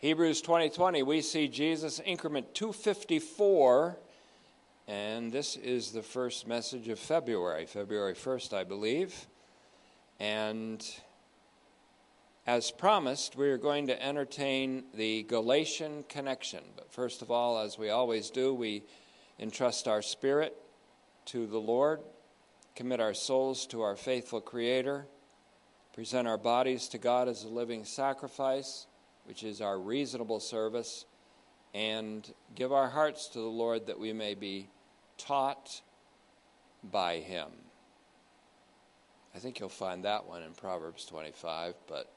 Hebrews 0.00 0.42
2020, 0.42 1.02
we 1.02 1.20
see 1.22 1.48
Jesus 1.48 1.98
increment 1.98 2.54
254, 2.54 3.98
and 4.86 5.32
this 5.32 5.56
is 5.56 5.90
the 5.90 6.04
first 6.04 6.46
message 6.46 6.86
of 6.86 7.00
February, 7.00 7.66
February 7.66 8.14
1st, 8.14 8.52
I 8.52 8.62
believe. 8.62 9.26
And 10.20 10.88
as 12.46 12.70
promised, 12.70 13.34
we 13.34 13.48
are 13.48 13.58
going 13.58 13.88
to 13.88 14.00
entertain 14.00 14.84
the 14.94 15.24
Galatian 15.24 16.04
connection. 16.08 16.62
But 16.76 16.92
first 16.92 17.20
of 17.20 17.32
all, 17.32 17.58
as 17.58 17.76
we 17.76 17.90
always 17.90 18.30
do, 18.30 18.54
we 18.54 18.84
entrust 19.40 19.88
our 19.88 20.00
spirit 20.00 20.56
to 21.24 21.48
the 21.48 21.58
Lord, 21.58 21.98
commit 22.76 23.00
our 23.00 23.14
souls 23.14 23.66
to 23.66 23.82
our 23.82 23.96
faithful 23.96 24.40
Creator, 24.40 25.06
present 25.92 26.28
our 26.28 26.38
bodies 26.38 26.86
to 26.90 26.98
God 26.98 27.26
as 27.26 27.42
a 27.42 27.48
living 27.48 27.84
sacrifice 27.84 28.86
which 29.28 29.44
is 29.44 29.60
our 29.60 29.78
reasonable 29.78 30.40
service, 30.40 31.04
and 31.74 32.32
give 32.54 32.72
our 32.72 32.88
hearts 32.88 33.28
to 33.28 33.38
the 33.38 33.44
Lord 33.44 33.86
that 33.86 33.98
we 33.98 34.14
may 34.14 34.34
be 34.34 34.70
taught 35.18 35.82
by 36.82 37.18
Him. 37.18 37.48
I 39.34 39.38
think 39.38 39.60
you'll 39.60 39.68
find 39.68 40.06
that 40.06 40.26
one 40.26 40.42
in 40.42 40.52
Proverbs 40.52 41.04
25, 41.04 41.74
but. 41.86 42.10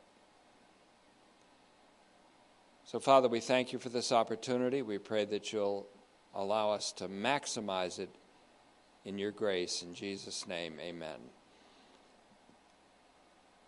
So, 2.85 3.01
Father, 3.01 3.27
we 3.27 3.41
thank 3.41 3.73
you 3.73 3.79
for 3.79 3.89
this 3.89 4.13
opportunity. 4.13 4.81
We 4.81 4.97
pray 4.97 5.25
that 5.25 5.51
you'll 5.51 5.87
allow 6.33 6.71
us 6.71 6.93
to 6.93 7.09
maximize 7.09 7.99
it 7.99 8.09
in 9.03 9.17
your 9.17 9.31
grace. 9.31 9.81
In 9.81 9.93
Jesus' 9.93 10.47
name, 10.47 10.75
amen. 10.79 11.19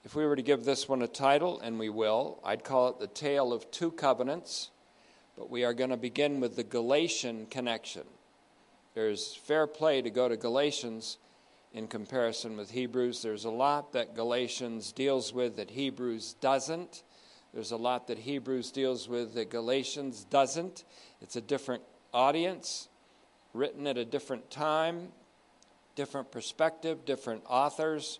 If 0.05 0.15
we 0.15 0.25
were 0.25 0.35
to 0.35 0.41
give 0.41 0.65
this 0.65 0.89
one 0.89 1.01
a 1.01 1.07
title, 1.07 1.61
and 1.61 1.79
we 1.79 1.87
will, 1.87 2.41
I'd 2.43 2.65
call 2.65 2.89
it 2.89 2.99
The 2.99 3.07
Tale 3.07 3.53
of 3.53 3.71
Two 3.71 3.89
Covenants, 3.89 4.69
but 5.37 5.49
we 5.49 5.63
are 5.63 5.73
going 5.73 5.91
to 5.91 5.97
begin 5.97 6.41
with 6.41 6.57
the 6.57 6.63
Galatian 6.65 7.45
connection. 7.45 8.03
There's 8.95 9.33
fair 9.33 9.65
play 9.65 10.01
to 10.01 10.09
go 10.09 10.27
to 10.27 10.35
Galatians 10.35 11.19
in 11.73 11.87
comparison 11.87 12.57
with 12.57 12.71
Hebrews. 12.71 13.21
There's 13.21 13.45
a 13.45 13.49
lot 13.49 13.93
that 13.93 14.13
Galatians 14.13 14.91
deals 14.91 15.33
with 15.33 15.55
that 15.55 15.71
Hebrews 15.71 16.35
doesn't. 16.41 17.03
There's 17.53 17.71
a 17.71 17.77
lot 17.77 18.07
that 18.07 18.19
Hebrews 18.19 18.71
deals 18.71 19.07
with 19.07 19.33
that 19.35 19.49
Galatians 19.49 20.25
doesn't. 20.25 20.83
It's 21.21 21.37
a 21.37 21.41
different 21.41 21.83
audience, 22.13 22.89
written 23.53 23.87
at 23.87 23.97
a 23.97 24.03
different 24.03 24.51
time, 24.51 25.13
different 25.95 26.29
perspective, 26.29 27.05
different 27.05 27.43
authors. 27.47 28.19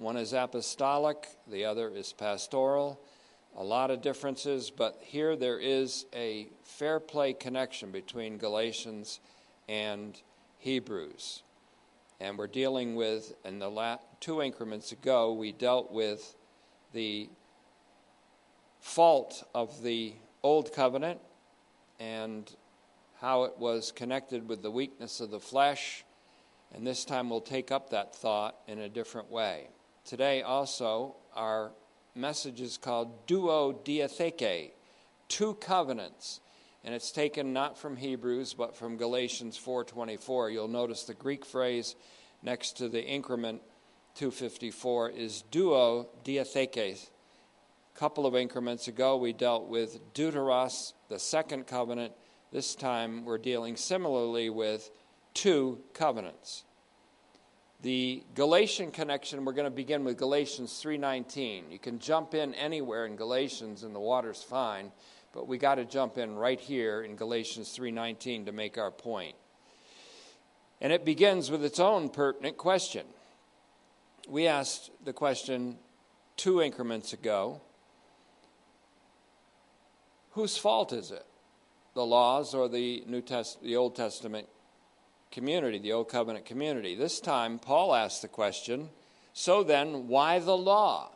One 0.00 0.16
is 0.16 0.32
apostolic, 0.32 1.28
the 1.46 1.66
other 1.66 1.90
is 1.90 2.14
pastoral. 2.14 2.98
A 3.58 3.62
lot 3.62 3.90
of 3.90 4.00
differences, 4.00 4.70
but 4.70 4.98
here 5.02 5.36
there 5.36 5.58
is 5.58 6.06
a 6.14 6.48
fair 6.62 6.98
play 6.98 7.34
connection 7.34 7.90
between 7.90 8.38
Galatians 8.38 9.20
and 9.68 10.18
Hebrews. 10.56 11.42
And 12.18 12.38
we're 12.38 12.46
dealing 12.46 12.94
with, 12.94 13.34
in 13.44 13.58
the 13.58 13.68
last 13.68 14.00
two 14.20 14.40
increments 14.40 14.90
ago, 14.90 15.34
we 15.34 15.52
dealt 15.52 15.92
with 15.92 16.34
the 16.94 17.28
fault 18.80 19.46
of 19.54 19.82
the 19.82 20.14
old 20.42 20.72
covenant 20.72 21.20
and 21.98 22.50
how 23.20 23.44
it 23.44 23.58
was 23.58 23.92
connected 23.92 24.48
with 24.48 24.62
the 24.62 24.70
weakness 24.70 25.20
of 25.20 25.30
the 25.30 25.40
flesh. 25.40 26.06
And 26.72 26.86
this 26.86 27.04
time 27.04 27.28
we'll 27.28 27.42
take 27.42 27.70
up 27.70 27.90
that 27.90 28.14
thought 28.14 28.56
in 28.66 28.78
a 28.78 28.88
different 28.88 29.30
way. 29.30 29.68
Today 30.04 30.42
also, 30.42 31.16
our 31.34 31.72
message 32.14 32.60
is 32.60 32.76
called 32.76 33.26
Duo 33.26 33.72
Diatheke, 33.72 34.72
two 35.28 35.54
covenants. 35.54 36.40
And 36.82 36.94
it's 36.94 37.12
taken 37.12 37.52
not 37.52 37.76
from 37.76 37.96
Hebrews, 37.96 38.54
but 38.54 38.74
from 38.74 38.96
Galatians 38.96 39.58
4.24. 39.58 40.52
You'll 40.52 40.68
notice 40.68 41.04
the 41.04 41.14
Greek 41.14 41.44
phrase 41.44 41.94
next 42.42 42.78
to 42.78 42.88
the 42.88 43.04
increment 43.04 43.60
254 44.14 45.10
is 45.10 45.42
duo 45.50 46.08
diatheke. 46.24 46.76
A 46.76 47.98
couple 47.98 48.26
of 48.26 48.34
increments 48.34 48.88
ago, 48.88 49.16
we 49.16 49.32
dealt 49.32 49.68
with 49.68 50.12
deuteros, 50.14 50.94
the 51.08 51.18
second 51.18 51.66
covenant. 51.66 52.12
This 52.52 52.74
time, 52.74 53.24
we're 53.24 53.38
dealing 53.38 53.76
similarly 53.76 54.50
with 54.50 54.90
two 55.34 55.80
covenants. 55.94 56.64
The 57.82 58.22
Galatian 58.34 58.90
connection, 58.90 59.42
we're 59.46 59.54
going 59.54 59.64
to 59.64 59.70
begin 59.70 60.04
with 60.04 60.18
Galatians 60.18 60.72
3:19. 60.82 61.70
You 61.70 61.78
can 61.78 61.98
jump 61.98 62.34
in 62.34 62.54
anywhere 62.54 63.06
in 63.06 63.16
Galatians 63.16 63.84
and 63.84 63.94
the 63.94 64.00
water's 64.00 64.42
fine, 64.42 64.92
but 65.32 65.48
we 65.48 65.56
got 65.56 65.76
to 65.76 65.86
jump 65.86 66.18
in 66.18 66.36
right 66.36 66.60
here 66.60 67.02
in 67.02 67.16
Galatians 67.16 67.74
3:19 67.74 68.44
to 68.44 68.52
make 68.52 68.76
our 68.76 68.90
point. 68.90 69.34
And 70.82 70.92
it 70.92 71.06
begins 71.06 71.50
with 71.50 71.64
its 71.64 71.80
own 71.80 72.10
pertinent 72.10 72.58
question. 72.58 73.06
We 74.28 74.46
asked 74.46 74.90
the 75.02 75.14
question 75.14 75.78
two 76.36 76.60
increments 76.60 77.14
ago. 77.14 77.62
Whose 80.32 80.58
fault 80.58 80.92
is 80.92 81.10
it? 81.10 81.24
The 81.94 82.04
laws 82.04 82.54
or 82.54 82.68
the 82.68 83.04
New 83.06 83.22
Test- 83.22 83.62
the 83.62 83.76
Old 83.76 83.96
Testament 83.96 84.48
community, 85.30 85.78
the 85.78 85.92
Old 85.92 86.08
Covenant 86.08 86.44
community. 86.44 86.94
This 86.94 87.20
time, 87.20 87.58
Paul 87.58 87.94
asks 87.94 88.20
the 88.20 88.28
question 88.28 88.90
so 89.32 89.62
then, 89.62 90.08
why 90.08 90.38
the 90.38 90.56
law? 90.56 91.10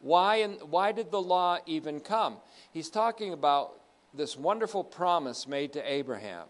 Why, 0.00 0.44
why 0.44 0.92
did 0.92 1.10
the 1.10 1.20
law 1.20 1.58
even 1.66 2.00
come? 2.00 2.36
He's 2.72 2.90
talking 2.90 3.32
about 3.32 3.80
this 4.14 4.36
wonderful 4.36 4.84
promise 4.84 5.46
made 5.46 5.72
to 5.74 5.92
Abraham. 5.92 6.46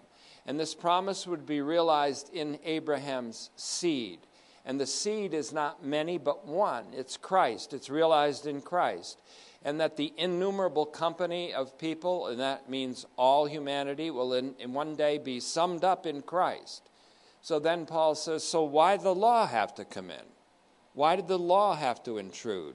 And 0.46 0.58
this 0.58 0.74
promise 0.74 1.26
would 1.26 1.46
be 1.46 1.60
realized 1.60 2.32
in 2.34 2.58
Abraham's 2.64 3.50
seed. 3.56 4.20
And 4.64 4.80
the 4.80 4.86
seed 4.86 5.34
is 5.34 5.52
not 5.52 5.84
many, 5.84 6.18
but 6.18 6.46
one. 6.46 6.86
It's 6.92 7.16
Christ. 7.16 7.72
It's 7.72 7.90
realized 7.90 8.46
in 8.46 8.60
Christ. 8.60 9.20
And 9.64 9.80
that 9.80 9.96
the 9.96 10.12
innumerable 10.16 10.86
company 10.86 11.54
of 11.54 11.78
people, 11.78 12.26
and 12.26 12.40
that 12.40 12.68
means 12.68 13.06
all 13.16 13.46
humanity, 13.46 14.10
will 14.10 14.34
in, 14.34 14.54
in 14.58 14.72
one 14.72 14.96
day 14.96 15.18
be 15.18 15.38
summed 15.38 15.84
up 15.84 16.04
in 16.04 16.22
Christ. 16.22 16.88
So 17.42 17.58
then 17.58 17.86
Paul 17.86 18.14
says, 18.14 18.42
So 18.44 18.62
why 18.64 18.96
the 18.96 19.14
law 19.14 19.46
have 19.46 19.74
to 19.76 19.84
come 19.84 20.10
in? 20.10 20.24
Why 20.94 21.16
did 21.16 21.28
the 21.28 21.38
law 21.38 21.74
have 21.76 22.02
to 22.04 22.18
intrude? 22.18 22.74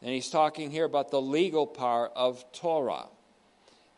And 0.00 0.10
he's 0.10 0.30
talking 0.30 0.70
here 0.70 0.84
about 0.84 1.10
the 1.10 1.20
legal 1.20 1.66
part 1.66 2.12
of 2.16 2.44
Torah. 2.52 3.06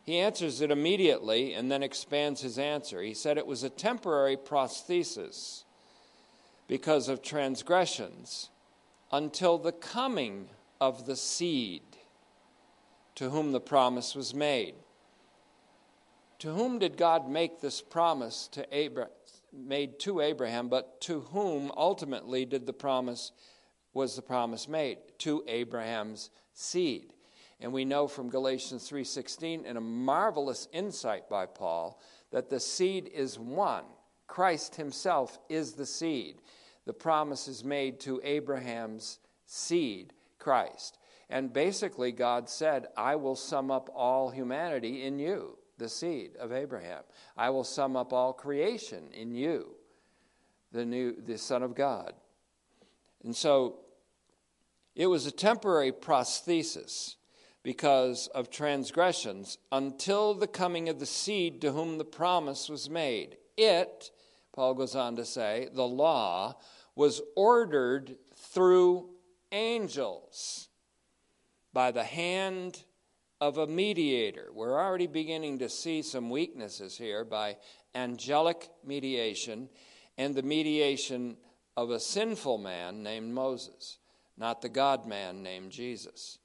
He 0.03 0.19
answers 0.19 0.61
it 0.61 0.69
immediately 0.69 1.53
and 1.53 1.71
then 1.71 1.81
expands 1.81 2.41
his 2.41 2.59
answer. 2.59 3.01
He 3.01 3.15
said 3.15 3.37
it 3.37 3.47
was 3.47 3.63
a 3.63 3.71
temporary 3.71 4.37
prosthesis 4.37 5.63
because 6.67 7.09
of 7.09 7.23
transgressions 7.23 8.49
until 9.11 9.57
the 9.57 9.71
coming 9.71 10.49
of 10.79 11.07
the 11.07 11.15
seed 11.15 11.94
to 13.15 13.29
whom 13.29 13.51
the 13.51 13.61
promise 13.61 14.15
was 14.15 14.33
made. 14.33 14.75
To 16.39 16.53
whom 16.53 16.79
did 16.79 16.97
God 16.97 17.29
make 17.29 17.61
this 17.61 17.81
promise 17.81 18.47
to 18.49 18.99
made 19.53 19.99
to 20.01 20.19
Abraham, 20.19 20.67
but 20.67 20.99
to 21.01 21.21
whom 21.21 21.71
ultimately 21.77 22.45
did 22.45 22.65
the 22.65 22.73
promise 22.73 23.31
was 23.93 24.15
the 24.15 24.21
promise 24.21 24.67
made? 24.67 24.97
To 25.19 25.43
Abraham's 25.47 26.29
seed. 26.53 27.13
And 27.61 27.71
we 27.71 27.85
know 27.85 28.07
from 28.07 28.29
Galatians 28.29 28.89
3:16 28.89 29.65
in 29.65 29.77
a 29.77 29.81
marvelous 29.81 30.67
insight 30.73 31.29
by 31.29 31.45
Paul 31.45 31.99
that 32.31 32.49
the 32.49 32.59
seed 32.59 33.07
is 33.07 33.39
one. 33.39 33.85
Christ 34.27 34.75
himself 34.75 35.39
is 35.47 35.73
the 35.73 35.85
seed. 35.85 36.41
The 36.83 36.93
promise 36.93 37.47
is 37.47 37.63
made 37.63 37.99
to 38.01 38.19
Abraham's 38.23 39.19
seed, 39.45 40.13
Christ. 40.37 40.97
And 41.29 41.51
basically 41.51 42.11
God 42.11 42.49
said, 42.49 42.87
"I 42.95 43.15
will 43.15 43.35
sum 43.35 43.71
up 43.71 43.89
all 43.93 44.29
humanity 44.29 45.03
in 45.03 45.19
you." 45.19 45.57
the 45.77 45.89
seed 45.89 46.35
of 46.37 46.51
Abraham. 46.51 47.03
I 47.35 47.49
will 47.49 47.63
sum 47.63 47.95
up 47.95 48.13
all 48.13 48.33
creation 48.33 49.09
in 49.13 49.35
you, 49.35 49.75
the 50.71 50.85
new 50.85 51.21
the 51.21 51.37
Son 51.37 51.63
of 51.63 51.75
God. 51.75 52.13
And 53.23 53.35
so 53.35 53.79
it 54.95 55.07
was 55.07 55.25
a 55.25 55.31
temporary 55.31 55.91
prosthesis 55.91 57.15
because 57.63 58.27
of 58.27 58.49
transgressions 58.49 59.57
until 59.71 60.33
the 60.33 60.47
coming 60.47 60.87
of 60.87 60.99
the 60.99 61.05
seed 61.05 61.61
to 61.61 61.71
whom 61.71 61.97
the 61.97 62.05
promise 62.05 62.69
was 62.69 62.89
made. 62.89 63.37
It, 63.57 64.11
Paul 64.53 64.75
goes 64.75 64.95
on 64.95 65.15
to 65.15 65.25
say, 65.25 65.69
the 65.73 65.87
law 65.87 66.55
was 66.95 67.21
ordered 67.35 68.17
through 68.35 69.09
angels 69.51 70.69
by 71.75 71.91
the 71.91 72.05
hand 72.05 72.85
of 73.41 73.57
a 73.57 73.67
mediator. 73.67 74.47
We're 74.53 74.79
already 74.79 75.07
beginning 75.07 75.59
to 75.59 75.67
see 75.67 76.01
some 76.01 76.29
weaknesses 76.29 76.97
here 76.97 77.25
by 77.25 77.57
angelic 77.93 78.69
mediation 78.85 79.67
and 80.17 80.33
the 80.33 80.41
mediation 80.41 81.35
of 81.75 81.89
a 81.89 81.99
sinful 81.99 82.59
man 82.59 83.03
named 83.03 83.33
Moses, 83.33 83.97
not 84.37 84.61
the 84.61 84.69
God 84.69 85.05
man 85.05 85.43
named 85.43 85.73
Jesus. 85.73 86.39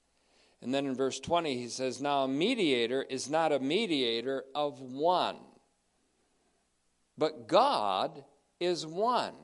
And 0.62 0.75
then 0.75 0.85
in 0.85 0.97
verse 0.97 1.21
20, 1.21 1.56
he 1.56 1.69
says, 1.69 2.03
Now 2.03 2.25
a 2.25 2.29
mediator 2.29 3.06
is 3.09 3.31
not 3.31 3.53
a 3.53 3.61
mediator 3.61 4.43
of 4.53 4.81
one, 4.81 5.38
but 7.17 7.47
God 7.47 8.25
is 8.59 8.85
one. 8.85 9.35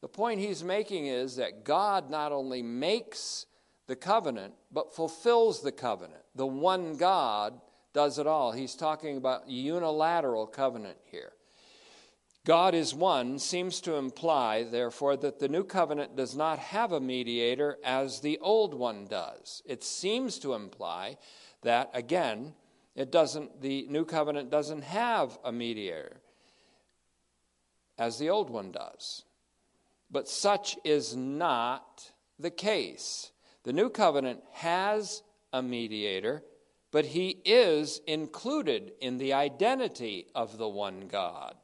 The 0.00 0.06
point 0.08 0.38
he's 0.38 0.62
making 0.62 1.06
is 1.06 1.34
that 1.36 1.64
God 1.64 2.08
not 2.08 2.30
only 2.30 2.62
makes 2.62 3.46
the 3.86 3.96
covenant, 3.96 4.54
but 4.72 4.94
fulfills 4.94 5.62
the 5.62 5.72
covenant. 5.72 6.22
The 6.34 6.46
one 6.46 6.96
God 6.96 7.60
does 7.92 8.18
it 8.18 8.26
all. 8.26 8.52
He's 8.52 8.74
talking 8.74 9.16
about 9.16 9.48
unilateral 9.48 10.46
covenant 10.46 10.98
here. 11.10 11.32
God 12.44 12.74
is 12.74 12.94
one 12.94 13.38
seems 13.38 13.80
to 13.82 13.94
imply, 13.94 14.64
therefore, 14.64 15.16
that 15.16 15.38
the 15.38 15.48
new 15.48 15.64
covenant 15.64 16.14
does 16.14 16.36
not 16.36 16.58
have 16.58 16.92
a 16.92 17.00
mediator 17.00 17.78
as 17.82 18.20
the 18.20 18.38
old 18.40 18.74
one 18.74 19.06
does. 19.06 19.62
It 19.64 19.82
seems 19.82 20.38
to 20.40 20.52
imply 20.52 21.16
that, 21.62 21.90
again, 21.94 22.52
it 22.94 23.10
doesn't, 23.10 23.62
the 23.62 23.86
new 23.88 24.04
covenant 24.04 24.50
doesn't 24.50 24.84
have 24.84 25.38
a 25.42 25.52
mediator 25.52 26.20
as 27.98 28.18
the 28.18 28.28
old 28.28 28.50
one 28.50 28.72
does. 28.72 29.24
But 30.10 30.28
such 30.28 30.76
is 30.84 31.16
not 31.16 32.12
the 32.38 32.50
case. 32.50 33.30
The 33.64 33.72
new 33.72 33.88
covenant 33.88 34.42
has 34.52 35.22
a 35.52 35.62
mediator, 35.62 36.44
but 36.90 37.06
he 37.06 37.40
is 37.44 38.00
included 38.06 38.92
in 39.00 39.16
the 39.16 39.32
identity 39.32 40.26
of 40.34 40.58
the 40.58 40.68
one 40.68 41.08
God, 41.08 41.56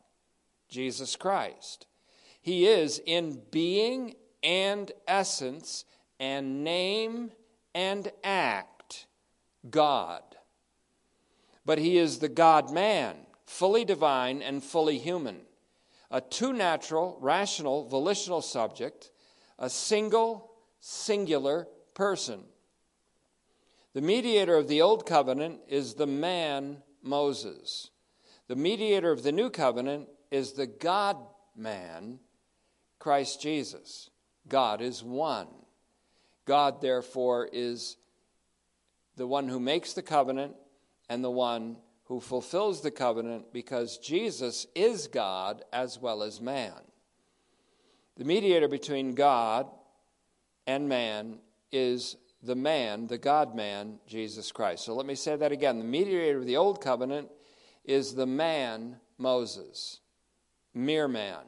Jesus 0.68 1.14
Christ. 1.14 1.86
He 2.40 2.66
is 2.66 3.02
in 3.04 3.42
being 3.50 4.14
and 4.42 4.90
essence 5.06 5.84
and 6.18 6.64
name 6.64 7.32
and 7.74 8.10
act 8.24 9.06
God. 9.68 10.22
But 11.66 11.78
he 11.78 11.98
is 11.98 12.18
the 12.18 12.30
God 12.30 12.72
man, 12.72 13.16
fully 13.44 13.84
divine 13.84 14.40
and 14.40 14.64
fully 14.64 14.98
human, 14.98 15.42
a 16.10 16.22
two 16.22 16.54
natural, 16.54 17.18
rational, 17.20 17.84
volitional 17.84 18.40
subject, 18.40 19.10
a 19.58 19.68
single, 19.68 20.50
singular 20.80 21.68
person. 21.94 22.40
The 23.92 24.00
mediator 24.00 24.56
of 24.56 24.68
the 24.68 24.82
Old 24.82 25.04
Covenant 25.06 25.60
is 25.68 25.94
the 25.94 26.06
man 26.06 26.82
Moses. 27.02 27.90
The 28.48 28.56
mediator 28.56 29.10
of 29.10 29.22
the 29.22 29.32
New 29.32 29.50
Covenant 29.50 30.08
is 30.30 30.52
the 30.52 30.66
God 30.66 31.16
man, 31.56 32.20
Christ 32.98 33.40
Jesus. 33.40 34.10
God 34.48 34.80
is 34.80 35.02
one. 35.02 35.48
God, 36.46 36.80
therefore, 36.80 37.48
is 37.52 37.96
the 39.16 39.26
one 39.26 39.48
who 39.48 39.60
makes 39.60 39.92
the 39.92 40.02
covenant 40.02 40.54
and 41.08 41.22
the 41.22 41.30
one 41.30 41.76
who 42.04 42.20
fulfills 42.20 42.80
the 42.80 42.90
covenant 42.90 43.52
because 43.52 43.98
Jesus 43.98 44.66
is 44.74 45.06
God 45.06 45.62
as 45.72 45.98
well 45.98 46.22
as 46.22 46.40
man. 46.40 46.72
The 48.16 48.24
mediator 48.24 48.66
between 48.66 49.14
God 49.14 49.68
and 50.66 50.88
man 50.88 51.38
is 51.72 52.16
the 52.42 52.54
man, 52.54 53.06
the 53.06 53.18
God 53.18 53.54
man, 53.54 53.98
Jesus 54.06 54.50
Christ. 54.52 54.84
So 54.84 54.94
let 54.94 55.06
me 55.06 55.14
say 55.14 55.36
that 55.36 55.52
again. 55.52 55.78
The 55.78 55.84
mediator 55.84 56.38
of 56.38 56.46
the 56.46 56.56
old 56.56 56.80
covenant 56.80 57.28
is 57.84 58.14
the 58.14 58.26
man, 58.26 58.96
Moses, 59.18 60.00
mere 60.74 61.08
man. 61.08 61.40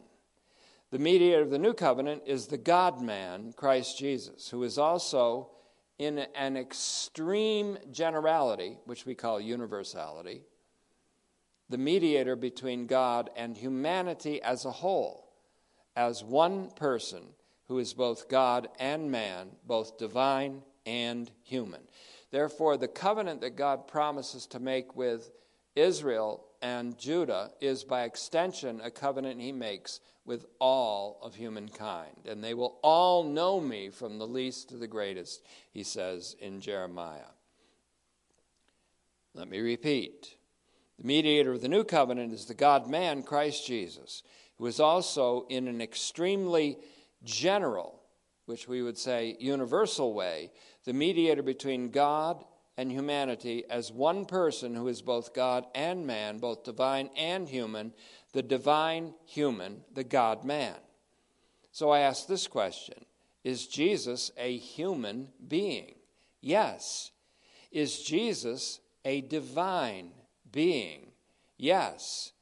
The 0.91 0.99
mediator 0.99 1.43
of 1.43 1.51
the 1.51 1.59
new 1.59 1.73
covenant 1.73 2.23
is 2.27 2.47
the 2.47 2.59
God 2.59 3.01
man, 3.01 3.55
Christ 3.57 3.99
Jesus, 3.99 4.51
who 4.51 4.63
is 4.63 4.77
also 4.77 5.51
in 5.99 6.19
an 6.35 6.57
extreme 6.57 7.79
generality, 7.91 8.79
which 8.85 9.07
we 9.07 9.15
call 9.15 9.41
universality, 9.41 10.43
the 11.71 11.79
mediator 11.79 12.37
between 12.37 12.87
God 12.87 13.31
and 13.37 13.57
humanity 13.57 14.43
as 14.43 14.67
a 14.67 14.71
whole, 14.71 15.33
as 15.97 16.23
one 16.23 16.71
person 16.73 17.23
who 17.73 17.79
is 17.79 17.95
both 17.95 18.29
God 18.29 18.69
and 18.79 19.11
man, 19.11 19.49
both 19.67 19.97
divine 19.97 20.61
and 20.85 21.31
human. 21.43 21.81
Therefore, 22.31 22.77
the 22.77 22.87
covenant 22.87 23.41
that 23.41 23.57
God 23.57 23.89
promises 23.89 24.45
to 24.49 24.61
make 24.61 24.95
with 24.95 25.31
Israel 25.75 26.45
and 26.61 26.99
Judah 26.99 27.51
is 27.63 27.83
by 27.83 28.03
extension 28.03 28.83
a 28.85 28.91
covenant 28.91 29.41
he 29.41 29.53
makes 29.53 30.01
with 30.27 30.45
all 30.59 31.19
of 31.23 31.35
humankind. 31.35 32.27
And 32.29 32.45
they 32.45 32.53
will 32.53 32.79
all 32.83 33.25
know 33.25 33.59
me 33.59 33.89
from 33.89 34.19
the 34.19 34.27
least 34.27 34.69
to 34.69 34.77
the 34.77 34.87
greatest, 34.87 35.43
he 35.71 35.83
says 35.83 36.37
in 36.41 36.61
Jeremiah. 36.61 37.33
Let 39.33 39.49
me 39.49 39.61
repeat. 39.61 40.37
The 40.99 41.07
mediator 41.07 41.53
of 41.53 41.63
the 41.63 41.69
new 41.69 41.85
covenant 41.85 42.35
is 42.35 42.45
the 42.45 42.53
God 42.53 42.87
man, 42.87 43.23
Christ 43.23 43.67
Jesus, 43.67 44.23
who 44.59 44.67
is 44.67 44.79
also 44.79 45.47
in 45.49 45.69
an 45.69 45.81
extremely 45.81 46.77
general, 47.25 48.03
which 48.47 48.69
we 48.69 48.83
would 48.83 48.99
say 48.99 49.37
universal 49.39 50.15
way, 50.15 50.51
the 50.85 50.93
mediator 50.93 51.43
between 51.43 51.91
God 51.91 52.45
and 52.77 52.91
humanity 52.91 53.65
as 53.69 53.93
one 53.93 54.25
person 54.25 54.75
who 54.75 54.89
is 54.89 55.03
both 55.03 55.35
God 55.35 55.67
and 55.75 56.07
man, 56.07 56.39
both 56.39 56.65
divine 56.65 57.11
and 57.17 57.49
human, 57.49 57.93
the 58.33 58.43
divine 58.43 59.15
human, 59.25 59.83
the 59.93 60.05
God 60.05 60.45
man. 60.45 60.77
So 61.71 61.91
I 61.91 62.01
ask 62.01 62.27
this 62.27 62.47
question 62.47 63.05
Is 63.45 63.67
Jesus 63.67 64.31
a 64.37 64.57
human 64.57 65.29
being? 65.47 65.95
Yes. 66.41 67.11
Is 67.71 68.03
Jesus 68.03 68.81
a 69.05 69.23
divine 69.23 70.11
being? 70.51 71.13
Yes. 71.57 72.33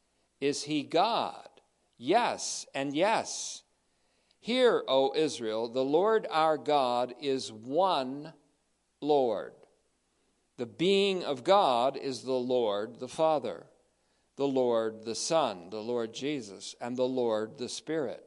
Is 0.41 0.65
he 0.65 0.83
God? 0.83 1.49
Yes, 1.99 2.65
and 2.75 2.97
yes. 2.97 3.63
Hear, 4.41 4.83
O 4.89 5.13
Israel, 5.15 5.69
the 5.69 5.85
Lord 5.85 6.27
our 6.31 6.57
God 6.57 7.15
is 7.21 7.53
one 7.53 8.33
Lord. 9.01 9.53
The 10.57 10.67
being 10.67 11.25
of 11.25 11.45
God 11.45 11.97
is 11.97 12.23
the 12.23 12.33
Lord 12.33 13.01
the 13.01 13.09
Father, 13.09 13.67
the 14.37 14.49
Lord 14.49 15.05
the 15.05 15.15
Son, 15.15 15.71
the 15.71 15.83
Lord 15.83 16.15
Jesus, 16.15 16.75
and 16.81 16.97
the 16.97 17.09
Lord 17.09 17.59
the 17.59 17.69
Spirit. 17.69 18.25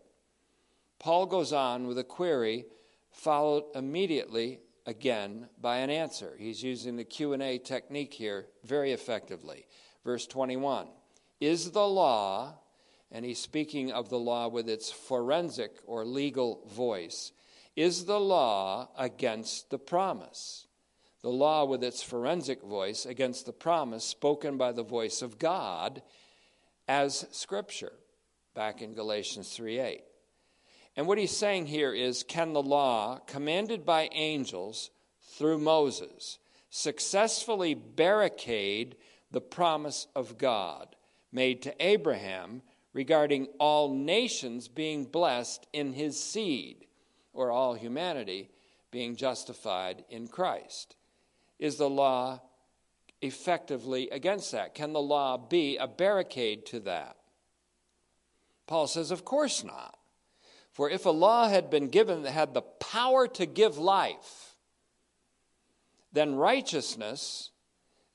Paul 1.00 1.26
goes 1.26 1.52
on 1.52 1.88
with 1.88 1.98
a 1.98 2.04
query 2.04 2.66
followed 3.14 3.66
immediately 3.76 4.60
again 4.86 5.48
by 5.62 5.78
an 5.78 5.90
answer. 5.90 6.36
He's 6.38 6.64
using 6.64 6.96
the 6.96 7.04
Q&A 7.04 7.58
technique 7.60 8.14
here 8.14 8.48
very 8.64 8.92
effectively. 8.92 9.66
Verse 10.04 10.28
21. 10.28 10.88
Is 11.40 11.72
the 11.72 11.88
law 11.88 12.56
and 13.14 13.24
he's 13.24 13.40
speaking 13.40 13.92
of 13.92 14.10
the 14.10 14.20
law 14.20 14.48
with 14.48 14.68
its 14.68 14.92
forensic 14.92 15.78
or 15.86 16.04
legal 16.04 16.68
voice. 16.68 17.32
Is 17.76 18.06
the 18.06 18.20
law 18.20 18.90
against 18.98 19.70
the 19.70 19.78
promise? 19.78 20.66
The 21.22 21.30
law 21.30 21.64
with 21.64 21.84
its 21.84 22.02
forensic 22.02 22.64
voice 22.64 23.06
against 23.06 23.46
the 23.46 23.54
promise 23.54 24.04
spoken 24.04 24.58
by 24.58 24.72
the 24.72 24.84
voice 24.84 25.22
of 25.22 25.38
God 25.38 26.02
as 26.88 27.28
Scripture, 27.32 27.94
back 28.56 28.82
in 28.82 28.94
Galatians 28.94 29.50
3 29.56 29.80
8. 29.80 30.02
And 30.96 31.08
what 31.08 31.18
he's 31.18 31.36
saying 31.36 31.68
here 31.68 31.94
is 31.94 32.24
can 32.24 32.54
the 32.54 32.62
law, 32.62 33.20
commanded 33.28 33.86
by 33.86 34.10
angels 34.12 34.90
through 35.22 35.60
Moses, 35.60 36.40
successfully 36.72 37.76
barricade 37.76 38.96
the 39.32 39.42
promise 39.42 40.08
of 40.16 40.38
God 40.38 40.96
made 41.32 41.62
to 41.64 41.74
Abraham 41.80 42.62
regarding 42.94 43.48
all 43.60 43.94
nations 43.94 44.68
being 44.68 45.06
blessed 45.06 45.68
in 45.74 45.94
his 45.94 46.22
seed, 46.22 46.86
or 47.34 47.52
all 47.52 47.74
humanity 47.74 48.50
being 48.92 49.16
justified 49.16 50.06
in 50.10 50.28
Christ. 50.28 50.96
Is 51.58 51.78
the 51.78 51.90
law 51.90 52.42
effectively 53.22 54.10
against 54.10 54.52
that? 54.52 54.76
Can 54.76 54.94
the 54.94 55.02
law 55.02 55.38
be 55.38 55.78
a 55.78 55.88
barricade 55.88 56.66
to 56.68 56.80
that? 56.82 57.18
Paul 58.68 58.88
says, 58.88 59.12
Of 59.12 59.26
course 59.26 59.64
not. 59.64 59.98
For 60.72 60.90
if 60.90 61.06
a 61.06 61.12
law 61.12 61.48
had 61.48 61.70
been 61.70 61.90
given 61.90 62.24
that 62.24 62.32
had 62.32 62.54
the 62.54 62.62
power 62.62 63.28
to 63.28 63.46
give 63.46 63.78
life, 63.78 64.56
then 66.12 66.36
righteousness, 66.36 67.52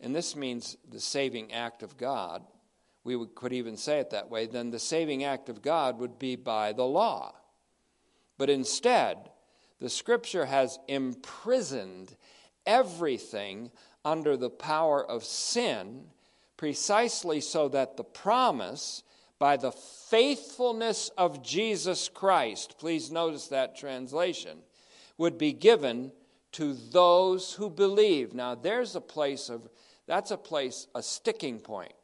and 0.01 0.15
this 0.15 0.35
means 0.35 0.77
the 0.89 1.01
saving 1.01 1.53
act 1.53 1.83
of 1.83 1.97
God, 1.97 2.43
we 3.09 3.17
would, 3.17 3.35
could 3.35 3.55
even 3.55 3.79
say 3.79 4.01
it 4.01 4.11
that 4.11 4.29
way, 4.29 4.45
then 4.45 4.71
the 4.71 4.79
saving 4.79 5.25
act 5.25 5.49
of 5.49 5.63
God 5.63 5.99
would 5.99 6.19
be 6.19 6.37
by 6.37 6.75
the 6.75 6.85
law. 6.85 7.35
But 8.37 8.51
instead, 8.51 9.31
the 9.81 9.89
scripture 9.89 10.45
has 10.45 10.79
imprisoned 10.89 12.15
everything 12.67 13.71
under 14.05 14.37
the 14.37 14.51
power 14.51 15.03
of 15.03 15.25
sin, 15.25 16.03
precisely 16.59 17.41
so 17.41 17.71
that 17.71 17.97
the 17.97 18.05
promise, 18.05 19.05
by 19.39 19.57
the 19.57 19.73
faithfulness 19.73 21.11
of 21.17 21.43
Jesus 21.43 22.11
Christ, 22.11 22.77
please 22.79 23.11
notice 23.11 23.49
that 23.49 23.75
translation, 23.75 24.59
would 25.17 25.39
be 25.39 25.55
given 25.55 26.13
to 26.53 26.75
those 26.75 27.55
who 27.55 27.71
believe. 27.71 28.35
Now, 28.35 28.55
there's 28.55 28.95
a 28.97 29.01
place 29.01 29.49
of, 29.49 29.67
that's 30.07 30.31
a 30.31 30.37
place, 30.37 30.89
a 30.95 31.03
sticking 31.03 31.59
point. 31.59 31.95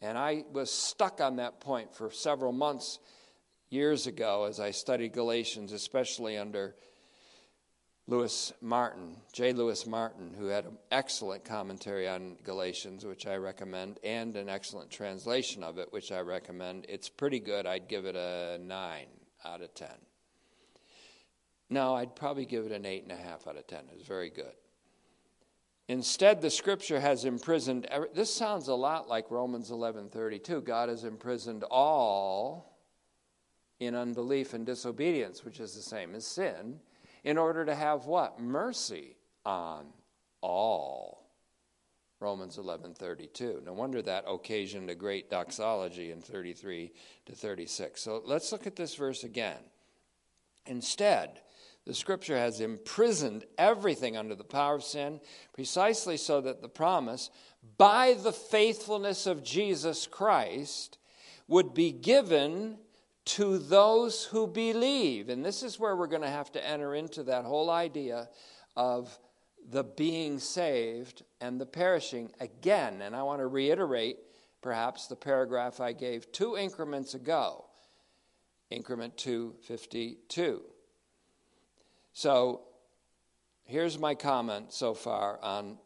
And 0.00 0.16
I 0.16 0.44
was 0.52 0.70
stuck 0.70 1.20
on 1.20 1.36
that 1.36 1.60
point 1.60 1.94
for 1.94 2.10
several 2.10 2.52
months 2.52 2.98
years 3.70 4.06
ago 4.06 4.44
as 4.44 4.60
I 4.60 4.70
studied 4.70 5.12
Galatians, 5.12 5.72
especially 5.72 6.36
under 6.36 6.74
Louis 8.06 8.52
Martyn, 8.62 9.16
J. 9.34 9.52
Louis 9.52 9.86
Martyn, 9.86 10.32
who 10.38 10.46
had 10.46 10.64
an 10.64 10.78
excellent 10.90 11.44
commentary 11.44 12.08
on 12.08 12.36
Galatians, 12.42 13.04
which 13.04 13.26
I 13.26 13.36
recommend, 13.36 13.98
and 14.02 14.34
an 14.34 14.48
excellent 14.48 14.90
translation 14.90 15.62
of 15.62 15.78
it, 15.78 15.92
which 15.92 16.10
I 16.10 16.20
recommend. 16.20 16.86
It's 16.88 17.10
pretty 17.10 17.38
good. 17.38 17.66
I'd 17.66 17.86
give 17.86 18.06
it 18.06 18.16
a 18.16 18.58
9 18.62 19.06
out 19.44 19.60
of 19.60 19.74
10. 19.74 19.88
No, 21.68 21.94
I'd 21.96 22.16
probably 22.16 22.46
give 22.46 22.64
it 22.64 22.72
an 22.72 22.84
8.5 22.84 23.46
out 23.46 23.58
of 23.58 23.66
10. 23.66 23.80
It's 23.92 24.06
very 24.06 24.30
good. 24.30 24.54
Instead, 25.88 26.42
the 26.42 26.50
scripture 26.50 27.00
has 27.00 27.24
imprisoned. 27.24 27.86
Every, 27.86 28.08
this 28.14 28.32
sounds 28.32 28.68
a 28.68 28.74
lot 28.74 29.08
like 29.08 29.30
Romans 29.30 29.70
11:32. 29.70 30.62
God 30.62 30.90
has 30.90 31.04
imprisoned 31.04 31.64
all 31.64 32.76
in 33.80 33.94
unbelief 33.94 34.52
and 34.52 34.66
disobedience, 34.66 35.44
which 35.44 35.60
is 35.60 35.74
the 35.74 35.82
same 35.82 36.14
as 36.14 36.26
sin, 36.26 36.80
in 37.24 37.38
order 37.38 37.64
to 37.64 37.74
have 37.74 38.04
what? 38.04 38.38
Mercy 38.38 39.16
on 39.46 39.86
all. 40.42 41.24
Romans 42.20 42.58
11:32. 42.58 43.62
No 43.64 43.72
wonder 43.72 44.02
that 44.02 44.24
occasioned 44.26 44.90
a 44.90 44.94
great 44.94 45.30
doxology 45.30 46.10
in 46.10 46.20
33 46.20 46.92
to 47.24 47.34
36. 47.34 48.02
So 48.02 48.22
let's 48.26 48.52
look 48.52 48.66
at 48.66 48.76
this 48.76 48.94
verse 48.94 49.24
again. 49.24 49.62
Instead, 50.66 51.40
the 51.88 51.94
scripture 51.94 52.36
has 52.36 52.60
imprisoned 52.60 53.46
everything 53.56 54.14
under 54.14 54.34
the 54.34 54.44
power 54.44 54.74
of 54.74 54.84
sin, 54.84 55.20
precisely 55.54 56.18
so 56.18 56.38
that 56.42 56.60
the 56.60 56.68
promise, 56.68 57.30
by 57.78 58.12
the 58.12 58.30
faithfulness 58.30 59.26
of 59.26 59.42
Jesus 59.42 60.06
Christ, 60.06 60.98
would 61.46 61.72
be 61.72 61.90
given 61.90 62.76
to 63.24 63.56
those 63.56 64.24
who 64.24 64.46
believe. 64.46 65.30
And 65.30 65.42
this 65.42 65.62
is 65.62 65.80
where 65.80 65.96
we're 65.96 66.08
going 66.08 66.20
to 66.20 66.28
have 66.28 66.52
to 66.52 66.68
enter 66.68 66.94
into 66.94 67.22
that 67.22 67.46
whole 67.46 67.70
idea 67.70 68.28
of 68.76 69.18
the 69.70 69.84
being 69.84 70.38
saved 70.38 71.22
and 71.40 71.58
the 71.58 71.64
perishing 71.64 72.30
again. 72.38 73.00
And 73.00 73.16
I 73.16 73.22
want 73.22 73.40
to 73.40 73.46
reiterate 73.46 74.18
perhaps 74.60 75.06
the 75.06 75.16
paragraph 75.16 75.80
I 75.80 75.94
gave 75.94 76.30
two 76.32 76.54
increments 76.58 77.14
ago, 77.14 77.64
increment 78.68 79.16
252. 79.16 80.60
So 82.18 82.62
here's 83.62 83.96
my 83.96 84.16
comment 84.16 84.72
so 84.72 84.92
far 84.92 85.38
on 85.40 85.78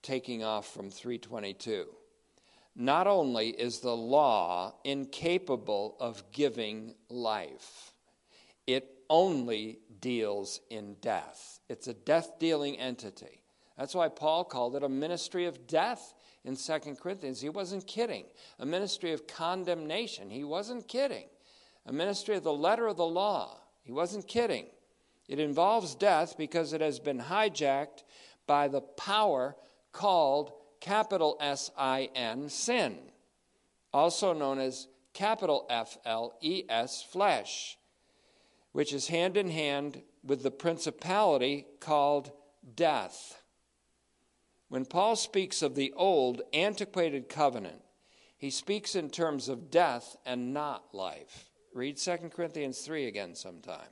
taking 0.00 0.42
off 0.42 0.72
from 0.72 0.88
322. 0.88 1.84
Not 2.76 3.06
only 3.06 3.50
is 3.50 3.80
the 3.80 3.94
law 3.94 4.74
incapable 4.84 5.98
of 6.00 6.24
giving 6.32 6.94
life, 7.10 7.92
it 8.66 8.88
only 9.10 9.80
deals 10.00 10.62
in 10.70 10.96
death. 11.02 11.60
It's 11.68 11.88
a 11.88 11.94
death 11.94 12.38
dealing 12.38 12.78
entity. 12.78 13.42
That's 13.76 13.94
why 13.94 14.08
Paul 14.08 14.44
called 14.44 14.76
it 14.76 14.82
a 14.82 14.88
ministry 14.88 15.44
of 15.44 15.66
death 15.66 16.14
in 16.42 16.56
2 16.56 16.78
Corinthians. 16.94 17.38
He 17.38 17.50
wasn't 17.50 17.86
kidding. 17.86 18.24
A 18.60 18.64
ministry 18.64 19.12
of 19.12 19.26
condemnation. 19.26 20.30
He 20.30 20.42
wasn't 20.42 20.88
kidding. 20.88 21.26
A 21.84 21.92
ministry 21.92 22.36
of 22.36 22.44
the 22.44 22.50
letter 22.50 22.86
of 22.86 22.96
the 22.96 23.04
law. 23.04 23.58
He 23.82 23.92
wasn't 23.92 24.26
kidding. 24.26 24.64
It 25.30 25.38
involves 25.38 25.94
death 25.94 26.36
because 26.36 26.72
it 26.72 26.80
has 26.80 26.98
been 26.98 27.20
hijacked 27.20 28.02
by 28.48 28.66
the 28.66 28.80
power 28.80 29.54
called 29.92 30.50
capital 30.80 31.36
S 31.38 31.70
I 31.78 32.10
N, 32.16 32.48
sin, 32.48 32.98
also 33.92 34.32
known 34.32 34.58
as 34.58 34.88
capital 35.12 35.66
F 35.70 35.98
L 36.04 36.36
E 36.40 36.64
S, 36.68 37.04
flesh, 37.04 37.78
which 38.72 38.92
is 38.92 39.06
hand 39.06 39.36
in 39.36 39.50
hand 39.50 40.02
with 40.24 40.42
the 40.42 40.50
principality 40.50 41.64
called 41.78 42.32
death. 42.74 43.40
When 44.68 44.84
Paul 44.84 45.14
speaks 45.14 45.62
of 45.62 45.76
the 45.76 45.92
old, 45.92 46.42
antiquated 46.52 47.28
covenant, 47.28 47.82
he 48.36 48.50
speaks 48.50 48.96
in 48.96 49.10
terms 49.10 49.48
of 49.48 49.70
death 49.70 50.16
and 50.26 50.52
not 50.52 50.92
life. 50.92 51.50
Read 51.72 51.98
2 51.98 52.16
Corinthians 52.34 52.80
3 52.80 53.06
again 53.06 53.36
sometime. 53.36 53.90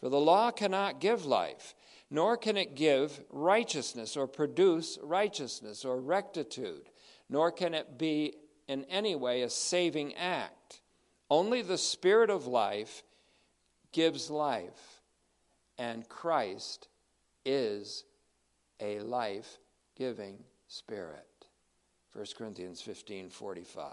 For 0.00 0.08
the 0.08 0.20
law 0.20 0.50
cannot 0.50 1.00
give 1.00 1.26
life, 1.26 1.74
nor 2.10 2.36
can 2.36 2.56
it 2.56 2.74
give 2.74 3.20
righteousness 3.30 4.16
or 4.16 4.26
produce 4.26 4.98
righteousness 5.02 5.84
or 5.84 6.00
rectitude, 6.00 6.88
nor 7.28 7.52
can 7.52 7.74
it 7.74 7.98
be 7.98 8.34
in 8.66 8.84
any 8.84 9.14
way 9.14 9.42
a 9.42 9.50
saving 9.50 10.14
act. 10.14 10.80
Only 11.28 11.62
the 11.62 11.78
Spirit 11.78 12.30
of 12.30 12.46
life 12.46 13.02
gives 13.92 14.30
life, 14.30 15.02
and 15.78 16.08
Christ 16.08 16.88
is 17.44 18.04
a 18.80 19.00
life 19.00 19.58
giving 19.96 20.38
Spirit. 20.66 21.26
1 22.12 22.26
Corinthians 22.36 22.80
15 22.80 23.28
45. 23.28 23.92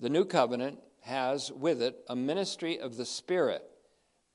The 0.00 0.08
new 0.10 0.24
covenant 0.24 0.78
has 1.06 1.52
with 1.52 1.80
it 1.80 2.04
a 2.08 2.16
ministry 2.16 2.78
of 2.80 2.96
the 2.96 3.04
Spirit 3.04 3.62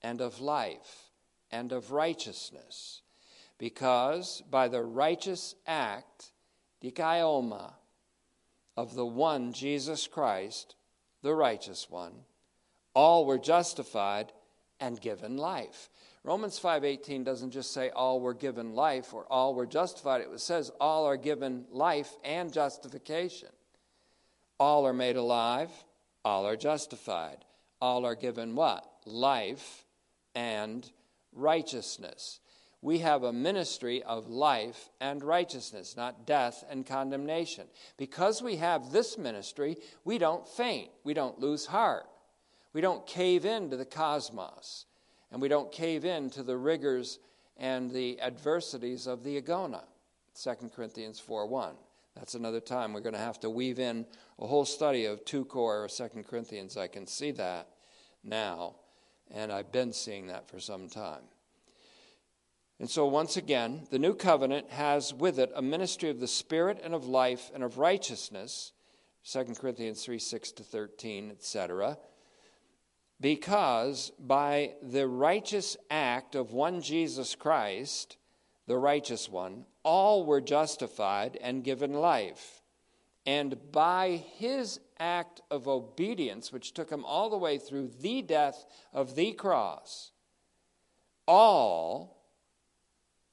and 0.01 0.21
of 0.21 0.39
life 0.39 1.11
and 1.51 1.73
of 1.73 1.91
righteousness, 1.91 3.01
because 3.57 4.41
by 4.49 4.69
the 4.69 4.81
righteous 4.81 5.53
act, 5.67 6.31
dikaioma, 6.81 7.73
of 8.77 8.95
the 8.95 9.05
one 9.05 9.51
Jesus 9.51 10.07
Christ, 10.07 10.75
the 11.21 11.35
righteous 11.35 11.89
one, 11.89 12.13
all 12.93 13.25
were 13.25 13.37
justified 13.37 14.31
and 14.79 14.99
given 15.01 15.35
life. 15.35 15.89
Romans 16.23 16.57
5:18 16.57 17.25
doesn't 17.25 17.51
just 17.51 17.71
say 17.71 17.89
all 17.89 18.21
were 18.21 18.33
given 18.33 18.73
life 18.73 19.13
or 19.13 19.25
all 19.29 19.53
were 19.53 19.65
justified. 19.65 20.21
It 20.21 20.39
says 20.39 20.71
all 20.79 21.05
are 21.05 21.17
given 21.17 21.65
life 21.69 22.15
and 22.23 22.51
justification. 22.53 23.49
All 24.57 24.85
are 24.87 24.93
made 24.93 25.17
alive 25.17 25.71
all 26.23 26.45
are 26.45 26.55
justified. 26.55 27.45
All 27.79 28.05
are 28.05 28.15
given 28.15 28.55
what? 28.55 28.85
Life 29.05 29.85
and 30.35 30.89
righteousness. 31.33 32.39
We 32.81 32.99
have 32.99 33.23
a 33.23 33.33
ministry 33.33 34.01
of 34.03 34.27
life 34.27 34.89
and 34.99 35.23
righteousness, 35.23 35.95
not 35.95 36.25
death 36.25 36.63
and 36.69 36.85
condemnation. 36.85 37.67
Because 37.97 38.41
we 38.41 38.55
have 38.55 38.91
this 38.91 39.17
ministry, 39.17 39.77
we 40.03 40.17
don't 40.17 40.47
faint, 40.47 40.89
we 41.03 41.13
don't 41.13 41.39
lose 41.39 41.67
heart, 41.67 42.07
we 42.73 42.81
don't 42.81 43.05
cave 43.05 43.45
in 43.45 43.69
to 43.69 43.77
the 43.77 43.85
cosmos, 43.85 44.85
and 45.31 45.41
we 45.41 45.47
don't 45.47 45.71
cave 45.71 46.05
in 46.05 46.31
to 46.31 46.41
the 46.41 46.57
rigors 46.57 47.19
and 47.57 47.91
the 47.91 48.19
adversities 48.19 49.05
of 49.05 49.23
the 49.23 49.39
agona. 49.39 49.83
2 50.41 50.71
Corinthians 50.75 51.19
4 51.19 51.45
1. 51.45 51.75
That's 52.15 52.35
another 52.35 52.59
time 52.59 52.93
we're 52.93 52.99
going 52.99 53.13
to 53.13 53.19
have 53.19 53.39
to 53.41 53.49
weave 53.49 53.79
in 53.79 54.05
a 54.37 54.45
whole 54.45 54.65
study 54.65 55.05
of 55.05 55.23
2 55.25 55.45
Cor 55.45 55.83
or 55.83 55.87
2 55.87 56.23
Corinthians. 56.23 56.77
I 56.77 56.87
can 56.87 57.07
see 57.07 57.31
that 57.31 57.69
now, 58.23 58.75
and 59.33 59.51
I've 59.51 59.71
been 59.71 59.93
seeing 59.93 60.27
that 60.27 60.49
for 60.49 60.59
some 60.59 60.89
time. 60.89 61.23
And 62.79 62.89
so, 62.89 63.05
once 63.05 63.37
again, 63.37 63.87
the 63.91 63.99
new 63.99 64.15
covenant 64.15 64.71
has 64.71 65.13
with 65.13 65.39
it 65.39 65.51
a 65.55 65.61
ministry 65.61 66.09
of 66.09 66.19
the 66.19 66.27
Spirit 66.27 66.81
and 66.83 66.93
of 66.93 67.05
life 67.05 67.51
and 67.53 67.63
of 67.63 67.77
righteousness, 67.77 68.73
2 69.31 69.53
Corinthians 69.59 70.03
3 70.03 70.17
6 70.17 70.51
to 70.53 70.63
13, 70.63 71.29
etc. 71.29 71.97
Because 73.21 74.11
by 74.19 74.73
the 74.81 75.07
righteous 75.07 75.77
act 75.91 76.33
of 76.33 76.53
one 76.53 76.81
Jesus 76.81 77.35
Christ, 77.35 78.17
the 78.65 78.79
righteous 78.79 79.29
one, 79.29 79.65
all 79.83 80.25
were 80.25 80.41
justified 80.41 81.37
and 81.41 81.63
given 81.63 81.93
life. 81.93 82.61
And 83.25 83.71
by 83.71 84.23
his 84.37 84.79
act 84.99 85.41
of 85.51 85.67
obedience, 85.67 86.51
which 86.51 86.73
took 86.73 86.89
him 86.89 87.05
all 87.05 87.29
the 87.29 87.37
way 87.37 87.57
through 87.57 87.91
the 87.99 88.21
death 88.21 88.65
of 88.93 89.15
the 89.15 89.33
cross, 89.33 90.11
all 91.27 92.17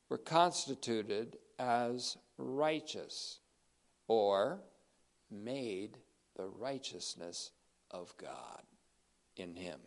were 0.08 0.18
constituted 0.18 1.36
as 1.58 2.16
righteous 2.36 3.40
or 4.06 4.60
made 5.30 5.98
the 6.36 6.46
righteousness 6.46 7.50
of 7.90 8.14
God 8.16 8.62
in 9.36 9.54
him 9.54 9.78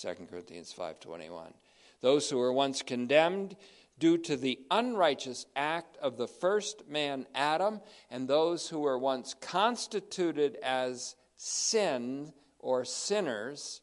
2 0.00 0.26
corinthians 0.30 0.74
5.21 0.76 1.52
those 2.00 2.28
who 2.28 2.38
were 2.38 2.52
once 2.52 2.82
condemned 2.82 3.56
due 4.02 4.18
to 4.18 4.36
the 4.36 4.58
unrighteous 4.72 5.46
act 5.54 5.96
of 5.98 6.16
the 6.16 6.26
first 6.26 6.88
man, 6.88 7.24
Adam, 7.36 7.80
and 8.10 8.26
those 8.26 8.68
who 8.68 8.80
were 8.80 8.98
once 8.98 9.32
constituted 9.40 10.58
as 10.60 11.14
sin 11.36 12.32
or 12.58 12.84
sinners 12.84 13.80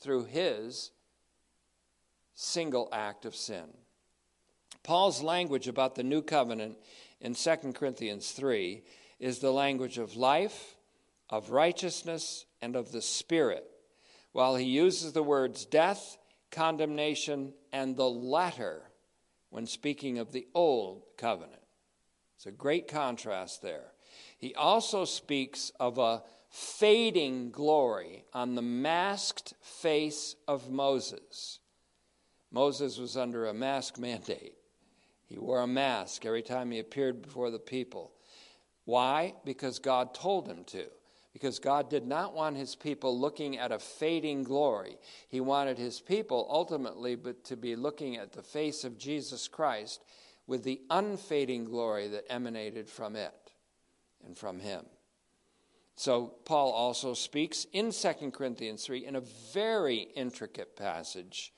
through 0.00 0.24
his 0.24 0.92
single 2.34 2.88
act 2.90 3.26
of 3.26 3.36
sin. 3.36 3.66
Paul's 4.82 5.22
language 5.22 5.68
about 5.68 5.94
the 5.94 6.02
new 6.02 6.22
covenant 6.22 6.78
in 7.20 7.34
2 7.34 7.56
Corinthians 7.74 8.30
3 8.30 8.82
is 9.20 9.40
the 9.40 9.52
language 9.52 9.98
of 9.98 10.16
life, 10.16 10.74
of 11.28 11.50
righteousness, 11.50 12.46
and 12.62 12.74
of 12.74 12.92
the 12.92 13.02
Spirit, 13.02 13.66
while 14.32 14.56
he 14.56 14.64
uses 14.64 15.12
the 15.12 15.22
words 15.22 15.66
death, 15.66 16.16
condemnation, 16.50 17.52
and 17.74 17.94
the 17.94 18.08
latter 18.08 18.84
when 19.54 19.66
speaking 19.66 20.18
of 20.18 20.32
the 20.32 20.48
old 20.52 21.04
covenant. 21.16 21.62
It's 22.34 22.46
a 22.46 22.50
great 22.50 22.88
contrast 22.88 23.62
there. 23.62 23.92
He 24.36 24.52
also 24.52 25.04
speaks 25.04 25.70
of 25.78 25.96
a 25.96 26.24
fading 26.50 27.52
glory 27.52 28.24
on 28.32 28.56
the 28.56 28.62
masked 28.62 29.54
face 29.60 30.34
of 30.48 30.72
Moses. 30.72 31.60
Moses 32.50 32.98
was 32.98 33.16
under 33.16 33.46
a 33.46 33.54
mask 33.54 33.96
mandate. 33.96 34.54
He 35.24 35.38
wore 35.38 35.60
a 35.60 35.68
mask 35.68 36.26
every 36.26 36.42
time 36.42 36.72
he 36.72 36.80
appeared 36.80 37.22
before 37.22 37.52
the 37.52 37.60
people. 37.60 38.10
Why? 38.86 39.34
Because 39.44 39.78
God 39.78 40.14
told 40.14 40.48
him 40.48 40.64
to. 40.64 40.86
Because 41.34 41.58
God 41.58 41.90
did 41.90 42.06
not 42.06 42.32
want 42.32 42.56
his 42.56 42.74
people 42.74 43.18
looking 43.18 43.58
at 43.58 43.72
a 43.72 43.78
fading 43.78 44.44
glory. 44.44 44.96
He 45.28 45.40
wanted 45.40 45.76
his 45.76 46.00
people 46.00 46.46
ultimately 46.48 47.16
but 47.16 47.44
to 47.44 47.56
be 47.56 47.76
looking 47.76 48.16
at 48.16 48.32
the 48.32 48.42
face 48.42 48.84
of 48.84 48.96
Jesus 48.96 49.48
Christ 49.48 50.02
with 50.46 50.62
the 50.62 50.80
unfading 50.88 51.64
glory 51.64 52.08
that 52.08 52.32
emanated 52.32 52.88
from 52.88 53.16
it 53.16 53.34
and 54.24 54.38
from 54.38 54.60
him. 54.60 54.84
So 55.96 56.34
Paul 56.44 56.72
also 56.72 57.14
speaks 57.14 57.66
in 57.72 57.92
2 57.92 58.30
Corinthians 58.32 58.84
3 58.84 59.06
in 59.06 59.16
a 59.16 59.22
very 59.52 60.08
intricate 60.14 60.76
passage 60.76 61.52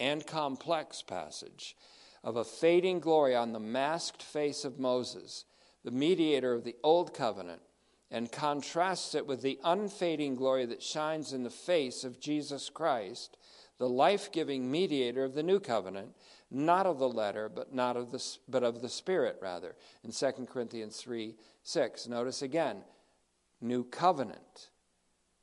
and 0.00 0.26
complex 0.26 1.02
passage 1.02 1.76
of 2.24 2.36
a 2.36 2.44
fading 2.44 3.00
glory 3.00 3.36
on 3.36 3.52
the 3.52 3.60
masked 3.60 4.22
face 4.22 4.64
of 4.64 4.78
Moses, 4.80 5.44
the 5.84 5.90
mediator 5.92 6.52
of 6.52 6.64
the 6.64 6.76
old 6.82 7.14
covenant, 7.14 7.62
and 8.10 8.30
contrasts 8.30 9.14
it 9.14 9.26
with 9.26 9.42
the 9.42 9.58
unfading 9.64 10.34
glory 10.36 10.66
that 10.66 10.82
shines 10.82 11.32
in 11.32 11.42
the 11.42 11.50
face 11.50 12.04
of 12.04 12.20
Jesus 12.20 12.70
Christ, 12.70 13.36
the 13.78 13.88
life-giving 13.88 14.70
mediator 14.70 15.24
of 15.24 15.34
the 15.34 15.42
new 15.42 15.60
covenant, 15.60 16.14
not 16.50 16.86
of 16.86 16.98
the 16.98 17.08
letter, 17.08 17.48
but 17.48 17.74
not 17.74 17.96
of 17.96 18.12
the 18.12 18.24
but 18.48 18.62
of 18.62 18.80
the 18.80 18.88
spirit 18.88 19.38
rather. 19.42 19.74
In 20.04 20.12
2 20.12 20.46
Corinthians 20.46 20.98
3, 20.98 21.34
6. 21.62 22.08
Notice 22.08 22.42
again, 22.42 22.78
new 23.60 23.84
covenant, 23.84 24.70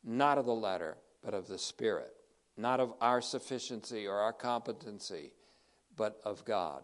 not 0.04 0.38
of 0.38 0.46
the 0.46 0.56
letter, 0.56 0.98
but 1.24 1.34
of 1.34 1.48
the 1.48 1.58
spirit. 1.58 2.14
Not 2.56 2.80
of 2.80 2.94
our 3.02 3.20
sufficiency 3.20 4.06
or 4.06 4.20
our 4.20 4.32
competency, 4.32 5.34
but 5.98 6.22
of 6.24 6.46
God. 6.46 6.84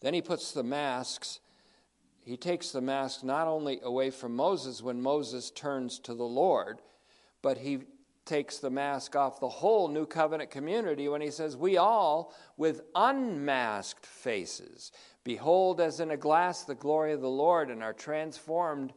Then 0.00 0.14
he 0.14 0.22
puts 0.22 0.52
the 0.52 0.62
masks, 0.62 1.40
he 2.22 2.36
takes 2.36 2.70
the 2.70 2.80
mask 2.80 3.24
not 3.24 3.48
only 3.48 3.80
away 3.82 4.10
from 4.10 4.36
Moses 4.36 4.82
when 4.82 5.00
Moses 5.00 5.50
turns 5.50 5.98
to 6.00 6.14
the 6.14 6.24
Lord, 6.24 6.80
but 7.42 7.58
he 7.58 7.80
takes 8.26 8.58
the 8.58 8.70
mask 8.70 9.16
off 9.16 9.40
the 9.40 9.48
whole 9.48 9.88
new 9.88 10.06
covenant 10.06 10.50
community 10.50 11.08
when 11.08 11.20
he 11.20 11.30
says, 11.30 11.56
We 11.56 11.78
all, 11.78 12.34
with 12.56 12.82
unmasked 12.94 14.06
faces, 14.06 14.92
behold 15.24 15.80
as 15.80 16.00
in 16.00 16.10
a 16.10 16.16
glass 16.16 16.62
the 16.62 16.74
glory 16.74 17.12
of 17.12 17.20
the 17.20 17.30
Lord, 17.30 17.70
and 17.70 17.82
are 17.82 17.92
transformed 17.92 18.92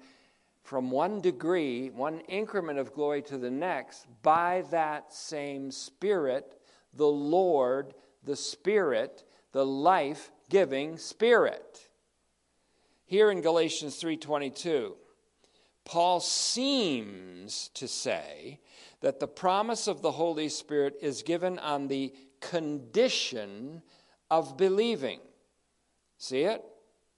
from 0.64 0.92
one 0.92 1.20
degree, 1.20 1.90
one 1.90 2.20
increment 2.22 2.80
of 2.80 2.94
glory 2.94 3.22
to 3.24 3.38
the 3.38 3.52
next, 3.52 4.06
by 4.22 4.64
that 4.72 5.14
same 5.14 5.72
Spirit, 5.72 6.60
the 6.94 7.08
Lord, 7.08 7.94
the 8.24 8.36
Spirit, 8.36 9.24
the 9.52 9.66
life 9.66 10.32
giving 10.50 10.98
Spirit. 10.98 11.90
Here 13.14 13.30
in 13.30 13.42
Galatians 13.42 14.02
3:22, 14.02 14.98
Paul 15.86 16.20
seems 16.20 17.70
to 17.76 17.88
say 17.88 18.60
that 19.02 19.20
the 19.20 19.28
promise 19.28 19.88
of 19.88 20.02
the 20.02 20.14
Holy 20.14 20.50
Spirit 20.50 20.98
is 21.00 21.22
given 21.22 21.60
on 21.60 21.90
the 21.90 22.12
condition 22.40 23.84
of 24.32 24.58
believing. 24.58 25.20
See 26.18 26.42
it? 26.42 26.66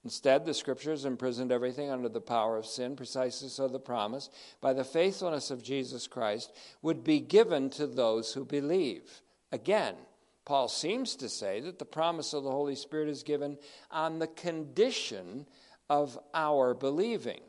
Instead, 0.03 0.43
the 0.43 0.53
scriptures 0.53 1.05
imprisoned 1.05 1.53
everything 1.53 1.89
under 1.89 2.09
the 2.09 2.19
power 2.19 2.57
of 2.57 2.65
sin, 2.65 2.97
precisely 2.97 3.47
so 3.47 3.69
the 3.69 3.79
promise, 3.79 4.29
by 4.59 4.73
the 4.73 4.83
faithfulness 4.83 5.49
of 5.49 5.63
Jesus 5.63 6.07
Christ, 6.07 6.51
would 6.81 7.05
be 7.05 7.21
given 7.21 7.69
to 7.69 7.87
those 7.87 8.33
who 8.33 8.43
believe. 8.43 9.21
Again, 9.53 9.95
Paul 10.43 10.67
seems 10.67 11.15
to 11.15 11.29
say 11.29 11.61
that 11.61 11.79
the 11.79 11.85
promise 11.85 12.33
of 12.33 12.43
the 12.43 12.51
Holy 12.51 12.75
Spirit 12.75 13.07
is 13.07 13.23
given 13.23 13.57
on 13.89 14.19
the 14.19 14.27
condition 14.27 15.47
of 15.89 16.17
our 16.33 16.73
believing. 16.73 17.41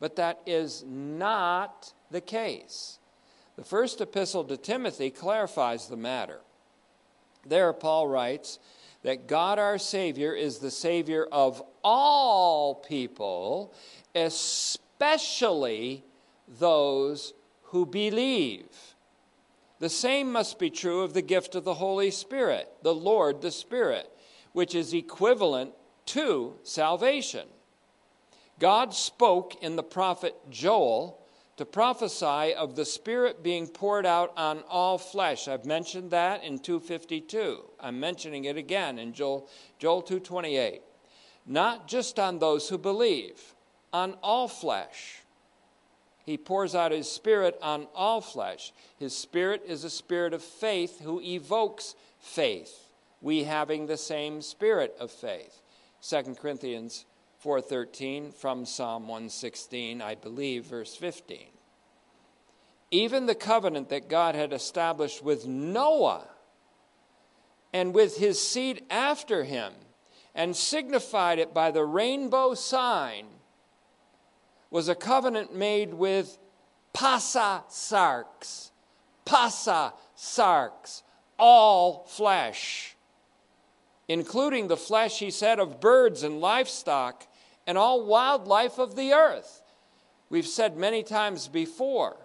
But 0.00 0.16
that 0.16 0.40
is 0.46 0.84
not 0.86 1.92
the 2.10 2.20
case. 2.20 2.98
The 3.56 3.64
first 3.64 4.00
epistle 4.00 4.44
to 4.44 4.56
Timothy 4.56 5.10
clarifies 5.10 5.88
the 5.88 5.96
matter. 5.96 6.40
There, 7.44 7.72
Paul 7.72 8.06
writes 8.06 8.58
that 9.02 9.26
God 9.26 9.58
our 9.58 9.78
Savior 9.78 10.32
is 10.32 10.58
the 10.58 10.70
Savior 10.70 11.26
of 11.30 11.62
all 11.82 12.76
people, 12.76 13.74
especially 14.14 16.04
those 16.58 17.34
who 17.64 17.84
believe. 17.86 18.66
The 19.80 19.88
same 19.88 20.32
must 20.32 20.58
be 20.58 20.70
true 20.70 21.02
of 21.02 21.14
the 21.14 21.22
gift 21.22 21.54
of 21.54 21.64
the 21.64 21.74
Holy 21.74 22.10
Spirit, 22.10 22.68
the 22.82 22.94
Lord 22.94 23.40
the 23.40 23.50
Spirit, 23.50 24.10
which 24.52 24.74
is 24.74 24.92
equivalent 24.92 25.72
to 26.06 26.54
salvation. 26.62 27.46
God 28.58 28.94
spoke 28.94 29.62
in 29.62 29.76
the 29.76 29.82
prophet 29.82 30.34
Joel 30.50 31.18
to 31.58 31.64
prophesy 31.64 32.54
of 32.54 32.76
the 32.76 32.84
Spirit 32.84 33.42
being 33.42 33.66
poured 33.66 34.06
out 34.06 34.32
on 34.36 34.62
all 34.68 34.96
flesh. 34.96 35.48
I've 35.48 35.64
mentioned 35.64 36.12
that 36.12 36.44
in 36.44 36.58
252. 36.58 37.64
I'm 37.80 37.98
mentioning 37.98 38.44
it 38.44 38.56
again 38.56 38.98
in 38.98 39.12
Joel, 39.12 39.48
Joel 39.78 40.02
228. 40.02 40.82
Not 41.46 41.88
just 41.88 42.18
on 42.18 42.38
those 42.38 42.68
who 42.68 42.78
believe, 42.78 43.54
on 43.92 44.14
all 44.22 44.48
flesh. 44.48 45.22
He 46.24 46.36
pours 46.36 46.74
out 46.74 46.92
his 46.92 47.10
spirit 47.10 47.58
on 47.62 47.86
all 47.94 48.20
flesh. 48.20 48.72
His 48.98 49.16
spirit 49.16 49.62
is 49.66 49.82
a 49.82 49.90
spirit 49.90 50.34
of 50.34 50.42
faith 50.42 51.00
who 51.00 51.20
evokes 51.20 51.94
faith. 52.20 52.90
We 53.20 53.44
having 53.44 53.86
the 53.86 53.96
same 53.96 54.42
spirit 54.42 54.94
of 55.00 55.10
faith. 55.10 55.60
2 56.02 56.36
Corinthians 56.40 57.04
4:13 57.42 58.32
from 58.32 58.66
Psalm 58.66 59.02
116, 59.02 60.02
I 60.02 60.14
believe 60.14 60.64
verse 60.64 60.96
15. 60.96 61.48
Even 62.90 63.26
the 63.26 63.34
covenant 63.34 63.90
that 63.90 64.08
God 64.08 64.34
had 64.34 64.52
established 64.52 65.22
with 65.22 65.46
Noah 65.46 66.26
and 67.72 67.94
with 67.94 68.16
his 68.16 68.42
seed 68.42 68.84
after 68.90 69.44
him 69.44 69.72
and 70.34 70.56
signified 70.56 71.38
it 71.38 71.54
by 71.54 71.70
the 71.70 71.84
rainbow 71.84 72.54
sign 72.54 73.26
was 74.70 74.88
a 74.88 74.94
covenant 74.94 75.54
made 75.54 75.94
with 75.94 76.38
pasa 76.92 77.62
sarx, 77.68 78.70
pasa 79.24 79.92
sarx, 80.16 81.02
all 81.38 82.04
flesh, 82.08 82.96
including 84.08 84.68
the 84.68 84.76
flesh, 84.76 85.18
he 85.18 85.30
said, 85.30 85.60
of 85.60 85.80
birds 85.80 86.22
and 86.22 86.40
livestock 86.40 87.26
and 87.66 87.76
all 87.76 88.06
wildlife 88.06 88.78
of 88.78 88.96
the 88.96 89.12
earth. 89.12 89.62
We've 90.30 90.46
said 90.46 90.76
many 90.76 91.02
times 91.02 91.48
before 91.48 92.16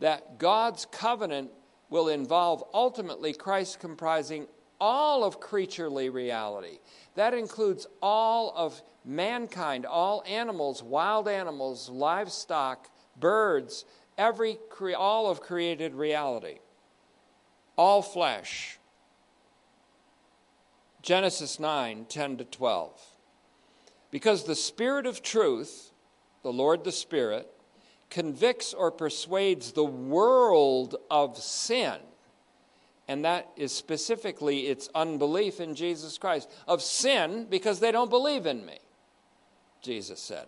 that 0.00 0.38
God's 0.38 0.84
covenant 0.86 1.50
will 1.88 2.08
involve 2.08 2.64
ultimately 2.74 3.32
Christ 3.32 3.78
comprising 3.78 4.46
all 4.80 5.22
of 5.22 5.38
creaturely 5.38 6.08
reality. 6.08 6.78
That 7.14 7.34
includes 7.34 7.86
all 8.02 8.52
of 8.56 8.82
mankind, 9.04 9.86
all 9.86 10.24
animals, 10.26 10.82
wild 10.82 11.28
animals, 11.28 11.88
livestock, 11.88 12.88
birds, 13.20 13.84
every 14.18 14.58
all 14.96 15.30
of 15.30 15.40
created 15.40 15.94
reality. 15.94 16.58
All 17.76 18.02
flesh. 18.02 18.78
Genesis 21.02 21.58
9, 21.60 22.06
10 22.08 22.36
to 22.38 22.44
12. 22.44 23.00
Because 24.10 24.44
the 24.44 24.54
Spirit 24.54 25.06
of 25.06 25.22
truth, 25.22 25.90
the 26.42 26.52
Lord 26.52 26.84
the 26.84 26.92
Spirit, 26.92 27.50
convicts 28.10 28.72
or 28.72 28.90
persuades 28.90 29.72
the 29.72 29.84
world 29.84 30.96
of 31.10 31.36
sin 31.38 31.98
and 33.08 33.24
that 33.24 33.50
is 33.56 33.72
specifically 33.72 34.68
its 34.68 34.88
unbelief 34.94 35.60
in 35.60 35.74
Jesus 35.74 36.18
Christ, 36.18 36.50
of 36.66 36.82
sin 36.82 37.46
because 37.50 37.80
they 37.80 37.92
don't 37.92 38.10
believe 38.10 38.46
in 38.46 38.64
me, 38.64 38.78
Jesus 39.82 40.20
said. 40.20 40.46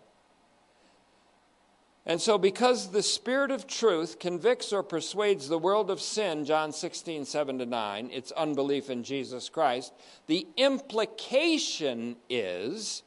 And 2.06 2.20
so, 2.20 2.36
because 2.36 2.90
the 2.90 3.02
Spirit 3.02 3.50
of 3.50 3.66
truth 3.66 4.18
convicts 4.18 4.74
or 4.74 4.82
persuades 4.82 5.48
the 5.48 5.58
world 5.58 5.90
of 5.90 6.02
sin, 6.02 6.44
John 6.44 6.70
16, 6.70 7.24
7 7.24 7.58
to 7.58 7.66
9, 7.66 8.10
it's 8.12 8.30
unbelief 8.32 8.90
in 8.90 9.02
Jesus 9.02 9.48
Christ, 9.48 9.94
the 10.26 10.46
implication 10.58 12.16
is 12.28 13.02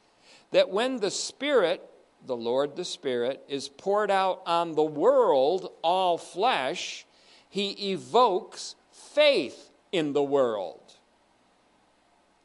that 0.50 0.70
when 0.70 0.98
the 0.98 1.12
Spirit, 1.12 1.88
the 2.26 2.36
Lord 2.36 2.74
the 2.74 2.84
Spirit, 2.84 3.44
is 3.48 3.68
poured 3.68 4.10
out 4.10 4.42
on 4.46 4.74
the 4.74 4.82
world, 4.82 5.70
all 5.82 6.18
flesh, 6.18 7.06
he 7.48 7.92
evokes 7.92 8.74
faith 8.90 9.70
in 9.92 10.12
the 10.12 10.22
world. 10.24 10.94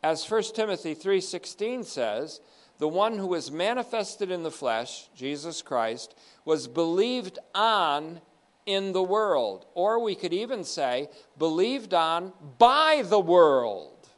As 0.03 0.29
1 0.29 0.53
Timothy 0.53 0.93
3:16 0.93 1.85
says, 1.85 2.41
the 2.83 2.87
one 2.89 3.17
who 3.17 3.27
was 3.27 3.49
manifested 3.49 4.29
in 4.29 4.43
the 4.43 4.51
flesh, 4.51 5.07
Jesus 5.15 5.61
Christ, 5.61 6.15
was 6.43 6.67
believed 6.67 7.39
on 7.55 8.19
in 8.65 8.91
the 8.91 9.01
world. 9.01 9.65
Or 9.73 10.03
we 10.03 10.15
could 10.15 10.33
even 10.33 10.65
say, 10.65 11.07
believed 11.37 11.93
on 11.93 12.33
by 12.59 13.01
the 13.05 13.21
world. 13.21 14.09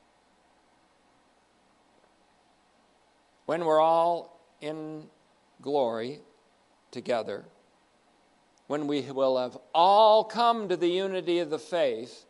When 3.46 3.66
we're 3.66 3.80
all 3.80 4.42
in 4.62 5.10
glory 5.62 6.22
together, 6.90 7.46
when 8.66 8.88
we 8.88 9.02
will 9.02 9.38
have 9.38 9.60
all 9.76 10.24
come 10.24 10.70
to 10.70 10.76
the 10.76 10.90
unity 10.90 11.38
of 11.38 11.52
the 11.52 11.60
faith, 11.60 12.26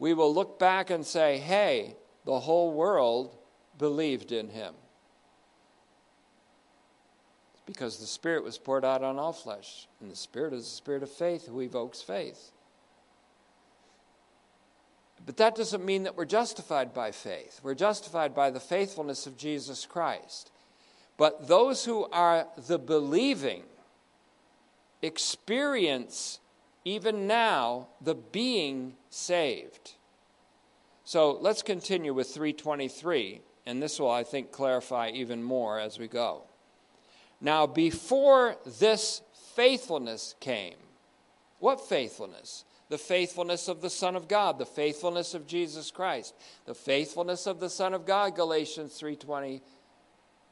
we 0.00 0.14
will 0.14 0.34
look 0.34 0.58
back 0.58 0.90
and 0.90 1.06
say, 1.06 1.38
hey, 1.38 1.94
the 2.24 2.40
whole 2.40 2.72
world 2.72 3.36
believed 3.78 4.32
in 4.32 4.48
him 4.48 4.74
because 7.66 7.98
the 7.98 8.06
Spirit 8.06 8.44
was 8.44 8.58
poured 8.58 8.84
out 8.84 9.02
on 9.02 9.18
all 9.18 9.32
flesh. 9.32 9.88
And 10.00 10.10
the 10.10 10.16
Spirit 10.16 10.52
is 10.54 10.64
the 10.64 10.70
Spirit 10.70 11.02
of 11.02 11.10
faith 11.10 11.46
who 11.46 11.60
evokes 11.60 12.00
faith. 12.00 12.52
But 15.26 15.36
that 15.38 15.56
doesn't 15.56 15.84
mean 15.84 16.04
that 16.04 16.16
we're 16.16 16.24
justified 16.24 16.94
by 16.94 17.10
faith. 17.10 17.60
We're 17.62 17.74
justified 17.74 18.34
by 18.34 18.50
the 18.50 18.60
faithfulness 18.60 19.26
of 19.26 19.36
Jesus 19.36 19.84
Christ. 19.84 20.52
But 21.16 21.48
those 21.48 21.84
who 21.84 22.04
are 22.12 22.46
the 22.68 22.78
believing 22.78 23.64
experience, 25.02 26.38
even 26.84 27.26
now, 27.26 27.88
the 28.00 28.14
being 28.14 28.94
saved. 29.10 29.94
So 31.04 31.32
let's 31.32 31.62
continue 31.62 32.12
with 32.12 32.28
323, 32.28 33.40
and 33.64 33.82
this 33.82 33.98
will, 33.98 34.10
I 34.10 34.24
think, 34.24 34.52
clarify 34.52 35.10
even 35.10 35.42
more 35.42 35.80
as 35.80 35.98
we 35.98 36.06
go. 36.08 36.42
Now, 37.40 37.66
before 37.66 38.56
this 38.64 39.22
faithfulness 39.54 40.34
came, 40.40 40.76
what 41.58 41.80
faithfulness? 41.80 42.64
The 42.88 42.98
faithfulness 42.98 43.68
of 43.68 43.80
the 43.80 43.90
Son 43.90 44.14
of 44.14 44.28
God, 44.28 44.58
the 44.58 44.66
faithfulness 44.66 45.34
of 45.34 45.46
Jesus 45.46 45.90
Christ, 45.90 46.34
the 46.66 46.74
faithfulness 46.74 47.46
of 47.46 47.58
the 47.58 47.70
Son 47.70 47.94
of 47.94 48.06
God, 48.06 48.36
Galatians 48.36 48.98
3:20. 48.98 49.60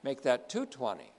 Make 0.02 0.22
that 0.22 0.48
220. 0.48 1.12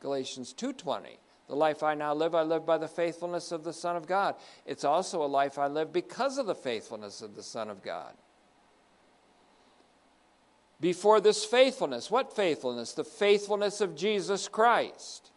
Galatians 0.00 0.52
2:20. 0.54 1.18
The 1.48 1.56
life 1.56 1.82
I 1.82 1.94
now 1.94 2.14
live, 2.14 2.34
I 2.34 2.42
live 2.42 2.64
by 2.64 2.78
the 2.78 2.88
faithfulness 2.88 3.52
of 3.52 3.64
the 3.64 3.72
Son 3.74 3.96
of 3.96 4.06
God. 4.06 4.36
It's 4.64 4.84
also 4.84 5.22
a 5.22 5.26
life 5.26 5.58
I 5.58 5.66
live 5.66 5.92
because 5.92 6.38
of 6.38 6.46
the 6.46 6.54
faithfulness 6.54 7.20
of 7.20 7.34
the 7.34 7.42
Son 7.42 7.68
of 7.68 7.82
God 7.82 8.16
before 10.84 11.18
this 11.18 11.46
faithfulness. 11.46 12.10
What 12.10 12.36
faithfulness? 12.36 12.92
The 12.92 13.04
faithfulness 13.04 13.80
of 13.80 13.96
Jesus 13.96 14.48
Christ. 14.48 15.30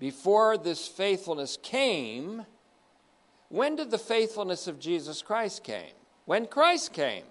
Before 0.00 0.58
this 0.58 0.88
faithfulness 0.88 1.56
came, 1.62 2.46
when 3.48 3.76
did 3.76 3.92
the 3.92 3.96
faithfulness 3.96 4.66
of 4.66 4.80
Jesus 4.80 5.22
Christ 5.22 5.62
came? 5.62 5.92
When 6.24 6.48
Christ 6.48 6.92
came. 6.92 7.22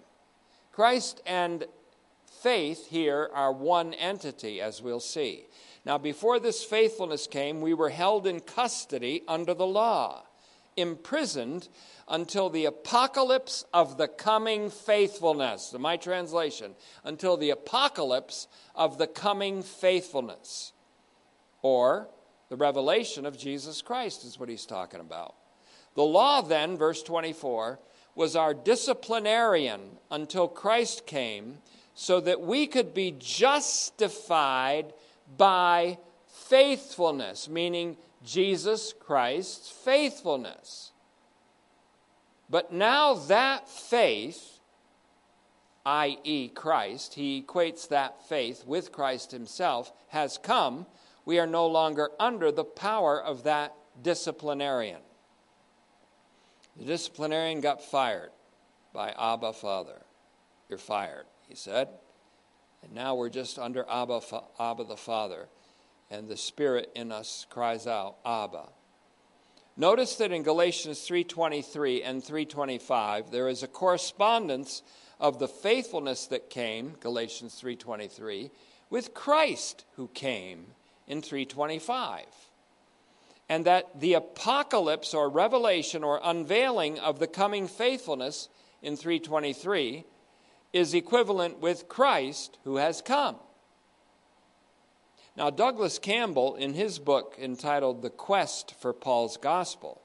Christ 0.71 1.21
and 1.25 1.65
faith 2.41 2.87
here 2.87 3.29
are 3.33 3.51
one 3.51 3.93
entity, 3.93 4.61
as 4.61 4.81
we'll 4.81 5.01
see. 5.01 5.43
Now, 5.83 5.97
before 5.97 6.39
this 6.39 6.63
faithfulness 6.63 7.27
came, 7.27 7.59
we 7.59 7.73
were 7.73 7.89
held 7.89 8.25
in 8.25 8.39
custody 8.39 9.23
under 9.27 9.53
the 9.53 9.67
law, 9.67 10.23
imprisoned 10.75 11.69
until 12.07 12.49
the 12.49 12.65
apocalypse 12.65 13.65
of 13.73 13.97
the 13.97 14.07
coming 14.07 14.69
faithfulness. 14.69 15.73
My 15.77 15.97
translation, 15.97 16.75
until 17.03 17.37
the 17.37 17.51
apocalypse 17.51 18.47
of 18.75 18.97
the 18.97 19.07
coming 19.07 19.61
faithfulness. 19.61 20.73
Or 21.61 22.09
the 22.49 22.55
revelation 22.55 23.25
of 23.25 23.37
Jesus 23.37 23.81
Christ 23.81 24.25
is 24.25 24.39
what 24.39 24.49
he's 24.49 24.65
talking 24.65 24.99
about. 24.99 25.35
The 25.95 26.03
law, 26.03 26.41
then, 26.41 26.77
verse 26.77 27.03
24, 27.03 27.79
was 28.15 28.35
our 28.35 28.53
disciplinarian 28.53 29.81
until 30.09 30.47
Christ 30.47 31.05
came 31.05 31.59
so 31.93 32.19
that 32.21 32.41
we 32.41 32.65
could 32.65 32.93
be 32.93 33.15
justified 33.19 34.93
by 35.37 35.97
faithfulness, 36.27 37.49
meaning 37.49 37.97
Jesus 38.23 38.93
Christ's 38.99 39.69
faithfulness. 39.69 40.91
But 42.49 42.73
now 42.73 43.13
that 43.13 43.69
faith, 43.69 44.59
i.e., 45.85 46.49
Christ, 46.49 47.13
he 47.13 47.41
equates 47.41 47.87
that 47.89 48.27
faith 48.27 48.65
with 48.65 48.91
Christ 48.91 49.31
himself, 49.31 49.93
has 50.09 50.37
come, 50.37 50.85
we 51.25 51.39
are 51.39 51.47
no 51.47 51.67
longer 51.67 52.09
under 52.19 52.51
the 52.51 52.63
power 52.63 53.21
of 53.21 53.43
that 53.43 53.75
disciplinarian. 54.01 55.01
The 56.75 56.85
disciplinarian 56.85 57.61
got 57.61 57.83
fired 57.83 58.31
by 58.93 59.11
Abba 59.11 59.53
Father. 59.53 60.01
You're 60.69 60.79
fired, 60.79 61.25
he 61.47 61.55
said. 61.55 61.89
And 62.81 62.93
now 62.93 63.15
we're 63.15 63.29
just 63.29 63.59
under 63.59 63.85
Abba, 63.89 64.21
Abba 64.59 64.85
the 64.85 64.97
Father. 64.97 65.49
And 66.11 66.27
the 66.27 66.37
Spirit 66.37 66.91
in 66.95 67.11
us 67.11 67.45
cries 67.49 67.85
out, 67.85 68.17
Abba. 68.25 68.69
Notice 69.77 70.15
that 70.15 70.31
in 70.31 70.43
Galatians 70.43 70.99
3:23 71.07 72.03
and 72.03 72.23
3:25 72.23 73.31
there 73.31 73.47
is 73.47 73.63
a 73.63 73.67
correspondence 73.67 74.83
of 75.19 75.39
the 75.39 75.47
faithfulness 75.47 76.27
that 76.27 76.49
came, 76.49 76.97
Galatians 76.99 77.55
3:23, 77.55 78.51
with 78.89 79.13
Christ 79.13 79.85
who 79.95 80.07
came 80.09 80.73
in 81.07 81.21
325. 81.21 82.25
And 83.47 83.65
that 83.65 83.99
the 83.99 84.13
apocalypse 84.13 85.13
or 85.13 85.29
revelation 85.29 86.03
or 86.03 86.19
unveiling 86.23 86.99
of 86.99 87.19
the 87.19 87.27
coming 87.27 87.67
faithfulness 87.67 88.49
in 88.81 88.95
323 88.95 90.05
is 90.71 90.93
equivalent 90.93 91.59
with 91.59 91.87
Christ 91.87 92.57
who 92.63 92.75
has 92.75 93.01
come. 93.01 93.39
Now, 95.39 95.49
Douglas 95.49 95.99
Campbell, 95.99 96.55
in 96.55 96.73
his 96.73 96.99
book 96.99 97.37
entitled 97.41 98.01
The 98.01 98.09
Quest 98.09 98.75
for 98.77 98.91
Paul's 98.91 99.37
Gospel, 99.37 100.01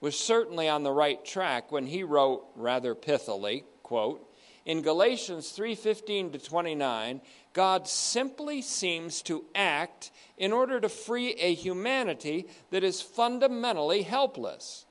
was 0.00 0.18
certainly 0.18 0.70
on 0.70 0.84
the 0.84 0.90
right 0.90 1.22
track 1.22 1.70
when 1.70 1.84
he 1.84 2.02
wrote 2.02 2.46
rather 2.54 2.94
pithily, 2.94 3.64
quote, 3.82 4.26
in 4.64 4.80
Galatians 4.80 5.52
3:15 5.52 6.32
to 6.32 6.38
29, 6.38 7.20
God 7.52 7.86
simply 7.86 8.62
seems 8.62 9.20
to 9.20 9.44
act 9.54 10.10
in 10.38 10.50
order 10.50 10.80
to 10.80 10.88
free 10.88 11.34
a 11.34 11.52
humanity 11.52 12.48
that 12.70 12.82
is 12.82 13.02
fundamentally 13.02 14.00
helpless. 14.00 14.86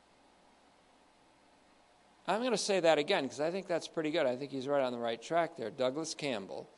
I'm 2.27 2.41
going 2.41 2.51
to 2.51 2.57
say 2.59 2.79
that 2.79 2.99
again 2.99 3.23
because 3.23 3.39
I 3.39 3.49
think 3.49 3.65
that's 3.65 3.87
pretty 3.87 4.11
good. 4.11 4.27
I 4.27 4.35
think 4.35 4.51
he's 4.51 4.67
right 4.67 4.83
on 4.83 4.93
the 4.93 4.99
right 4.99 5.19
track 5.19 5.57
there. 5.57 5.71
Douglas 5.71 6.13
Campbell 6.13 6.69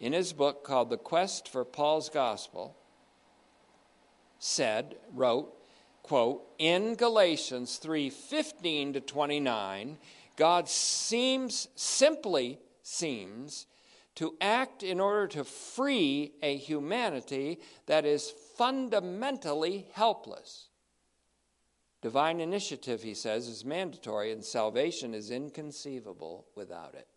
in 0.00 0.12
his 0.12 0.32
book 0.32 0.64
called 0.64 0.90
The 0.90 0.96
Quest 0.96 1.48
for 1.48 1.64
Paul's 1.64 2.08
Gospel, 2.08 2.76
said, 4.38 4.96
wrote, 5.12 5.52
quote, 6.02 6.44
in 6.58 6.94
Galatians 6.94 7.76
3 7.76 8.10
15 8.10 8.92
to 8.94 9.00
29, 9.00 9.98
God 10.36 10.68
seems, 10.68 11.68
simply 11.74 12.58
seems, 12.82 13.66
to 14.14 14.34
act 14.40 14.82
in 14.82 15.00
order 15.00 15.26
to 15.28 15.44
free 15.44 16.32
a 16.42 16.56
humanity 16.56 17.60
that 17.86 18.04
is 18.04 18.32
fundamentally 18.56 19.86
helpless. 19.92 20.68
Divine 22.00 22.40
initiative, 22.40 23.02
he 23.02 23.14
says, 23.14 23.48
is 23.48 23.64
mandatory, 23.64 24.30
and 24.30 24.44
salvation 24.44 25.14
is 25.14 25.30
inconceivable 25.30 26.46
without 26.54 26.94
it. 26.94 27.08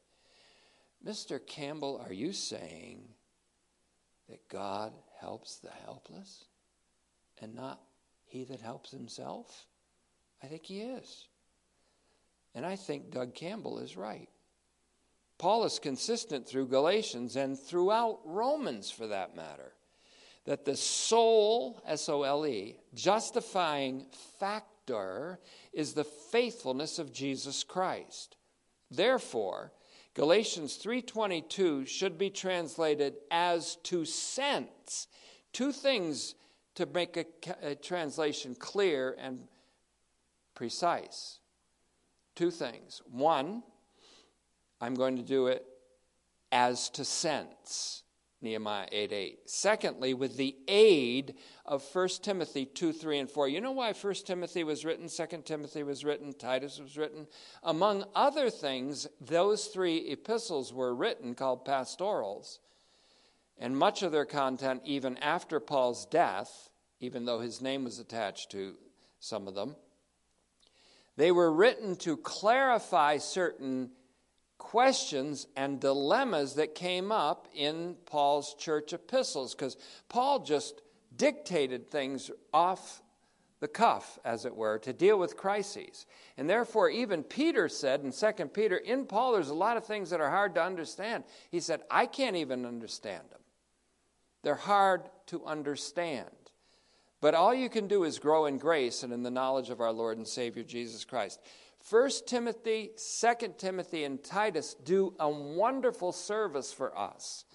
Mr. 1.05 1.45
Campbell, 1.45 2.03
are 2.05 2.13
you 2.13 2.31
saying 2.31 3.01
that 4.29 4.47
God 4.49 4.93
helps 5.19 5.57
the 5.57 5.71
helpless 5.85 6.45
and 7.41 7.55
not 7.55 7.81
he 8.25 8.43
that 8.45 8.61
helps 8.61 8.91
himself? 8.91 9.65
I 10.43 10.47
think 10.47 10.65
he 10.65 10.81
is. 10.81 11.27
And 12.53 12.65
I 12.65 12.75
think 12.75 13.11
Doug 13.11 13.33
Campbell 13.33 13.79
is 13.79 13.97
right. 13.97 14.29
Paul 15.37 15.63
is 15.63 15.79
consistent 15.79 16.47
through 16.47 16.67
Galatians 16.67 17.35
and 17.35 17.57
throughout 17.57 18.19
Romans 18.25 18.91
for 18.91 19.07
that 19.07 19.35
matter 19.35 19.73
that 20.45 20.65
the 20.65 20.75
sole, 20.75 21.81
S 21.85 22.09
O 22.09 22.23
L 22.23 22.45
E, 22.45 22.77
justifying 22.93 24.05
factor 24.39 25.39
is 25.71 25.93
the 25.93 26.03
faithfulness 26.03 26.99
of 26.99 27.13
Jesus 27.13 27.63
Christ. 27.63 28.37
Therefore, 28.89 29.71
Galatians 30.13 30.77
3:22 30.77 31.85
should 31.87 32.17
be 32.17 32.29
translated 32.29 33.15
as 33.29 33.77
to 33.83 34.03
sense. 34.03 35.07
Two 35.53 35.71
things 35.71 36.35
to 36.75 36.85
make 36.85 37.17
a, 37.17 37.25
a, 37.61 37.75
translation 37.75 38.55
clear 38.55 39.15
and 39.17 39.47
precise. 40.53 41.39
Two 42.35 42.51
things. 42.51 43.01
One, 43.05 43.63
I'm 44.79 44.95
going 44.95 45.17
to 45.17 45.23
do 45.23 45.47
it 45.47 45.65
as 46.51 46.89
to 46.91 47.05
sense. 47.05 48.03
Nehemiah 48.41 48.87
8 48.91 49.11
8. 49.11 49.39
Secondly, 49.45 50.13
with 50.13 50.35
the 50.35 50.55
aid 50.67 51.35
of 51.65 51.83
1 51.93 52.07
Timothy 52.21 52.65
2 52.65 52.91
3 52.91 53.19
and 53.19 53.29
4. 53.29 53.47
You 53.47 53.61
know 53.61 53.71
why 53.71 53.93
1 53.93 54.13
Timothy 54.25 54.63
was 54.63 54.83
written, 54.83 55.07
2 55.07 55.43
Timothy 55.45 55.83
was 55.83 56.03
written, 56.03 56.33
Titus 56.33 56.79
was 56.79 56.97
written? 56.97 57.27
Among 57.63 58.05
other 58.15 58.49
things, 58.49 59.07
those 59.19 59.65
three 59.65 59.97
epistles 60.09 60.73
were 60.73 60.95
written 60.95 61.35
called 61.35 61.65
pastorals. 61.65 62.59
And 63.57 63.77
much 63.77 64.01
of 64.01 64.11
their 64.11 64.25
content, 64.25 64.81
even 64.85 65.17
after 65.17 65.59
Paul's 65.59 66.05
death, 66.07 66.69
even 66.99 67.25
though 67.25 67.39
his 67.39 67.61
name 67.61 67.83
was 67.83 67.99
attached 67.99 68.49
to 68.51 68.73
some 69.19 69.47
of 69.47 69.53
them, 69.53 69.75
they 71.15 71.31
were 71.31 71.51
written 71.51 71.95
to 71.97 72.17
clarify 72.17 73.17
certain 73.17 73.91
questions 74.61 75.47
and 75.55 75.79
dilemmas 75.79 76.53
that 76.53 76.75
came 76.75 77.11
up 77.11 77.47
in 77.51 77.95
Paul's 78.05 78.53
church 78.53 78.93
epistles 78.93 79.55
because 79.55 79.75
Paul 80.07 80.43
just 80.43 80.83
dictated 81.17 81.89
things 81.89 82.29
off 82.53 83.01
the 83.59 83.67
cuff, 83.67 84.19
as 84.23 84.45
it 84.45 84.55
were, 84.55 84.77
to 84.77 84.93
deal 84.93 85.17
with 85.17 85.35
crises. 85.35 86.05
And 86.37 86.47
therefore, 86.47 86.91
even 86.91 87.23
Peter 87.23 87.67
said 87.67 88.01
in 88.01 88.11
2 88.11 88.45
Peter, 88.49 88.77
in 88.77 89.07
Paul, 89.07 89.33
there's 89.33 89.49
a 89.49 89.55
lot 89.55 89.77
of 89.77 89.85
things 89.85 90.11
that 90.11 90.21
are 90.21 90.29
hard 90.29 90.53
to 90.55 90.63
understand. 90.63 91.23
He 91.49 91.59
said, 91.59 91.81
I 91.89 92.05
can't 92.05 92.35
even 92.35 92.63
understand 92.63 93.23
them. 93.31 93.41
They're 94.43 94.53
hard 94.53 95.09
to 95.27 95.43
understand. 95.43 96.29
But 97.19 97.33
all 97.33 97.53
you 97.53 97.67
can 97.67 97.87
do 97.87 98.03
is 98.03 98.19
grow 98.19 98.45
in 98.45 98.59
grace 98.59 99.01
and 99.01 99.11
in 99.11 99.23
the 99.23 99.31
knowledge 99.31 99.71
of 99.71 99.81
our 99.81 99.91
Lord 99.91 100.17
and 100.17 100.27
Savior 100.27 100.63
Jesus 100.63 101.03
Christ. 101.03 101.39
1 101.89 102.09
Timothy, 102.25 102.91
2 103.21 103.53
Timothy, 103.57 104.03
and 104.03 104.23
Titus 104.23 104.73
do 104.73 105.13
a 105.19 105.29
wonderful 105.29 106.11
service 106.11 106.71
for 106.71 106.97
us 106.97 107.45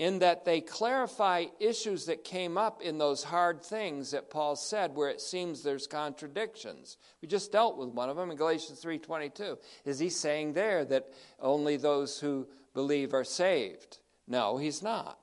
in 0.00 0.18
that 0.20 0.46
they 0.46 0.62
clarify 0.62 1.44
issues 1.60 2.06
that 2.06 2.24
came 2.24 2.56
up 2.56 2.80
in 2.80 2.96
those 2.96 3.22
hard 3.22 3.62
things 3.62 4.12
that 4.12 4.30
Paul 4.30 4.56
said 4.56 4.94
where 4.94 5.10
it 5.10 5.20
seems 5.20 5.62
there's 5.62 5.86
contradictions. 5.86 6.96
We 7.20 7.28
just 7.28 7.52
dealt 7.52 7.76
with 7.76 7.90
one 7.90 8.08
of 8.08 8.16
them 8.16 8.30
in 8.30 8.36
Galatians 8.38 8.80
3:22. 8.80 9.58
Is 9.84 9.98
he 9.98 10.08
saying 10.08 10.54
there 10.54 10.86
that 10.86 11.12
only 11.38 11.76
those 11.76 12.18
who 12.18 12.48
believe 12.72 13.12
are 13.12 13.24
saved? 13.24 13.98
No, 14.26 14.56
he's 14.56 14.82
not. 14.82 15.18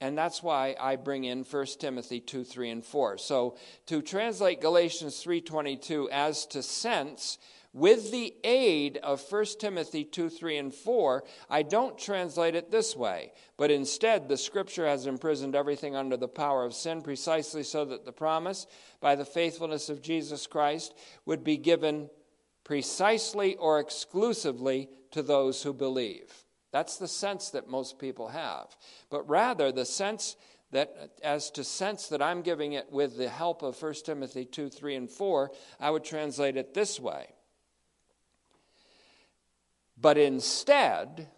And 0.00 0.16
that's 0.16 0.42
why 0.42 0.76
I 0.78 0.96
bring 0.96 1.24
in 1.24 1.42
1 1.44 1.66
Timothy 1.78 2.20
2, 2.20 2.44
3, 2.44 2.70
and 2.70 2.84
4. 2.84 3.18
So 3.18 3.56
to 3.86 4.02
translate 4.02 4.60
Galatians 4.60 5.24
3.22 5.24 6.08
as 6.10 6.44
to 6.46 6.62
sense, 6.62 7.38
with 7.76 8.10
the 8.10 8.34
aid 8.42 8.96
of 9.02 9.22
1 9.30 9.44
Timothy 9.58 10.02
2, 10.02 10.30
3, 10.30 10.56
and 10.56 10.74
4, 10.74 11.24
I 11.50 11.62
don't 11.62 11.98
translate 11.98 12.54
it 12.54 12.70
this 12.70 12.96
way, 12.96 13.32
but 13.58 13.70
instead 13.70 14.28
the 14.28 14.38
scripture 14.38 14.86
has 14.86 15.06
imprisoned 15.06 15.54
everything 15.54 15.94
under 15.94 16.16
the 16.16 16.26
power 16.26 16.64
of 16.64 16.72
sin 16.72 17.02
precisely 17.02 17.62
so 17.62 17.84
that 17.84 18.06
the 18.06 18.12
promise, 18.12 18.66
by 19.00 19.14
the 19.14 19.26
faithfulness 19.26 19.90
of 19.90 20.00
Jesus 20.00 20.46
Christ, 20.46 20.94
would 21.26 21.44
be 21.44 21.58
given 21.58 22.08
precisely 22.64 23.56
or 23.56 23.78
exclusively 23.78 24.88
to 25.10 25.22
those 25.22 25.62
who 25.62 25.74
believe. 25.74 26.45
That's 26.72 26.96
the 26.96 27.08
sense 27.08 27.50
that 27.50 27.68
most 27.68 27.98
people 27.98 28.28
have. 28.28 28.76
But 29.10 29.28
rather, 29.28 29.72
the 29.72 29.84
sense 29.84 30.36
that, 30.72 31.12
as 31.22 31.50
to 31.52 31.64
sense 31.64 32.08
that 32.08 32.20
I'm 32.20 32.42
giving 32.42 32.72
it 32.72 32.90
with 32.90 33.16
the 33.16 33.28
help 33.28 33.62
of 33.62 33.80
1 33.80 33.94
Timothy 34.04 34.44
2, 34.44 34.68
3, 34.68 34.96
and 34.96 35.10
4, 35.10 35.50
I 35.80 35.90
would 35.90 36.04
translate 36.04 36.56
it 36.56 36.74
this 36.74 36.98
way. 36.98 37.28
But 39.96 40.18
instead, 40.18 41.28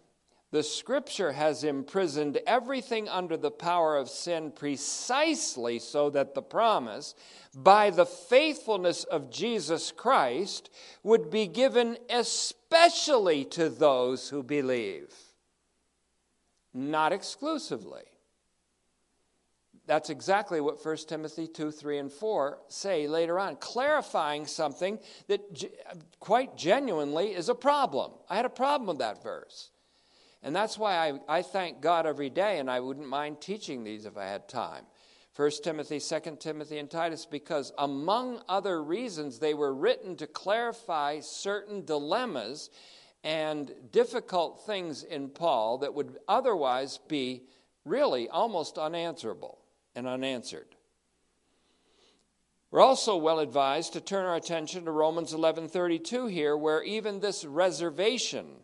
the 0.51 0.63
scripture 0.63 1.31
has 1.31 1.63
imprisoned 1.63 2.39
everything 2.47 3.07
under 3.07 3.37
the 3.37 3.51
power 3.51 3.97
of 3.97 4.09
sin 4.09 4.51
precisely 4.51 5.77
so 5.77 6.09
that 6.09 6.33
the 6.33 6.41
promise, 6.41 7.13
by 7.55 7.91
the 7.91 8.05
faithfulness 8.05 9.03
of 9.03 9.29
Jesus 9.29 9.91
Christ, 9.91 10.71
would 11.03 11.29
be 11.29 11.45
given 11.45 11.97
especially 12.09 13.45
to 13.45 13.69
those 13.69 14.29
who 14.29 14.41
believe 14.41 15.13
not 16.73 17.11
exclusively. 17.11 18.03
That's 19.85 20.11
exactly 20.11 20.61
what 20.61 20.83
1 20.83 20.97
Timothy 21.07 21.47
2, 21.47 21.71
3, 21.71 21.97
and 21.97 22.11
4 22.11 22.59
say 22.67 23.07
later 23.07 23.39
on, 23.39 23.55
clarifying 23.55 24.45
something 24.45 24.99
that 25.27 25.41
quite 26.19 26.55
genuinely 26.55 27.33
is 27.33 27.49
a 27.49 27.55
problem. 27.55 28.11
I 28.29 28.35
had 28.35 28.45
a 28.45 28.49
problem 28.49 28.87
with 28.87 28.99
that 28.99 29.23
verse. 29.23 29.71
And 30.41 30.55
that's 30.55 30.77
why 30.77 30.95
I, 30.95 31.37
I 31.37 31.41
thank 31.41 31.81
God 31.81 32.05
every 32.05 32.29
day, 32.29 32.59
and 32.59 32.71
I 32.71 32.79
wouldn't 32.79 33.07
mind 33.07 33.41
teaching 33.41 33.83
these 33.83 34.05
if 34.05 34.17
I 34.17 34.25
had 34.25 34.47
time. 34.47 34.85
1 35.35 35.51
Timothy, 35.63 35.99
2 35.99 36.37
Timothy, 36.39 36.79
and 36.79 36.89
Titus, 36.89 37.25
because 37.25 37.71
among 37.77 38.41
other 38.49 38.83
reasons, 38.83 39.39
they 39.39 39.53
were 39.53 39.73
written 39.73 40.15
to 40.17 40.27
clarify 40.27 41.19
certain 41.19 41.85
dilemmas 41.85 42.69
and 43.23 43.71
difficult 43.91 44.65
things 44.65 45.03
in 45.03 45.29
Paul 45.29 45.79
that 45.79 45.93
would 45.93 46.17
otherwise 46.27 46.99
be 47.07 47.43
really 47.85 48.29
almost 48.29 48.77
unanswerable 48.77 49.59
and 49.95 50.07
unanswered. 50.07 50.75
We're 52.71 52.81
also 52.81 53.17
well 53.17 53.39
advised 53.39 53.93
to 53.93 54.01
turn 54.01 54.25
our 54.25 54.35
attention 54.35 54.85
to 54.85 54.91
Romans 54.91 55.33
11:32 55.33 56.27
here 56.27 56.55
where 56.55 56.83
even 56.83 57.19
this 57.19 57.43
reservation 57.43 58.58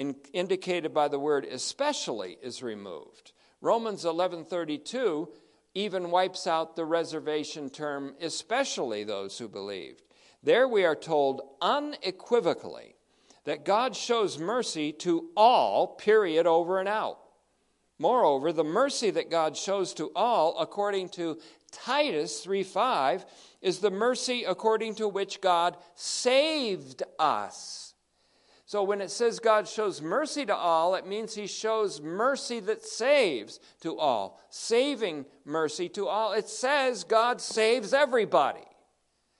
in, 0.00 0.16
indicated 0.32 0.94
by 0.94 1.08
the 1.08 1.18
word 1.18 1.44
especially 1.44 2.38
is 2.42 2.62
removed. 2.62 3.32
Romans 3.60 4.06
11:32 4.06 5.28
even 5.74 6.10
wipes 6.10 6.46
out 6.46 6.74
the 6.74 6.86
reservation 6.86 7.68
term 7.68 8.16
especially 8.18 9.04
those 9.04 9.36
who 9.36 9.46
believed. 9.46 10.02
There 10.42 10.66
we 10.66 10.86
are 10.86 10.96
told 10.96 11.42
unequivocally 11.60 12.96
that 13.44 13.66
God 13.66 13.94
shows 13.94 14.38
mercy 14.38 14.90
to 15.04 15.28
all, 15.36 15.88
period, 15.88 16.46
over 16.46 16.80
and 16.80 16.88
out. 16.88 17.18
Moreover, 17.98 18.52
the 18.52 18.64
mercy 18.64 19.10
that 19.10 19.30
God 19.30 19.54
shows 19.54 19.92
to 19.94 20.10
all, 20.16 20.58
according 20.58 21.10
to 21.10 21.38
Titus 21.70 22.42
3:5, 22.42 23.26
is 23.60 23.80
the 23.80 23.90
mercy 23.90 24.44
according 24.44 24.94
to 24.94 25.06
which 25.06 25.42
God 25.42 25.76
saved 25.94 27.02
us. 27.18 27.89
So 28.70 28.84
when 28.84 29.00
it 29.00 29.10
says 29.10 29.40
God 29.40 29.66
shows 29.66 30.00
mercy 30.00 30.46
to 30.46 30.54
all, 30.54 30.94
it 30.94 31.04
means 31.04 31.34
he 31.34 31.48
shows 31.48 32.00
mercy 32.00 32.60
that 32.60 32.84
saves 32.84 33.58
to 33.80 33.98
all, 33.98 34.40
saving 34.48 35.26
mercy 35.44 35.88
to 35.88 36.06
all. 36.06 36.34
It 36.34 36.48
says 36.48 37.02
God 37.02 37.40
saves 37.40 37.92
everybody 37.92 38.62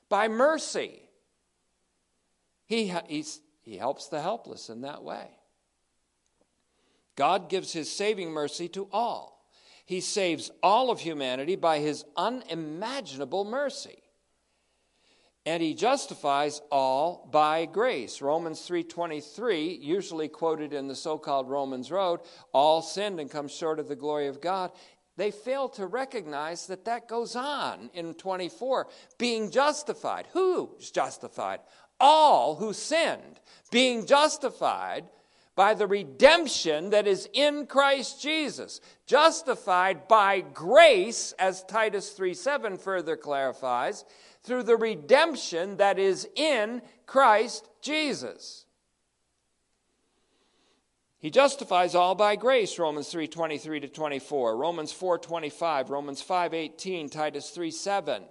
by 0.09 0.27
mercy. 0.27 1.05
He, 2.67 2.93
he 3.61 3.77
helps 3.77 4.09
the 4.09 4.21
helpless 4.21 4.69
in 4.69 4.81
that 4.81 5.05
way. 5.05 5.29
God 7.15 7.49
gives 7.49 7.73
his 7.73 7.89
saving 7.89 8.33
mercy 8.33 8.67
to 8.71 8.89
all. 8.91 9.47
He 9.87 10.01
saves 10.01 10.51
all 10.61 10.91
of 10.91 10.99
humanity 10.99 11.55
by 11.55 11.79
his 11.79 12.05
unimaginable 12.17 13.45
mercy. 13.45 14.03
And 15.47 15.63
he 15.63 15.73
justifies 15.75 16.61
all 16.71 17.29
by 17.33 17.65
grace. 17.65 18.21
Romans 18.21 18.61
3:23, 18.61 19.79
usually 19.81 20.29
quoted 20.29 20.73
in 20.73 20.87
the 20.87 20.95
so-called 20.95 21.49
Romans 21.49 21.91
road, 21.91 22.21
all 22.53 22.83
sinned 22.83 23.19
and 23.19 23.31
come 23.31 23.49
short 23.49 23.79
of 23.79 23.89
the 23.89 23.97
glory 23.97 24.27
of 24.27 24.41
God. 24.41 24.71
They 25.17 25.31
fail 25.31 25.69
to 25.71 25.87
recognize 25.87 26.67
that 26.67 26.85
that 26.85 27.09
goes 27.09 27.37
on 27.37 27.91
in 27.95 28.15
24, 28.15 28.89
being 29.19 29.51
justified. 29.51 30.29
Who's 30.33 30.91
justified? 30.91 31.61
all 32.01 32.57
who 32.57 32.73
sinned, 32.73 33.39
being 33.71 34.07
justified 34.07 35.05
by 35.55 35.75
the 35.75 35.87
redemption 35.87 36.91
that 36.91 37.07
is 37.07 37.29
in 37.35 37.67
Christ 37.67 38.23
Jesus, 38.23 38.81
justified 39.07 40.09
by 40.09 40.41
grace, 40.41 41.33
as 41.39 41.63
Titus 41.65 42.11
3 42.11 42.33
7 42.33 42.79
further 42.79 43.17
clarifies, 43.17 44.05
through 44.43 44.63
the 44.63 44.77
redemption 44.77 45.77
that 45.77 45.99
is 45.99 46.29
in 46.35 46.83
Christ 47.07 47.69
Jesus. 47.83 48.65
He 51.19 51.31
justifies 51.31 51.95
all 51.95 52.15
by 52.15 52.37
grace, 52.37 52.79
Romans 52.79 53.13
3:23 53.13 53.81
to 53.81 53.89
24, 53.89 54.57
Romans 54.57 54.93
4:25, 54.93 55.91
Romans 55.91 56.23
5:18, 56.23 57.11
Titus 57.11 57.51
3 57.51 57.71
7. 57.71 58.27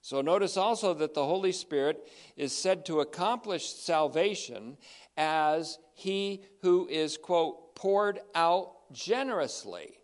So 0.00 0.22
notice 0.22 0.56
also 0.56 0.94
that 0.94 1.14
the 1.14 1.26
Holy 1.26 1.52
Spirit 1.52 2.08
is 2.36 2.56
said 2.56 2.86
to 2.86 3.00
accomplish 3.00 3.68
salvation 3.68 4.78
as 5.16 5.78
he 5.94 6.44
who 6.60 6.86
is 6.88 7.18
quote 7.18 7.74
poured 7.74 8.20
out 8.34 8.90
generously, 8.92 9.95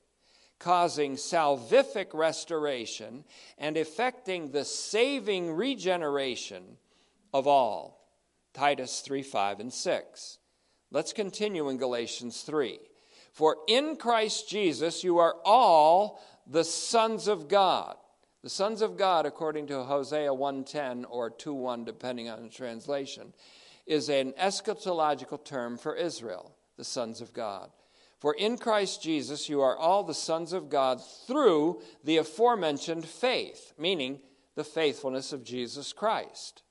causing 0.63 1.17
salvific 1.17 2.15
restoration 2.15 3.25
and 3.59 3.77
effecting 3.77 4.51
the 4.51 4.65
saving 4.65 5.53
regeneration 5.53 6.63
of 7.35 7.47
all. 7.47 7.99
Titus 8.55 9.01
3 9.01 9.23
5 9.23 9.61
and 9.61 9.73
6. 9.73 10.39
Let's 10.91 11.13
continue 11.13 11.69
in 11.69 11.79
Galatians 11.79 12.43
3. 12.43 12.79
For 13.33 13.57
in 13.67 13.97
Christ 13.97 14.49
Jesus 14.49 15.03
you 15.03 15.19
are 15.19 15.37
all 15.45 16.23
the 16.47 16.65
sons 16.65 17.29
of 17.29 17.49
God. 17.49 17.97
The 18.43 18.51
sons 18.51 18.83
of 18.83 18.97
God, 18.97 19.25
according 19.25 19.69
to 19.69 19.85
Hosea 19.85 20.35
1:10 20.35 21.07
or 21.09 21.31
2:1, 21.31 21.85
depending 21.85 22.29
on 22.29 22.43
the 22.43 22.49
translation, 22.49 23.33
is 23.87 24.09
an 24.09 24.33
eschatological 24.33 25.43
term 25.45 25.79
for 25.79 25.95
Israel, 25.95 26.55
the 26.77 26.85
sons 26.85 27.21
of 27.21 27.33
God. 27.33 27.71
For 28.23 28.35
in 28.35 28.57
Christ 28.57 29.03
Jesus 29.03 29.49
you 29.49 29.61
are 29.63 29.77
all 29.77 30.05
the 30.05 30.15
sons 30.15 30.53
of 30.53 30.71
God 30.71 31.03
through 31.27 31.83
the 32.05 32.19
aforementioned 32.19 33.05
faith, 33.05 33.73
meaning 33.77 34.21
the 34.55 34.63
faithfulness 34.63 35.33
of 35.33 35.43
Jesus 35.43 35.93
Christ. 35.93 36.63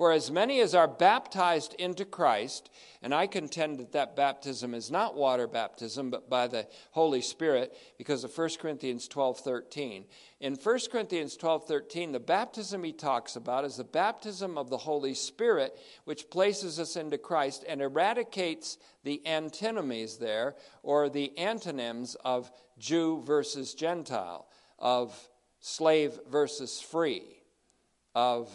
For 0.00 0.12
as 0.12 0.30
many 0.30 0.60
as 0.60 0.74
are 0.74 0.88
baptized 0.88 1.74
into 1.74 2.06
Christ, 2.06 2.70
and 3.02 3.14
I 3.14 3.26
contend 3.26 3.78
that 3.80 3.92
that 3.92 4.16
baptism 4.16 4.72
is 4.72 4.90
not 4.90 5.14
water 5.14 5.46
baptism, 5.46 6.08
but 6.08 6.30
by 6.30 6.46
the 6.46 6.66
Holy 6.92 7.20
Spirit, 7.20 7.76
because 7.98 8.24
of 8.24 8.34
1 8.34 8.48
Corinthians 8.58 9.06
12 9.08 9.40
13. 9.40 10.06
In 10.40 10.54
1 10.54 10.78
Corinthians 10.90 11.36
12 11.36 11.66
13, 11.66 12.12
the 12.12 12.18
baptism 12.18 12.82
he 12.82 12.94
talks 12.94 13.36
about 13.36 13.66
is 13.66 13.76
the 13.76 13.84
baptism 13.84 14.56
of 14.56 14.70
the 14.70 14.78
Holy 14.78 15.12
Spirit, 15.12 15.78
which 16.04 16.30
places 16.30 16.80
us 16.80 16.96
into 16.96 17.18
Christ 17.18 17.66
and 17.68 17.82
eradicates 17.82 18.78
the 19.04 19.20
antinomies 19.26 20.16
there, 20.16 20.56
or 20.82 21.10
the 21.10 21.36
antonyms 21.36 22.14
of 22.24 22.50
Jew 22.78 23.22
versus 23.26 23.74
Gentile, 23.74 24.48
of 24.78 25.28
slave 25.60 26.18
versus 26.26 26.80
free, 26.80 27.42
of 28.14 28.50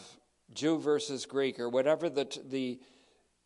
Jew 0.56 0.80
versus 0.80 1.26
Greek, 1.26 1.60
or 1.60 1.70
whatever 1.70 2.10
the, 2.10 2.28
the 2.50 2.80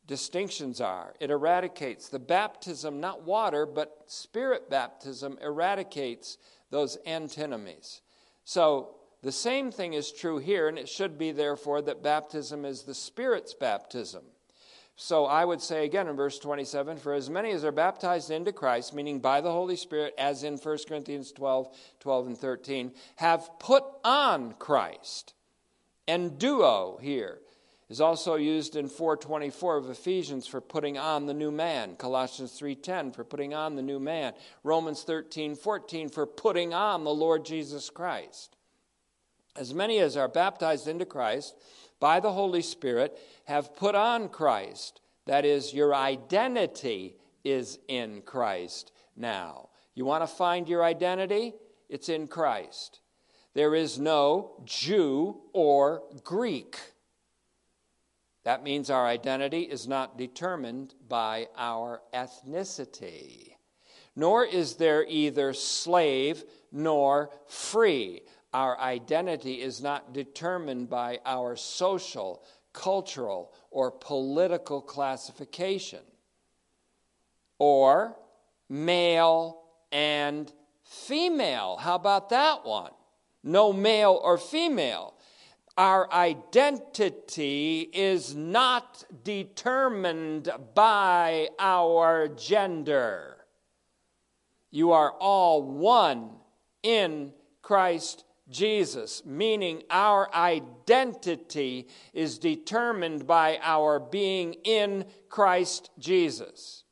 distinctions 0.07 0.79
are. 0.79 1.13
It 1.19 1.29
eradicates 1.29 2.07
the 2.07 2.19
baptism, 2.19 2.99
not 2.99 3.23
water, 3.23 3.65
but 3.65 4.03
spirit 4.07 4.69
baptism 4.69 5.37
eradicates 5.41 6.37
those 6.71 6.97
antinomies. 7.05 8.01
So 8.45 8.95
the 9.21 9.31
same 9.31 9.71
thing 9.71 9.93
is 9.93 10.11
true 10.11 10.37
here, 10.37 10.67
and 10.67 10.79
it 10.79 10.87
should 10.87 11.17
be, 11.17 11.31
therefore, 11.31 11.81
that 11.81 12.01
baptism 12.01 12.63
is 12.63 12.83
the 12.83 12.95
Spirit's 12.95 13.53
baptism. 13.53 14.23
So 14.95 15.25
I 15.25 15.45
would 15.45 15.61
say 15.61 15.85
again 15.85 16.07
in 16.07 16.15
verse 16.15 16.39
27 16.39 16.97
For 16.97 17.13
as 17.13 17.29
many 17.29 17.51
as 17.51 17.63
are 17.63 17.71
baptized 17.71 18.31
into 18.31 18.51
Christ, 18.51 18.93
meaning 18.93 19.19
by 19.19 19.39
the 19.39 19.51
Holy 19.51 19.75
Spirit, 19.75 20.13
as 20.17 20.43
in 20.43 20.57
1 20.57 20.77
Corinthians 20.87 21.31
12, 21.31 21.77
12 21.99 22.27
and 22.27 22.37
13, 22.37 22.91
have 23.15 23.49
put 23.59 23.83
on 24.03 24.53
Christ. 24.59 25.33
Enduo 26.09 26.99
here 26.99 27.39
is 27.87 28.01
also 28.01 28.33
used 28.33 28.75
in 28.75 28.87
424 28.87 29.77
of 29.77 29.89
Ephesians 29.91 30.47
for 30.47 30.59
putting 30.59 30.97
on 30.97 31.27
the 31.27 31.35
new 31.35 31.51
man, 31.51 31.95
Colossians 31.95 32.59
3:10 32.59 33.11
for 33.11 33.23
putting 33.23 33.53
on 33.53 33.75
the 33.75 33.83
new 33.83 33.99
man, 33.99 34.33
Romans 34.63 35.03
13:14 35.03 36.09
for 36.09 36.25
putting 36.25 36.73
on 36.73 37.03
the 37.03 37.13
Lord 37.13 37.45
Jesus 37.45 37.91
Christ. 37.91 38.55
As 39.55 39.71
many 39.73 39.99
as 39.99 40.17
are 40.17 40.27
baptized 40.27 40.87
into 40.87 41.05
Christ 41.05 41.55
by 41.99 42.19
the 42.19 42.33
Holy 42.33 42.63
Spirit 42.63 43.19
have 43.45 43.75
put 43.75 43.93
on 43.93 44.29
Christ. 44.29 45.01
That 45.25 45.45
is 45.45 45.75
your 45.75 45.93
identity 45.93 47.17
is 47.43 47.77
in 47.87 48.23
Christ 48.23 48.91
now. 49.15 49.69
You 49.93 50.05
want 50.05 50.23
to 50.23 50.27
find 50.27 50.67
your 50.67 50.83
identity? 50.83 51.53
It's 51.87 52.09
in 52.09 52.27
Christ. 52.27 52.99
There 53.53 53.73
is 53.75 53.99
no 53.99 54.62
Jew 54.65 55.41
or 55.53 56.03
Greek. 56.23 56.77
That 58.43 58.63
means 58.63 58.89
our 58.89 59.05
identity 59.05 59.62
is 59.62 59.88
not 59.88 60.17
determined 60.17 60.95
by 61.07 61.47
our 61.57 62.01
ethnicity. 62.13 63.53
Nor 64.15 64.45
is 64.45 64.75
there 64.75 65.05
either 65.07 65.53
slave 65.53 66.43
nor 66.71 67.31
free. 67.47 68.21
Our 68.53 68.79
identity 68.79 69.62
is 69.62 69.81
not 69.81 70.13
determined 70.13 70.89
by 70.89 71.19
our 71.25 71.55
social, 71.55 72.43
cultural, 72.73 73.53
or 73.71 73.91
political 73.91 74.81
classification. 74.81 75.99
Or 77.57 78.17
male 78.69 79.62
and 79.91 80.51
female. 80.83 81.77
How 81.77 81.95
about 81.95 82.29
that 82.29 82.65
one? 82.65 82.91
No 83.43 83.73
male 83.73 84.19
or 84.23 84.38
female. 84.38 85.15
Our 85.78 86.12
identity 86.12 87.89
is 87.93 88.36
not 88.36 89.06
determined 89.23 90.49
by 90.75 91.49
our 91.58 92.28
gender. 92.28 93.38
You 94.71 94.91
are 94.91 95.12
all 95.12 95.63
one 95.63 96.32
in 96.84 97.34
Christ 97.62 98.25
Jesus, 98.49 99.23
meaning 99.25 99.84
our 99.89 100.34
identity 100.34 101.88
is 102.13 102.39
determined 102.39 103.28
by 103.28 103.60
our 103.62 103.99
being 103.99 104.56
in 104.63 105.06
Christ 105.30 105.91
Jesus. 105.99 106.84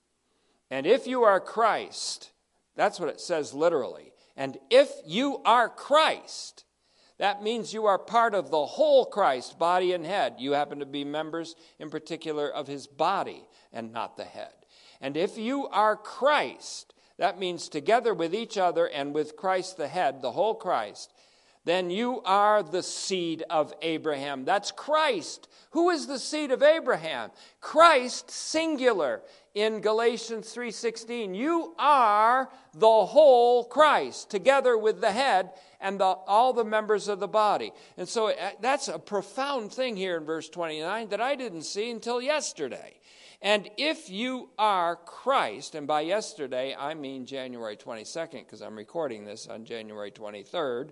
And 0.70 0.86
if 0.86 1.08
you 1.08 1.24
are 1.24 1.40
Christ, 1.40 2.32
that's 2.76 3.00
what 3.00 3.10
it 3.10 3.20
says 3.20 3.54
literally. 3.54 4.14
And 4.38 4.58
if 4.70 4.92
you 5.06 5.42
are 5.44 5.68
Christ, 5.68 6.64
that 7.18 7.42
means 7.42 7.74
you 7.74 7.88
are 7.88 7.98
part 7.98 8.36
of 8.36 8.52
the 8.52 8.66
whole 8.66 9.06
Christ, 9.06 9.58
body 9.58 9.94
and 9.94 10.06
head. 10.06 10.36
You 10.38 10.52
happen 10.52 10.80
to 10.80 10.86
be 10.86 11.04
members, 11.04 11.56
in 11.80 11.90
particular, 11.90 12.48
of 12.48 12.68
his 12.68 12.86
body 12.86 13.44
and 13.74 13.92
not 13.92 14.16
the 14.16 14.24
head. 14.24 14.54
And 15.02 15.18
if 15.18 15.38
you 15.38 15.68
are 15.68 15.96
Christ, 15.96 16.94
that 17.18 17.40
means 17.40 17.68
together 17.68 18.14
with 18.14 18.36
each 18.36 18.58
other 18.58 18.88
and 18.88 19.14
with 19.14 19.36
Christ 19.36 19.78
the 19.78 19.88
head, 19.88 20.22
the 20.22 20.32
whole 20.32 20.54
Christ, 20.54 21.12
then 21.68 21.90
you 21.90 22.22
are 22.24 22.64
the 22.64 22.84
seed 22.84 23.44
of 23.50 23.74
Abraham. 23.82 24.46
That's 24.46 24.72
Christ. 24.72 25.48
Who 25.72 25.90
is 25.90 26.08
the 26.08 26.20
seed 26.20 26.52
of 26.52 26.64
Abraham? 26.64 27.32
Christ 27.62 28.32
singular 28.32 29.22
in 29.54 29.82
Galatians 29.82 30.54
3:16. 30.54 31.34
You 31.34 31.74
are 31.80 32.50
the 32.74 33.06
whole 33.06 33.66
Christ 33.66 34.30
together 34.30 34.78
with 34.78 35.02
the 35.02 35.12
head 35.12 35.52
and 35.80 36.00
the, 36.00 36.06
all 36.06 36.54
the 36.54 36.64
members 36.64 37.08
of 37.08 37.20
the 37.20 37.28
body. 37.28 37.72
And 37.98 38.08
so 38.08 38.30
uh, 38.30 38.52
that's 38.62 38.88
a 38.88 39.00
profound 39.00 39.74
thing 39.74 39.96
here 39.96 40.18
in 40.18 40.26
verse 40.26 40.50
29 40.50 41.10
that 41.10 41.22
I 41.22 41.36
didn't 41.36 41.64
see 41.64 41.90
until 41.90 42.22
yesterday. 42.22 43.00
And 43.42 43.70
if 43.78 44.10
you 44.10 44.50
are 44.58 44.96
Christ, 44.96 45.76
and 45.76 45.86
by 45.86 46.02
yesterday 46.02 46.76
I 46.78 46.96
mean 46.96 47.26
January 47.26 47.78
22nd 47.78 48.46
because 48.46 48.62
I'm 48.62 48.76
recording 48.76 49.26
this 49.26 49.48
on 49.48 49.64
January 49.64 50.12
23rd, 50.12 50.92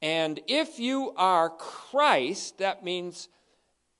and 0.00 0.40
if 0.46 0.78
you 0.78 1.12
are 1.16 1.50
Christ, 1.50 2.58
that 2.58 2.84
means 2.84 3.28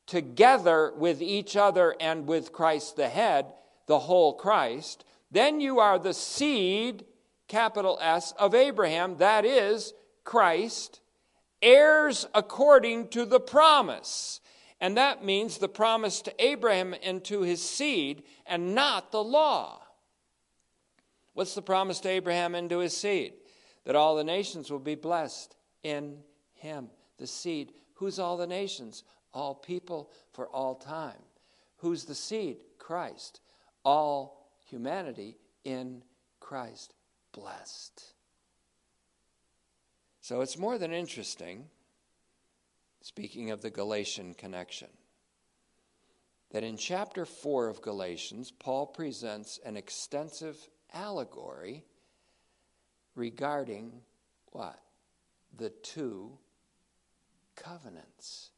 together 0.07 0.93
with 0.97 1.21
each 1.21 1.57
other 1.57 1.95
and 2.01 2.27
with 2.27 2.53
Christ 2.53 2.97
the 2.97 3.09
head, 3.09 3.47
the 3.87 3.99
whole 3.99 4.35
Christ, 4.35 5.05
then 5.31 5.61
you 5.61 5.81
are 5.81 5.99
the 5.99 6.15
seed, 6.15 7.05
capital 7.49 7.99
S, 8.01 8.33
of 8.39 8.55
Abraham, 8.55 9.17
that 9.17 9.45
is 9.45 9.93
Christ, 10.25 11.01
heirs 11.61 12.27
according 12.35 13.09
to 13.09 13.25
the 13.27 13.41
promise. 13.41 14.41
And 14.81 14.97
that 14.97 15.25
means 15.25 15.59
the 15.59 15.69
promise 15.69 16.23
to 16.23 16.35
Abraham 16.39 16.95
and 17.03 17.25
to 17.25 17.43
his 17.43 17.63
seed, 17.63 18.23
and 18.47 18.77
not 18.77 19.11
the 19.11 19.23
law. 19.23 19.83
What's 21.35 21.55
the 21.55 21.63
promise 21.63 21.99
to 22.01 22.09
Abraham 22.09 22.55
and 22.55 22.71
to 22.71 22.79
his 22.79 22.97
seed? 22.97 23.33
That 23.85 23.97
all 23.97 24.15
the 24.15 24.25
nations 24.25 24.71
will 24.71 24.79
be 24.79 24.95
blessed 24.95 25.58
in 25.83 26.19
him, 26.55 26.89
the 27.19 27.27
seed. 27.27 27.73
Who's 27.95 28.19
all 28.19 28.37
the 28.37 28.47
nations? 28.47 29.05
All 29.33 29.55
people 29.55 30.11
for 30.33 30.49
all 30.49 30.75
time. 30.75 31.23
Who's 31.79 32.05
the 32.05 32.15
seed? 32.15 32.59
Christ. 32.79 33.41
All 33.85 34.51
humanity 34.67 35.37
in 35.65 36.03
Christ. 36.41 36.95
Blessed. 37.33 38.15
So 40.21 40.41
it's 40.41 40.59
more 40.59 40.79
than 40.79 40.93
interesting, 40.93 41.67
speaking 43.01 43.51
of 43.51 43.63
the 43.63 43.71
Galatian 43.71 44.35
connection. 44.35 44.89
that 46.51 46.65
in 46.65 46.77
chapter 46.77 47.25
4 47.25 47.69
of 47.69 47.83
Galatians, 47.83 48.51
Paul 48.51 48.87
presents 48.87 49.59
an 49.65 49.77
extensive 49.77 50.57
allegory 50.93 51.85
regarding 53.15 53.93
what? 54.53 54.81
The 55.57 55.71
two 55.71 56.39
covenants. 57.57 58.51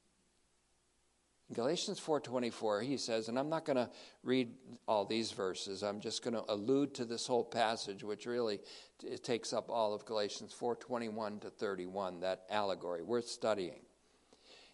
In 1.48 1.54
Galatians 1.54 1.98
4:24 1.98 2.84
he 2.84 2.96
says, 2.96 3.28
and 3.28 3.38
I'm 3.38 3.48
not 3.48 3.64
going 3.64 3.76
to 3.76 3.90
read 4.22 4.54
all 4.86 5.04
these 5.04 5.32
verses. 5.32 5.82
I'm 5.82 6.00
just 6.00 6.22
going 6.22 6.34
to 6.34 6.44
allude 6.48 6.94
to 6.94 7.04
this 7.04 7.26
whole 7.26 7.44
passage 7.44 8.04
which 8.04 8.26
really 8.26 8.60
it 9.02 9.24
takes 9.24 9.52
up 9.52 9.68
all 9.68 9.92
of 9.92 10.04
Galatians 10.04 10.54
4:21 10.58 11.40
to 11.40 11.50
31, 11.50 12.20
that 12.20 12.44
allegory 12.50 13.02
worth 13.02 13.26
studying. 13.26 13.80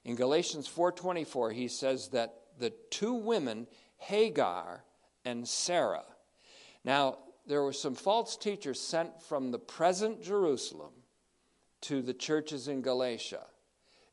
In 0.04 0.16
Galatians 0.16 0.68
4:24 0.68 1.52
he 1.54 1.68
says 1.68 2.08
that 2.08 2.34
the 2.58 2.70
two 2.90 3.14
women 3.14 3.66
Hagar 3.96 4.84
and 5.24 5.48
Sarah. 5.48 6.04
Now, 6.84 7.18
there 7.46 7.62
were 7.62 7.72
some 7.72 7.94
false 7.94 8.36
teachers 8.36 8.80
sent 8.80 9.22
from 9.22 9.50
the 9.50 9.58
present 9.58 10.22
Jerusalem 10.22 10.92
to 11.82 12.02
the 12.02 12.14
churches 12.14 12.68
in 12.68 12.82
Galatia 12.82 13.44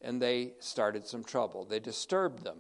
and 0.04 0.22
they 0.22 0.54
started 0.60 1.08
some 1.08 1.24
trouble. 1.24 1.66
They 1.66 1.80
disturbed 1.80 2.44
them, 2.44 2.60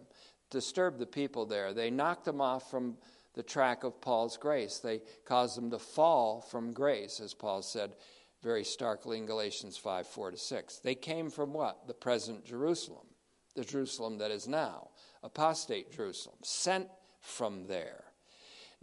disturbed 0.50 1.00
the 1.00 1.06
people 1.06 1.46
there. 1.46 1.74
They 1.74 1.92
knocked 1.92 2.26
them 2.26 2.42
off 2.42 2.72
from 2.72 2.98
the 3.34 3.44
track 3.44 3.84
of 3.84 4.00
Paul's 4.00 4.38
grace. 4.38 4.80
They 4.80 5.02
caused 5.26 5.58
them 5.58 5.70
to 5.72 5.80
fall 5.80 6.42
from 6.42 6.72
grace, 6.72 7.20
as 7.20 7.34
Paul 7.34 7.62
said 7.62 7.96
very 8.42 8.64
starkly 8.64 9.18
in 9.18 9.26
Galatians 9.26 9.78
5 9.78 10.08
4 10.08 10.32
to 10.32 10.38
6. 10.38 10.78
They 10.80 10.96
came 10.96 11.30
from 11.30 11.54
what? 11.54 11.88
The 11.88 11.94
present 11.94 12.46
Jerusalem, 12.46 13.08
the 13.56 13.64
Jerusalem 13.64 14.18
that 14.20 14.32
is 14.32 14.48
now, 14.48 14.90
apostate 15.22 15.92
Jerusalem, 15.92 16.38
sent 16.44 16.88
from 17.20 17.68
there. 17.68 18.03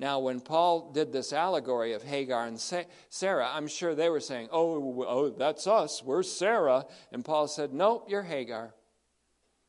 Now, 0.01 0.19
when 0.19 0.41
Paul 0.41 0.93
did 0.93 1.13
this 1.13 1.31
allegory 1.31 1.93
of 1.93 2.03
Hagar 2.03 2.47
and 2.47 2.59
Sarah, 2.59 3.51
I'm 3.53 3.69
sure 3.69 3.95
they 3.95 4.09
were 4.09 4.19
saying, 4.19 4.49
oh, 4.51 5.05
oh, 5.07 5.29
that's 5.29 5.67
us. 5.67 6.03
We're 6.03 6.23
Sarah. 6.23 6.87
And 7.13 7.23
Paul 7.23 7.47
said, 7.49 7.75
Nope, 7.75 8.07
you're 8.09 8.23
Hagar. 8.23 8.73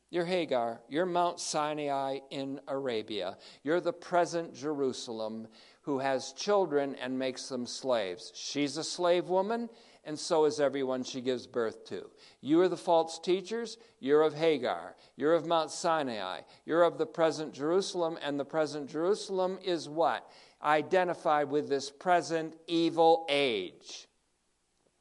You're 0.08 0.24
Hagar. 0.24 0.80
You're 0.88 1.04
Mount 1.04 1.38
Sinai 1.38 2.20
in 2.30 2.60
Arabia. 2.66 3.36
You're 3.62 3.82
the 3.82 3.92
present 3.92 4.54
Jerusalem 4.54 5.48
who 5.82 5.98
has 5.98 6.32
children 6.32 6.94
and 6.94 7.18
makes 7.18 7.50
them 7.50 7.66
slaves. 7.66 8.32
She's 8.34 8.78
a 8.78 8.84
slave 8.84 9.28
woman, 9.28 9.68
and 10.04 10.18
so 10.18 10.44
is 10.44 10.58
everyone 10.60 11.04
she 11.04 11.20
gives 11.20 11.46
birth 11.46 11.84
to. 11.86 12.10
You 12.40 12.60
are 12.60 12.68
the 12.68 12.76
false 12.76 13.18
teachers. 13.18 13.78
You're 14.00 14.22
of 14.22 14.34
Hagar. 14.34 14.96
You're 15.16 15.34
of 15.34 15.46
Mount 15.46 15.70
Sinai. 15.70 16.40
You're 16.64 16.82
of 16.82 16.98
the 16.98 17.06
present 17.06 17.52
Jerusalem, 17.52 18.18
and 18.22 18.38
the 18.38 18.44
present 18.44 18.90
Jerusalem 18.90 19.58
is 19.64 19.88
what? 19.88 20.30
Identified 20.62 21.48
with 21.48 21.68
this 21.68 21.90
present 21.90 22.54
evil 22.66 23.26
age. 23.28 24.08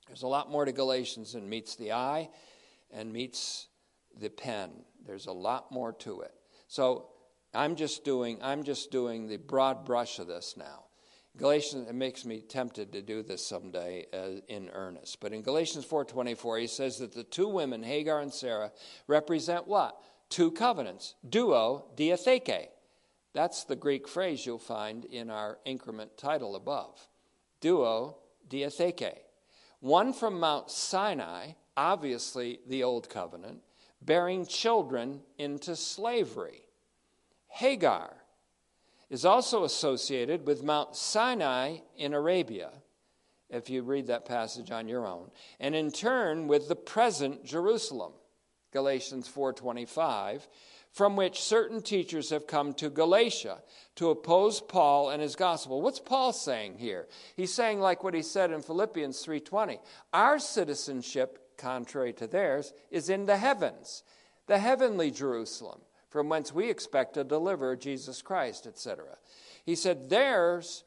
There's 0.08 0.24
a 0.24 0.28
lot 0.28 0.52
more 0.52 0.66
to 0.66 0.72
Galatians 0.72 1.34
than 1.34 1.48
meets 1.48 1.76
the 1.76 1.94
eye 1.94 2.30
and 2.92 3.12
meets 3.12 3.68
the 4.20 4.30
pen. 4.30 4.72
There's 5.06 5.28
a 5.28 5.32
lot 5.32 5.72
more 5.72 5.94
to 5.94 6.22
it. 6.22 6.34
So 6.68 7.08
I'm 7.54 7.76
just 7.76 8.04
doing 8.04 8.38
I'm 8.42 8.64
just 8.64 8.92
doing 8.92 9.28
the 9.28 9.38
broad 9.38 9.86
brush 9.86 10.20
of 10.20 10.28
this 10.28 10.56
now. 10.58 10.86
Galatians, 11.38 11.90
it 11.90 11.96
makes 11.96 12.26
me 12.26 12.42
tempted 12.42 12.92
to 12.92 13.02
do 13.02 13.24
this 13.24 13.46
someday 13.46 14.06
uh, 14.14 14.42
in 14.48 14.70
earnest. 14.74 15.20
But 15.22 15.34
in 15.34 15.42
Galatians 15.42 15.86
4.24, 15.86 16.62
he 16.62 16.68
says 16.68 16.98
that 17.00 17.14
the 17.14 17.24
two 17.24 17.48
women, 17.48 17.84
Hagar 17.84 18.20
and 18.20 18.34
Sarah, 18.34 18.72
represent 19.08 19.68
what? 19.68 20.02
Two 20.30 20.52
covenants. 20.52 21.16
Duo 21.28 21.86
diatheke. 21.96 22.68
That's 23.34 23.64
the 23.64 23.78
Greek 23.78 24.08
phrase 24.08 24.46
you'll 24.46 24.60
find 24.60 25.06
in 25.06 25.30
our 25.30 25.58
increment 25.66 26.18
title 26.18 26.56
above. 26.56 27.08
Duo 27.62 28.18
diatheke. 28.50 29.14
One 29.80 30.14
from 30.14 30.40
Mount 30.40 30.70
Sinai, 30.70 31.54
obviously 31.76 32.60
the 32.68 32.84
Old 32.84 33.10
Covenant, 33.10 33.62
bearing 34.02 34.46
children 34.46 35.22
into 35.38 35.76
slavery. 35.76 36.62
Hagar, 37.48 38.14
is 39.12 39.26
also 39.26 39.66
associated 39.66 40.48
with 40.48 40.64
Mount 40.64 40.96
Sinai 40.96 41.80
in 41.98 42.14
Arabia, 42.14 42.72
if 43.50 43.70
you 43.70 43.84
read 43.84 44.08
that 44.08 44.26
passage 44.26 44.72
on 44.72 44.88
your 44.88 45.06
own, 45.06 45.30
and 45.60 45.76
in 45.76 45.92
turn 45.92 46.48
with 46.48 46.70
the 46.70 46.78
present 46.78 47.44
Jerusalem, 47.44 48.14
Galatians 48.72 49.28
4:25, 49.28 50.48
from 50.94 51.18
which 51.18 51.42
certain 51.42 51.82
teachers 51.82 52.30
have 52.30 52.48
come 52.48 52.74
to 52.76 52.90
Galatia 52.90 53.62
to 53.96 54.10
oppose 54.10 54.62
Paul 54.62 55.10
and 55.10 55.22
his 55.22 55.36
gospel. 55.36 55.82
What's 55.82 56.00
Paul 56.00 56.32
saying 56.32 56.78
here? 56.78 57.10
He's 57.36 57.54
saying 57.54 57.82
like 57.82 58.06
what 58.06 58.14
he 58.14 58.22
said 58.22 58.50
in 58.50 58.62
Philippians 58.62 59.22
3:20. 59.26 59.82
Our 60.14 60.40
citizenship, 60.40 61.58
contrary 61.58 62.14
to 62.14 62.28
theirs, 62.28 62.72
is 62.90 63.10
in 63.10 63.26
the 63.26 63.38
heavens, 63.38 64.04
the 64.48 64.60
heavenly 64.60 65.12
Jerusalem 65.12 65.82
from 66.12 66.30
whence 66.30 66.54
we 66.54 66.70
expect 66.70 67.16
to 67.16 67.24
deliver 67.24 67.76
Jesus 67.76 68.22
Christ, 68.22 68.68
etc. 68.68 69.18
He 69.66 69.76
said, 69.76 70.10
There's 70.10 70.84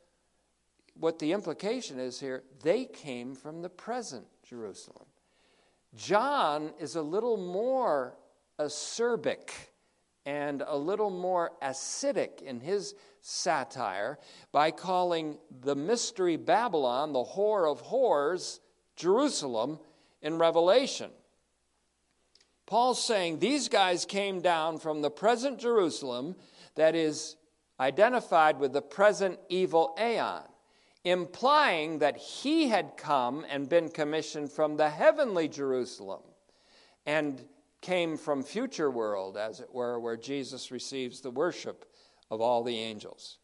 what 0.99 1.19
the 1.19 1.33
implication 1.33 1.99
is 1.99 2.21
here, 2.21 2.45
they 2.63 2.85
came 2.85 3.35
from 3.35 3.63
the 3.63 3.69
present 3.69 4.27
Jerusalem. 4.49 5.07
John 5.97 6.73
is 6.79 6.97
a 6.97 7.03
little 7.03 7.37
more 7.37 8.17
acerbic 8.59 9.51
and 10.27 10.63
a 10.67 10.77
little 10.77 11.11
more 11.11 11.53
acidic 11.63 12.43
in 12.43 12.61
his 12.61 12.95
satire 13.21 14.19
by 14.53 14.71
calling 14.71 15.39
the 15.63 15.75
mystery 15.75 16.37
Babylon, 16.37 17.13
the 17.13 17.25
whore 17.25 17.71
of 17.71 17.83
whores, 17.83 18.61
Jerusalem 18.97 19.79
in 20.23 20.39
Revelation. 20.39 21.11
Paul's 22.67 23.03
saying 23.03 23.39
these 23.39 23.69
guys 23.69 24.05
came 24.05 24.41
down 24.41 24.79
from 24.79 25.03
the 25.03 25.11
present 25.11 25.59
Jerusalem 25.59 26.37
that 26.77 26.95
is 26.95 27.37
identified 27.79 28.59
with 28.59 28.73
the 28.73 28.83
present 28.83 29.39
evil 29.49 29.95
aeon, 30.01 30.43
implying 31.05 31.99
that 31.99 32.17
he 32.17 32.69
had 32.69 32.97
come 32.97 33.45
and 33.51 33.69
been 33.69 33.89
commissioned 33.91 34.51
from 34.51 34.77
the 34.77 34.89
heavenly 34.89 35.49
Jerusalem 35.49 36.23
and 37.05 37.45
came 37.81 38.17
from 38.17 38.43
future 38.43 38.91
world 38.91 39.37
as 39.37 39.61
it 39.61 39.73
were 39.75 40.01
where 40.01 40.17
Jesus 40.17 40.71
receives 40.71 41.21
the 41.21 41.31
worship 41.31 41.85
of 42.31 42.41
all 42.41 42.63
the 42.63 42.79
angels. 42.79 43.39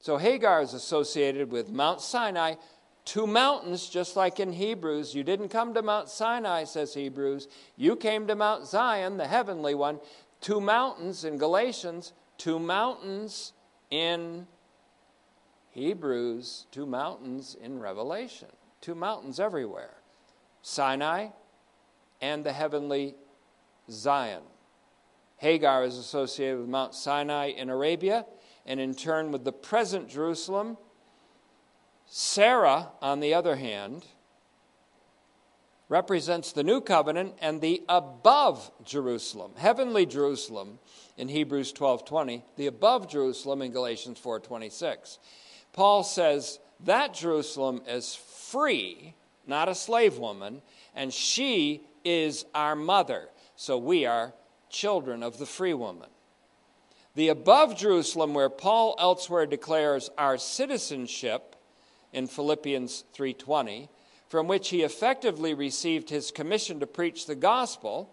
So 0.00 0.16
Hagar 0.16 0.62
is 0.62 0.72
associated 0.72 1.50
with 1.50 1.70
Mount 1.70 2.00
Sinai, 2.00 2.54
two 3.08 3.26
mountains, 3.26 3.88
just 3.88 4.16
like 4.16 4.38
in 4.38 4.52
Hebrews. 4.52 5.14
You 5.14 5.24
didn't 5.24 5.48
come 5.48 5.72
to 5.72 5.80
Mount 5.80 6.10
Sinai, 6.10 6.64
says 6.64 6.92
Hebrews. 6.92 7.48
You 7.74 7.96
came 7.96 8.26
to 8.26 8.36
Mount 8.36 8.66
Zion, 8.66 9.16
the 9.16 9.26
heavenly 9.26 9.74
one. 9.74 9.98
Two 10.42 10.60
mountains 10.60 11.24
in 11.24 11.38
Galatians, 11.38 12.12
two 12.36 12.58
mountains 12.58 13.54
in 13.90 14.46
Hebrews, 15.70 16.66
two 16.70 16.84
mountains 16.84 17.56
in 17.58 17.80
Revelation, 17.80 18.48
two 18.82 18.94
mountains 18.94 19.40
everywhere 19.40 19.94
Sinai 20.60 21.28
and 22.20 22.44
the 22.44 22.52
heavenly 22.52 23.14
Zion. 23.90 24.42
Hagar 25.38 25.82
is 25.84 25.96
associated 25.96 26.58
with 26.58 26.68
Mount 26.68 26.94
Sinai 26.94 27.46
in 27.46 27.70
Arabia, 27.70 28.26
and 28.66 28.78
in 28.78 28.94
turn 28.94 29.32
with 29.32 29.44
the 29.44 29.52
present 29.52 30.10
Jerusalem 30.10 30.76
Sarah, 32.10 32.88
on 33.02 33.20
the 33.20 33.34
other 33.34 33.56
hand, 33.56 34.06
represents 35.88 36.52
the 36.52 36.62
new 36.62 36.80
covenant 36.80 37.34
and 37.40 37.60
the 37.60 37.82
above 37.88 38.70
Jerusalem, 38.84 39.52
heavenly 39.56 40.06
Jerusalem 40.06 40.78
in 41.16 41.28
Hebrews 41.28 41.72
12:20, 41.72 42.42
the 42.56 42.66
above 42.66 43.08
Jerusalem 43.08 43.62
in 43.62 43.72
Galatians 43.72 44.18
4:26. 44.18 45.18
Paul 45.72 46.02
says 46.02 46.60
that 46.80 47.12
Jerusalem 47.12 47.82
is 47.86 48.14
free, 48.14 49.14
not 49.46 49.68
a 49.68 49.74
slave 49.74 50.18
woman, 50.18 50.62
and 50.94 51.12
she 51.12 51.86
is 52.04 52.46
our 52.54 52.74
mother. 52.74 53.30
So 53.56 53.76
we 53.76 54.06
are 54.06 54.34
children 54.70 55.22
of 55.22 55.38
the 55.38 55.46
free 55.46 55.74
woman. 55.74 56.08
The 57.14 57.28
above 57.28 57.76
Jerusalem 57.76 58.32
where 58.32 58.50
Paul 58.50 58.94
elsewhere 58.98 59.46
declares 59.46 60.08
our 60.16 60.38
citizenship 60.38 61.47
in 62.12 62.26
Philippians 62.26 63.04
3:20, 63.12 63.88
from 64.28 64.46
which 64.46 64.68
he 64.68 64.82
effectively 64.82 65.54
received 65.54 66.10
his 66.10 66.30
commission 66.30 66.80
to 66.80 66.86
preach 66.86 67.26
the 67.26 67.34
gospel, 67.34 68.10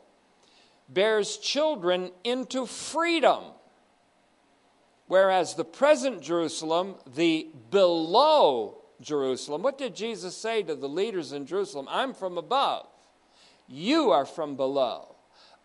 bears 0.88 1.38
children 1.38 2.12
into 2.24 2.66
freedom. 2.66 3.44
Whereas 5.08 5.56
the 5.56 5.66
present 5.66 6.22
Jerusalem, 6.22 6.96
the 7.06 7.50
below 7.70 8.82
Jerusalem, 9.02 9.62
what 9.62 9.78
did 9.78 9.96
Jesus 9.96 10.36
say 10.36 10.64
to 10.64 10.76
the 10.76 10.90
leaders 10.90 11.32
in 11.32 11.46
Jerusalem? 11.46 11.88
I'm 11.90 12.14
from 12.14 12.38
above. 12.38 12.88
You 13.68 14.12
are 14.12 14.26
from 14.26 14.56
below. 14.56 15.15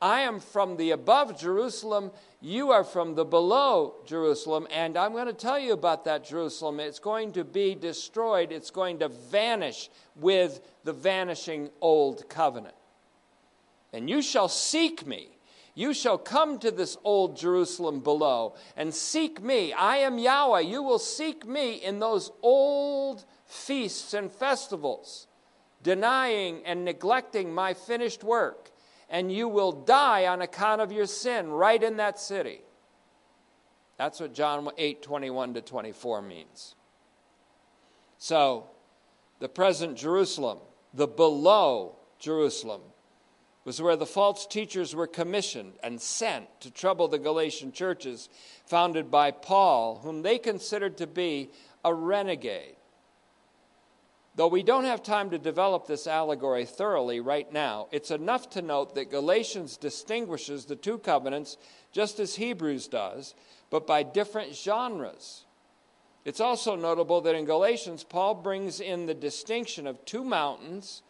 I 0.02 0.20
am 0.20 0.40
from 0.40 0.78
the 0.78 0.92
above 0.92 1.38
Jerusalem, 1.38 2.10
you 2.40 2.70
are 2.70 2.84
from 2.84 3.14
the 3.14 3.24
below 3.24 3.96
Jerusalem, 4.06 4.66
and 4.70 4.96
I'm 4.96 5.12
going 5.12 5.26
to 5.26 5.34
tell 5.34 5.58
you 5.58 5.74
about 5.74 6.06
that 6.06 6.24
Jerusalem. 6.24 6.80
It's 6.80 6.98
going 6.98 7.32
to 7.32 7.44
be 7.44 7.74
destroyed, 7.74 8.50
it's 8.50 8.70
going 8.70 9.00
to 9.00 9.08
vanish 9.08 9.90
with 10.16 10.60
the 10.84 10.94
vanishing 10.94 11.68
old 11.82 12.30
covenant. 12.30 12.74
And 13.92 14.08
you 14.08 14.22
shall 14.22 14.48
seek 14.48 15.06
me. 15.06 15.28
You 15.74 15.92
shall 15.92 16.18
come 16.18 16.58
to 16.60 16.70
this 16.70 16.96
old 17.04 17.36
Jerusalem 17.36 18.00
below 18.00 18.54
and 18.76 18.94
seek 18.94 19.42
me. 19.42 19.72
I 19.72 19.98
am 19.98 20.18
Yahweh. 20.18 20.60
You 20.60 20.82
will 20.82 20.98
seek 20.98 21.46
me 21.46 21.74
in 21.74 22.00
those 22.00 22.30
old 22.42 23.24
feasts 23.46 24.14
and 24.14 24.32
festivals, 24.32 25.26
denying 25.82 26.62
and 26.64 26.84
neglecting 26.84 27.54
my 27.54 27.74
finished 27.74 28.24
work 28.24 28.70
and 29.10 29.32
you 29.32 29.48
will 29.48 29.72
die 29.72 30.26
on 30.26 30.40
account 30.40 30.80
of 30.80 30.92
your 30.92 31.06
sin 31.06 31.50
right 31.50 31.82
in 31.82 31.96
that 31.96 32.18
city. 32.18 32.60
That's 33.98 34.20
what 34.20 34.32
John 34.32 34.68
8 34.78 35.02
21 35.02 35.54
to 35.54 35.60
24 35.60 36.22
means. 36.22 36.74
So, 38.16 38.70
the 39.40 39.48
present 39.48 39.96
Jerusalem, 39.96 40.58
the 40.94 41.06
below 41.06 41.96
Jerusalem, 42.18 42.82
was 43.64 43.82
where 43.82 43.96
the 43.96 44.06
false 44.06 44.46
teachers 44.46 44.94
were 44.94 45.06
commissioned 45.06 45.74
and 45.82 46.00
sent 46.00 46.46
to 46.60 46.70
trouble 46.70 47.08
the 47.08 47.18
Galatian 47.18 47.72
churches 47.72 48.28
founded 48.64 49.10
by 49.10 49.30
Paul, 49.30 50.00
whom 50.02 50.22
they 50.22 50.38
considered 50.38 50.96
to 50.98 51.06
be 51.06 51.50
a 51.84 51.92
renegade. 51.92 52.76
Though 54.40 54.48
we 54.48 54.62
don't 54.62 54.84
have 54.86 55.02
time 55.02 55.28
to 55.32 55.38
develop 55.38 55.86
this 55.86 56.06
allegory 56.06 56.64
thoroughly 56.64 57.20
right 57.20 57.52
now, 57.52 57.88
it's 57.92 58.10
enough 58.10 58.48
to 58.52 58.62
note 58.62 58.94
that 58.94 59.10
Galatians 59.10 59.76
distinguishes 59.76 60.64
the 60.64 60.76
two 60.76 60.96
covenants 60.96 61.58
just 61.92 62.18
as 62.18 62.36
Hebrews 62.36 62.88
does, 62.88 63.34
but 63.68 63.86
by 63.86 64.02
different 64.02 64.54
genres. 64.54 65.44
It's 66.24 66.40
also 66.40 66.74
notable 66.74 67.20
that 67.20 67.34
in 67.34 67.44
Galatians, 67.44 68.02
Paul 68.02 68.36
brings 68.36 68.80
in 68.80 69.04
the 69.04 69.12
distinction 69.12 69.86
of 69.86 70.02
two 70.06 70.24
mountains. 70.24 71.02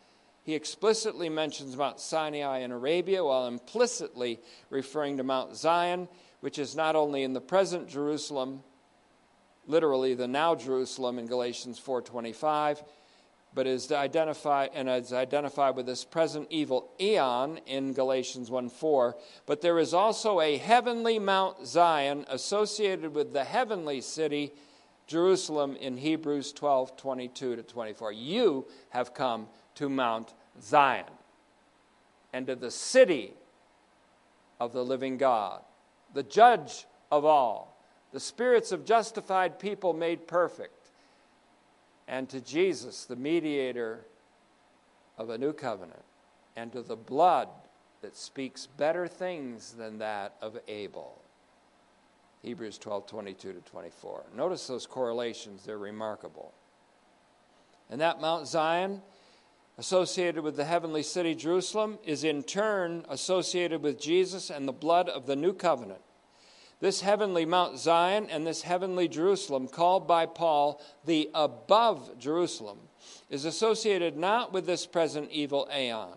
He 0.43 0.57
explicitly 0.57 1.29
mentions 1.29 1.77
Mount 1.77 2.01
Sinai 2.01 2.59
in 2.63 2.73
Arabia 2.73 3.23
while 3.23 3.47
implicitly 3.47 4.41
referring 4.71 5.19
to 5.19 5.23
Mount 5.23 5.55
Zion, 5.55 6.09
which 6.41 6.59
is 6.59 6.75
not 6.75 6.97
only 6.97 7.23
in 7.23 7.35
the 7.35 7.41
present 7.41 7.87
Jerusalem, 7.89 8.65
literally 9.69 10.15
the 10.15 10.27
now 10.27 10.57
Jerusalem 10.57 11.21
in 11.21 11.27
Galatians 11.27 11.79
4:25, 11.79 12.83
but 13.53 13.67
is 13.67 13.91
identified 13.91 14.71
and 14.75 14.89
is 14.89 15.13
identified 15.13 15.75
with 15.75 15.87
this 15.87 16.05
present 16.05 16.47
evil 16.51 16.91
eon 17.01 17.59
in 17.67 17.93
Galatians 17.93 18.51
1 18.51 18.69
4. 18.69 19.17
But 19.47 19.61
there 19.61 19.79
is 19.79 19.93
also 19.93 20.41
a 20.41 20.57
heavenly 20.57 21.19
Mount 21.19 21.67
Zion 21.67 22.25
associated 22.29 23.13
with 23.13 23.33
the 23.33 23.45
heavenly 23.45 24.01
city, 24.01 24.53
Jerusalem, 25.07 25.77
in 25.77 25.97
Hebrews 25.97 26.53
12 26.53 26.97
22 26.97 27.57
to 27.57 27.63
24. 27.63 28.13
You 28.13 28.67
have 28.91 29.15
come 29.15 29.49
to 29.75 29.89
Mount 29.89 30.33
Zion 30.61 31.07
and 32.33 32.47
to 32.47 32.55
the 32.55 32.71
city 32.71 33.35
of 34.61 34.73
the 34.73 34.85
living 34.85 35.17
God, 35.17 35.63
the 36.15 36.23
judge 36.23 36.87
of 37.11 37.25
all, 37.25 37.83
the 38.13 38.21
spirits 38.21 38.71
of 38.71 38.85
justified 38.85 39.59
people 39.59 39.93
made 39.93 40.29
perfect 40.29 40.80
and 42.11 42.29
to 42.29 42.41
Jesus, 42.41 43.05
the 43.05 43.15
mediator 43.15 44.05
of 45.17 45.31
a 45.31 45.39
new 45.39 45.53
covenant, 45.53 46.03
and 46.57 46.73
to 46.73 46.83
the 46.83 46.97
blood 46.97 47.49
that 48.03 48.17
speaks 48.17 48.67
better 48.67 49.07
things 49.07 49.73
than 49.73 49.99
that 49.99 50.35
of 50.43 50.59
Abel. 50.67 51.23
Hebrews 52.43 52.79
12 52.79 53.07
22 53.07 53.53
to 53.53 53.61
24. 53.61 54.25
Notice 54.37 54.67
those 54.67 54.87
correlations, 54.87 55.65
they're 55.65 55.79
remarkable. 55.79 56.53
And 57.89 58.01
that 58.01 58.21
Mount 58.21 58.49
Zion, 58.49 59.03
associated 59.79 60.43
with 60.43 60.57
the 60.57 60.65
heavenly 60.65 61.05
city 61.05 61.37
Jerusalem, 61.37 61.99
is 62.05 62.25
in 62.25 62.43
turn 62.43 63.05
associated 63.09 63.83
with 63.83 64.01
Jesus 64.01 64.51
and 64.51 64.67
the 64.67 64.73
blood 64.73 65.09
of 65.09 65.27
the 65.27 65.37
new 65.37 65.53
covenant. 65.53 66.01
This 66.81 67.03
heavenly 67.03 67.45
Mount 67.45 67.79
Zion 67.79 68.29
and 68.31 68.47
this 68.47 68.63
heavenly 68.63 69.07
Jerusalem, 69.07 69.69
called 69.69 70.09
by 70.09 70.25
Paul 70.25 70.81
the 71.05 71.29
above 71.35 72.19
Jerusalem, 72.19 72.79
is 73.29 73.45
associated 73.45 74.17
not 74.17 74.53
with 74.53 74.67
this 74.67 74.87
present 74.87 75.31
evil 75.31 75.69
aeon, 75.75 76.17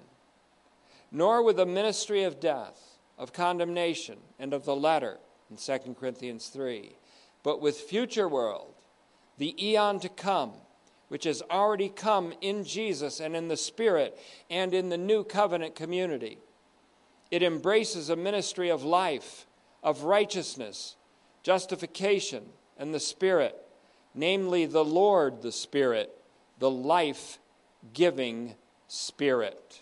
nor 1.11 1.43
with 1.43 1.57
the 1.57 1.65
ministry 1.65 2.23
of 2.23 2.39
death, 2.39 2.97
of 3.17 3.33
condemnation, 3.33 4.17
and 4.39 4.53
of 4.53 4.63
the 4.63 4.75
letter 4.75 5.17
in 5.51 5.57
2 5.57 5.95
Corinthians 5.99 6.47
3, 6.47 6.95
but 7.43 7.61
with 7.61 7.77
future 7.77 8.29
world, 8.29 8.73
the 9.37 9.55
eon 9.61 9.99
to 9.99 10.09
come, 10.09 10.53
which 11.09 11.25
has 11.25 11.43
already 11.51 11.89
come 11.89 12.33
in 12.39 12.63
Jesus 12.63 13.19
and 13.19 13.35
in 13.35 13.49
the 13.49 13.57
Spirit 13.57 14.17
and 14.49 14.73
in 14.73 14.87
the 14.87 14.97
new 14.97 15.25
covenant 15.25 15.75
community. 15.75 16.37
It 17.29 17.43
embraces 17.43 18.09
a 18.09 18.15
ministry 18.15 18.69
of 18.69 18.83
life 18.83 19.45
of 19.83 20.03
righteousness, 20.03 20.95
justification, 21.43 22.43
and 22.77 22.93
the 22.93 22.99
Spirit, 22.99 23.55
namely 24.15 24.65
the 24.65 24.85
Lord, 24.85 25.41
the 25.41 25.51
Spirit, 25.51 26.11
the 26.59 26.71
life 26.71 27.39
giving 27.93 28.55
Spirit. 28.87 29.81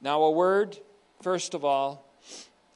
Now, 0.00 0.22
a 0.22 0.30
word, 0.30 0.78
first 1.20 1.54
of 1.54 1.64
all, 1.64 2.06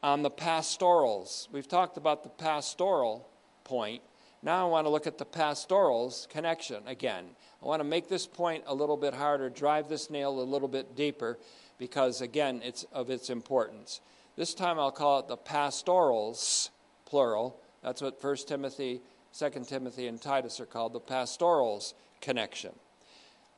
on 0.03 0.23
the 0.23 0.31
pastorals. 0.31 1.49
We've 1.51 1.67
talked 1.67 1.97
about 1.97 2.23
the 2.23 2.29
pastoral 2.29 3.27
point. 3.65 4.03
Now 4.43 4.67
I 4.67 4.71
want 4.71 4.85
to 4.85 4.91
look 4.91 5.07
at 5.07 5.17
the 5.17 5.25
pastorals 5.25 6.29
connection 6.31 6.83
again. 6.87 7.25
I 7.63 7.67
want 7.67 7.81
to 7.81 7.85
make 7.85 8.11
this 8.11 8.27
point 8.27 8.65
a 8.67 8.75
little 8.75 8.99
bit 8.99 9.15
harder, 9.15 9.49
drive 9.49 9.89
this 9.89 10.11
nail 10.11 10.39
a 10.39 10.45
little 10.45 10.69
bit 10.69 10.95
deeper, 10.95 11.39
because 11.79 12.21
again, 12.21 12.61
it's 12.63 12.85
of 12.93 13.09
its 13.09 13.31
importance. 13.31 14.03
This 14.37 14.55
time 14.55 14.79
I'll 14.79 14.91
call 14.91 15.21
it 15.21 15.29
the 15.29 15.37
pastorals, 15.37 16.71
plural. 17.07 17.61
That's 17.83 18.03
what 18.03 18.23
1 18.23 18.37
Timothy, 18.47 19.01
2 19.39 19.51
Timothy, 19.67 20.07
and 20.09 20.21
Titus 20.21 20.59
are 20.61 20.67
called, 20.67 20.93
the 20.93 21.01
pastorals 21.01 21.95
connection. 22.21 22.73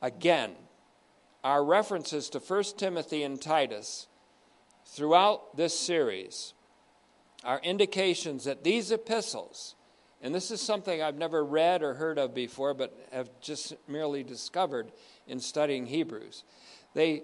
Again, 0.01 0.51
our 1.43 1.63
references 1.63 2.29
to 2.29 2.39
1 2.39 2.63
Timothy 2.77 3.23
and 3.23 3.41
Titus 3.41 4.07
throughout 4.85 5.55
this 5.57 5.77
series 5.77 6.53
are 7.43 7.59
indications 7.63 8.43
that 8.43 8.63
these 8.63 8.91
epistles, 8.91 9.75
and 10.21 10.33
this 10.33 10.51
is 10.51 10.61
something 10.61 11.01
I've 11.01 11.17
never 11.17 11.43
read 11.43 11.81
or 11.81 11.93
heard 11.93 12.17
of 12.17 12.33
before, 12.33 12.73
but 12.73 12.95
have 13.11 13.29
just 13.41 13.75
merely 13.87 14.23
discovered 14.23 14.91
in 15.27 15.39
studying 15.39 15.85
Hebrews, 15.85 16.43
they 16.93 17.23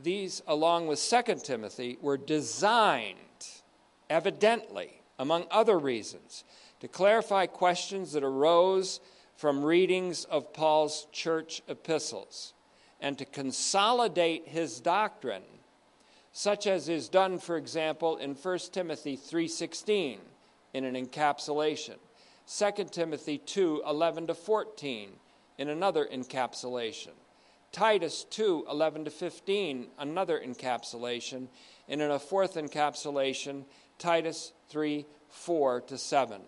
these, 0.00 0.42
along 0.46 0.86
with 0.86 1.00
2 1.00 1.36
Timothy, 1.42 1.98
were 2.00 2.16
designed, 2.16 3.16
evidently, 4.10 5.00
among 5.18 5.46
other 5.50 5.78
reasons, 5.78 6.44
to 6.80 6.88
clarify 6.88 7.46
questions 7.46 8.12
that 8.12 8.24
arose 8.24 9.00
from 9.36 9.64
readings 9.64 10.24
of 10.24 10.52
Paul's 10.52 11.06
church 11.12 11.62
epistles 11.68 12.54
and 13.00 13.18
to 13.18 13.24
consolidate 13.24 14.48
his 14.48 14.80
doctrine 14.80 15.42
such 16.32 16.66
as 16.66 16.88
is 16.88 17.08
done 17.08 17.38
for 17.38 17.56
example 17.56 18.16
in 18.18 18.34
1 18.34 18.58
Timothy 18.70 19.16
3:16 19.16 20.18
in 20.74 20.84
an 20.84 20.94
encapsulation 20.94 21.96
2 22.46 22.90
Timothy 22.90 23.38
2:11 23.38 24.26
to 24.26 24.34
14 24.34 25.18
in 25.58 25.68
another 25.68 26.06
encapsulation 26.06 27.12
Titus 27.76 28.24
2 28.30 28.64
11 28.70 29.04
to 29.04 29.10
15, 29.10 29.88
another 29.98 30.40
encapsulation. 30.40 31.48
And 31.90 32.00
in 32.00 32.10
a 32.10 32.18
fourth 32.18 32.54
encapsulation, 32.54 33.66
Titus 33.98 34.54
3 34.70 35.04
4 35.28 35.82
to 35.82 35.98
7. 35.98 36.40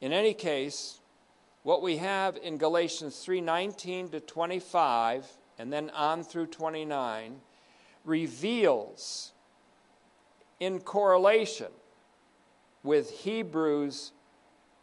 In 0.00 0.14
any 0.14 0.32
case, 0.32 1.00
what 1.64 1.82
we 1.82 1.98
have 1.98 2.38
in 2.38 2.56
Galatians 2.56 3.22
3:19 3.22 4.10
to 4.12 4.20
25 4.20 5.36
and 5.58 5.70
then 5.70 5.90
on 5.90 6.24
through 6.24 6.46
29 6.46 7.42
reveals 8.06 9.32
in 10.60 10.80
correlation 10.80 11.72
with 12.82 13.10
Hebrews 13.10 14.12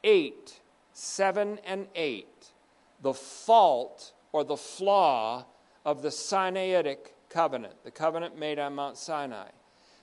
8 0.03 0.61
7 0.93 1.57
and 1.65 1.87
8 1.95 2.53
the 3.01 3.15
fault 3.15 4.13
or 4.31 4.43
the 4.43 4.57
flaw 4.57 5.45
of 5.85 6.01
the 6.01 6.09
Sinaitic 6.09 7.13
covenant, 7.29 7.75
the 7.83 7.91
covenant 7.91 8.37
made 8.37 8.57
on 8.59 8.75
Mount 8.75 8.97
Sinai. 8.97 9.49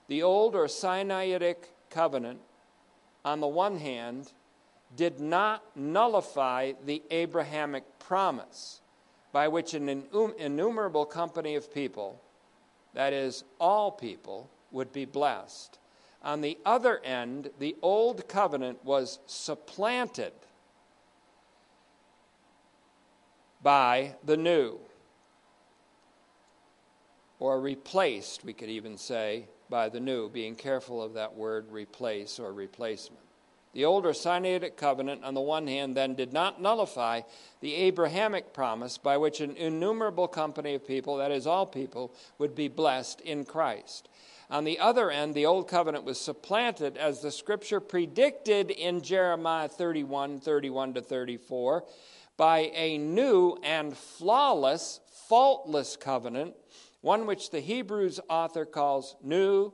The 0.08 0.22
old 0.22 0.54
or 0.54 0.66
Sinaitic 0.66 1.56
covenant, 1.90 2.40
on 3.24 3.40
the 3.40 3.48
one 3.48 3.78
hand, 3.78 4.32
did 4.94 5.20
not 5.20 5.64
nullify 5.74 6.72
the 6.84 7.02
Abrahamic 7.10 7.98
promise 7.98 8.80
by 9.32 9.48
which 9.48 9.74
an 9.74 9.88
innumerable 10.38 11.06
company 11.06 11.54
of 11.54 11.72
people, 11.72 12.20
that 12.94 13.12
is, 13.12 13.44
all 13.58 13.90
people, 13.90 14.50
would 14.70 14.92
be 14.92 15.06
blessed. 15.06 15.78
On 16.22 16.42
the 16.42 16.58
other 16.64 17.00
end, 17.02 17.50
the 17.58 17.74
old 17.82 18.28
covenant 18.28 18.84
was 18.84 19.18
supplanted 19.26 20.32
by 23.62 24.14
the 24.24 24.36
new, 24.36 24.78
or 27.42 27.60
replaced, 27.60 28.44
we 28.44 28.52
could 28.52 28.68
even 28.68 28.96
say, 28.96 29.48
by 29.68 29.88
the 29.88 29.98
new, 29.98 30.28
being 30.28 30.54
careful 30.54 31.02
of 31.02 31.14
that 31.14 31.34
word 31.34 31.66
replace 31.72 32.38
or 32.38 32.52
replacement. 32.52 33.24
The 33.72 33.84
older 33.84 34.10
Sinaitic 34.10 34.76
covenant, 34.76 35.24
on 35.24 35.34
the 35.34 35.40
one 35.40 35.66
hand, 35.66 35.96
then 35.96 36.14
did 36.14 36.32
not 36.32 36.62
nullify 36.62 37.22
the 37.60 37.74
Abrahamic 37.74 38.52
promise 38.52 38.96
by 38.96 39.16
which 39.16 39.40
an 39.40 39.56
innumerable 39.56 40.28
company 40.28 40.76
of 40.76 40.86
people, 40.86 41.16
that 41.16 41.32
is, 41.32 41.48
all 41.48 41.66
people, 41.66 42.14
would 42.38 42.54
be 42.54 42.68
blessed 42.68 43.20
in 43.22 43.44
Christ. 43.44 44.08
On 44.48 44.62
the 44.62 44.78
other 44.78 45.10
end, 45.10 45.34
the 45.34 45.46
old 45.46 45.66
covenant 45.66 46.04
was 46.04 46.20
supplanted 46.20 46.96
as 46.96 47.22
the 47.22 47.32
scripture 47.32 47.80
predicted 47.80 48.70
in 48.70 49.02
Jeremiah 49.02 49.66
31 49.66 50.38
31 50.38 50.94
to 50.94 51.00
34 51.00 51.82
by 52.36 52.70
a 52.72 52.98
new 52.98 53.58
and 53.64 53.96
flawless, 53.96 55.00
faultless 55.28 55.96
covenant, 55.96 56.54
one 57.02 57.26
which 57.26 57.50
the 57.50 57.60
Hebrews 57.60 58.18
author 58.28 58.64
calls 58.64 59.16
new, 59.22 59.72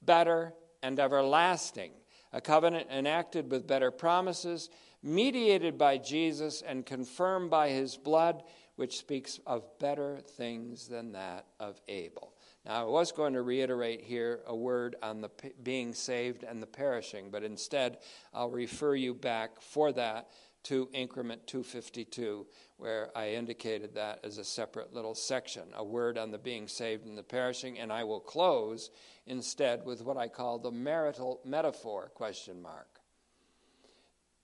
better, 0.00 0.54
and 0.82 1.00
everlasting 1.00 1.90
a 2.36 2.40
covenant 2.40 2.88
enacted 2.90 3.50
with 3.50 3.66
better 3.66 3.90
promises, 3.90 4.68
mediated 5.02 5.78
by 5.78 5.96
Jesus 5.96 6.60
and 6.60 6.84
confirmed 6.84 7.50
by 7.50 7.70
his 7.70 7.96
blood, 7.96 8.42
which 8.76 8.98
speaks 8.98 9.40
of 9.46 9.64
better 9.78 10.18
things 10.36 10.86
than 10.86 11.12
that 11.12 11.46
of 11.58 11.80
Abel. 11.88 12.34
Now, 12.66 12.82
I 12.82 12.84
was 12.84 13.10
going 13.10 13.32
to 13.32 13.42
reiterate 13.42 14.02
here 14.02 14.40
a 14.46 14.54
word 14.54 14.96
on 15.02 15.22
the 15.22 15.30
being 15.62 15.94
saved 15.94 16.42
and 16.42 16.62
the 16.62 16.66
perishing, 16.66 17.30
but 17.30 17.42
instead 17.42 17.98
I'll 18.34 18.50
refer 18.50 18.94
you 18.94 19.14
back 19.14 19.62
for 19.62 19.92
that 19.92 20.28
to 20.66 20.88
increment 20.92 21.46
252, 21.46 22.46
where 22.76 23.10
I 23.16 23.30
indicated 23.30 23.94
that 23.94 24.20
as 24.24 24.38
a 24.38 24.44
separate 24.44 24.92
little 24.92 25.14
section, 25.14 25.62
a 25.76 25.84
word 25.84 26.18
on 26.18 26.32
the 26.32 26.38
being 26.38 26.66
saved 26.66 27.06
and 27.06 27.16
the 27.16 27.22
perishing, 27.22 27.78
and 27.78 27.92
I 27.92 28.02
will 28.02 28.20
close 28.20 28.90
instead 29.26 29.84
with 29.84 30.02
what 30.02 30.16
I 30.16 30.26
call 30.26 30.58
the 30.58 30.72
marital 30.72 31.40
metaphor 31.44 32.10
question 32.14 32.60
mark. 32.60 33.00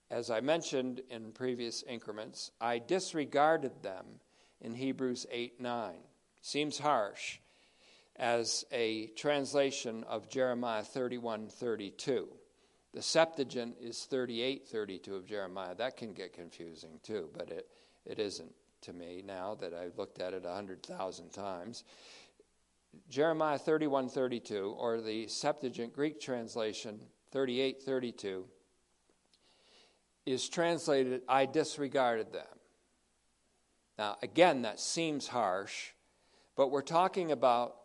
As 0.09 0.29
I 0.29 0.39
mentioned 0.39 1.01
in 1.09 1.33
previous 1.33 1.83
increments, 1.83 2.51
I 2.61 2.79
disregarded 2.79 3.81
them 3.81 4.05
in 4.61 4.75
Hebrews 4.75 5.25
8 5.29 5.59
9. 5.59 5.93
Seems 6.41 6.77
harsh 6.77 7.39
as 8.15 8.63
a 8.71 9.07
translation 9.17 10.05
of 10.05 10.29
Jeremiah 10.29 10.83
31 10.83 11.49
32. 11.49 12.29
The 12.93 13.01
Septuagint 13.01 13.75
is 13.81 14.05
38 14.05 14.67
32 14.67 15.15
of 15.15 15.25
Jeremiah. 15.25 15.75
That 15.75 15.97
can 15.97 16.13
get 16.13 16.33
confusing 16.33 16.99
too, 17.01 17.29
but 17.35 17.49
it, 17.49 17.67
it 18.05 18.19
isn't 18.19 18.53
to 18.81 18.93
me 18.93 19.23
now 19.25 19.55
that 19.55 19.73
I've 19.73 19.97
looked 19.97 20.19
at 20.19 20.33
it 20.33 20.43
100,000 20.43 21.29
times. 21.31 21.83
Jeremiah 23.09 23.57
31 23.57 24.09
32, 24.09 24.75
or 24.77 25.01
the 25.01 25.27
Septuagint 25.27 25.93
Greek 25.93 26.21
translation 26.21 26.99
38 27.31 27.81
32, 27.81 28.45
is 30.25 30.47
translated, 30.47 31.21
I 31.27 31.45
disregarded 31.45 32.31
them. 32.31 32.45
Now, 33.97 34.17
again, 34.21 34.61
that 34.61 34.79
seems 34.79 35.27
harsh, 35.27 35.89
but 36.55 36.69
we're 36.69 36.81
talking 36.81 37.31
about 37.31 37.75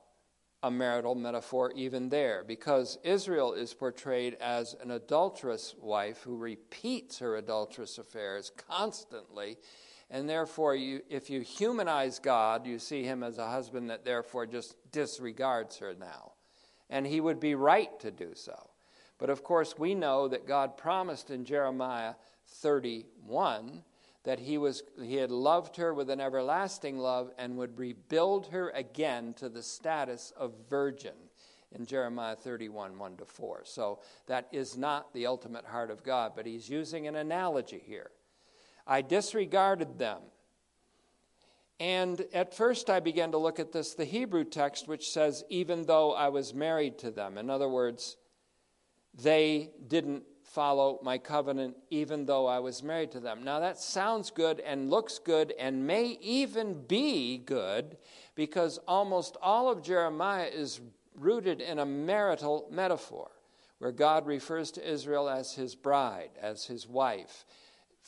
a 0.63 0.71
marital 0.71 1.15
metaphor 1.15 1.73
even 1.77 2.09
there 2.09 2.45
because 2.47 2.99
Israel 3.05 3.53
is 3.53 3.75
portrayed 3.75 4.35
as 4.41 4.75
an 4.83 4.91
adulterous 4.91 5.75
wife 5.81 6.23
who 6.23 6.37
repeats 6.37 7.19
her 7.21 7.37
adulterous 7.37 7.99
affairs 7.99 8.51
constantly 8.69 9.57
and 10.11 10.29
therefore, 10.29 10.75
you, 10.75 11.03
if 11.11 11.29
you 11.29 11.43
humanize 11.43 12.19
God, 12.19 12.67
you 12.67 12.79
see 12.79 13.03
him 13.03 13.23
as 13.23 13.39
a 13.39 13.51
husband 13.51 13.91
that 13.91 14.05
therefore 14.05 14.47
just 14.47 14.77
disregards 14.91 15.79
her 15.79 15.95
now. 15.99 16.33
And 16.89 17.07
he 17.07 17.21
would 17.21 17.39
be 17.39 17.55
right 17.55 17.99
to 18.01 18.11
do 18.11 18.31
so. 18.35 18.71
But 19.19 19.29
of 19.29 19.45
course, 19.45 19.75
we 19.77 19.95
know 19.95 20.29
that 20.29 20.47
God 20.47 20.79
promised 20.79 21.31
in 21.31 21.45
Jeremiah 21.45 22.15
31 22.47 23.83
that 24.25 24.41
he, 24.41 24.59
was, 24.59 24.83
he 25.01 25.17
had 25.17 25.31
loved 25.31 25.77
her 25.77 25.95
with 25.95 26.11
an 26.11 26.21
everlasting 26.21 26.99
love 26.99 27.31
and 27.39 27.57
would 27.57 27.79
rebuild 27.79 28.49
her 28.49 28.71
again 28.71 29.33
to 29.35 29.49
the 29.49 29.63
status 29.63 30.33
of 30.37 30.53
virgin 30.69 31.15
in 31.73 31.87
Jeremiah 31.87 32.37
31 32.37 32.99
1 32.99 33.17
to 33.19 33.25
4. 33.25 33.63
So 33.65 34.01
that 34.27 34.49
is 34.53 34.77
not 34.77 35.13
the 35.13 35.27
ultimate 35.27 35.65
heart 35.65 35.91
of 35.91 36.03
God, 36.03 36.33
but 36.35 36.47
he's 36.47 36.69
using 36.69 37.07
an 37.07 37.17
analogy 37.17 37.83
here. 37.85 38.11
I 38.87 39.03
disregarded 39.03 39.99
them. 39.99 40.21
And 41.81 42.25
at 42.33 42.55
first, 42.55 42.91
I 42.91 42.99
began 42.99 43.31
to 43.33 43.39
look 43.39 43.61
at 43.61 43.71
this, 43.71 43.95
the 43.95 44.05
Hebrew 44.05 44.45
text, 44.45 44.89
which 44.89 45.11
says, 45.11 45.45
even 45.49 45.87
though 45.87 46.13
I 46.13 46.29
was 46.29 46.53
married 46.53 46.99
to 46.99 47.11
them. 47.13 47.39
In 47.39 47.51
other 47.51 47.69
words, 47.69 48.17
they 49.15 49.71
didn't 49.87 50.25
follow 50.49 50.99
my 51.03 51.19
covenant, 51.19 51.77
even 51.91 52.27
though 52.27 52.47
I 52.47 52.59
was 52.59 52.83
married 52.83 53.13
to 53.13 53.21
them. 53.21 53.45
Now, 53.45 53.61
that 53.61 53.79
sounds 53.79 54.31
good 54.31 54.61
and 54.61 54.91
looks 54.91 55.19
good 55.19 55.53
and 55.59 55.87
may 55.87 56.19
even 56.21 56.85
be 56.87 57.39
good 57.39 57.97
because 58.35 58.79
almost 58.89 59.37
all 59.43 59.71
of 59.71 59.83
Jeremiah 59.83 60.47
is 60.47 60.81
rooted 61.15 61.61
in 61.61 61.79
a 61.79 61.87
marital 61.87 62.67
metaphor 62.71 63.31
where 63.79 63.93
God 63.93 64.27
refers 64.27 64.71
to 64.73 64.91
Israel 64.91 65.29
as 65.29 65.55
his 65.55 65.75
bride, 65.75 66.31
as 66.41 66.65
his 66.65 66.89
wife 66.89 67.45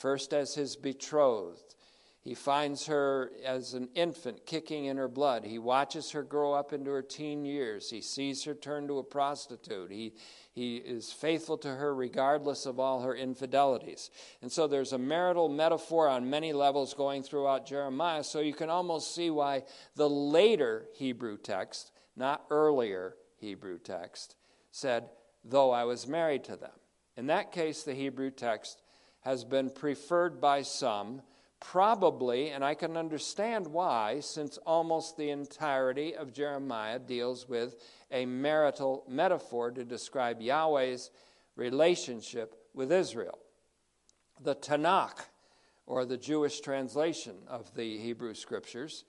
first 0.01 0.33
as 0.33 0.55
his 0.55 0.77
betrothed. 0.77 1.75
He 2.23 2.35
finds 2.35 2.87
her 2.87 3.33
as 3.47 3.73
an 3.73 3.89
infant 3.95 4.45
kicking 4.45 4.85
in 4.85 4.99
her 4.99 5.09
blood. 5.09 5.43
He 5.45 5.59
watches 5.59 6.11
her 6.11 6.23
grow 6.23 6.53
up 6.53 6.75
into 6.75 6.91
her 6.91 7.01
teen 7.01 7.47
years. 7.47 7.89
He 7.89 8.03
sees 8.03 8.45
her 8.45 8.55
turn 8.55 8.87
to 8.89 8.99
a 8.99 9.03
prostitute. 9.03 9.91
He, 9.91 10.13
he 10.53 10.77
is 10.77 11.13
faithful 11.13 11.57
to 11.59 11.69
her 11.69 11.95
regardless 11.95 12.67
of 12.67 12.79
all 12.79 13.01
her 13.01 13.15
infidelities. 13.15 14.11
And 14.43 14.53
so 14.53 14.67
there's 14.67 14.93
a 14.93 14.99
marital 14.99 15.49
metaphor 15.49 16.09
on 16.09 16.29
many 16.29 16.53
levels 16.53 16.93
going 16.93 17.23
throughout 17.23 17.67
Jeremiah. 17.67 18.23
So 18.23 18.41
you 18.41 18.53
can 18.53 18.69
almost 18.69 19.15
see 19.15 19.31
why 19.31 19.63
the 19.97 20.11
later 20.11 20.89
Hebrew 20.93 21.39
text, 21.39 21.91
not 22.17 22.45
earlier 22.51 23.15
Hebrew 23.39 23.79
text, 23.79 24.37
said, 24.71 25.09
Though 25.43 25.71
I 25.71 25.85
was 25.85 26.07
married 26.07 26.45
to 26.45 26.57
them. 26.57 26.71
In 27.17 27.29
that 27.29 27.51
case, 27.51 27.83
the 27.83 27.95
Hebrew 27.95 28.31
text 28.31 28.83
has 29.23 29.43
been 29.43 29.71
preferred 29.71 30.39
by 30.39 30.63
some, 30.63 31.23
probably, 31.61 32.51
and 32.51 32.65
I 32.65 32.75
can 32.75 32.97
understand 32.97 33.67
why, 33.67 34.21
since 34.21 34.59
almost 34.67 35.17
the 35.17 35.31
entirety 35.31 36.17
of 36.17 36.33
Jeremiah 36.33 36.99
deals 36.99 37.49
with 37.49 37.77
a 38.11 38.27
marital 38.27 39.05
metaphor 39.09 39.71
to 39.71 39.85
describe 39.85 40.41
Yahweh's 40.41 41.11
relationship 41.57 42.57
with 42.75 42.91
Israel. 42.91 43.39
The 44.43 44.55
Tanakh, 44.55 45.27
or 45.87 46.05
the 46.05 46.17
Jewish 46.17 46.61
translation 46.61 47.37
of 47.47 47.75
the 47.75 47.99
Hebrew 47.99 48.35
Scriptures, 48.35 49.05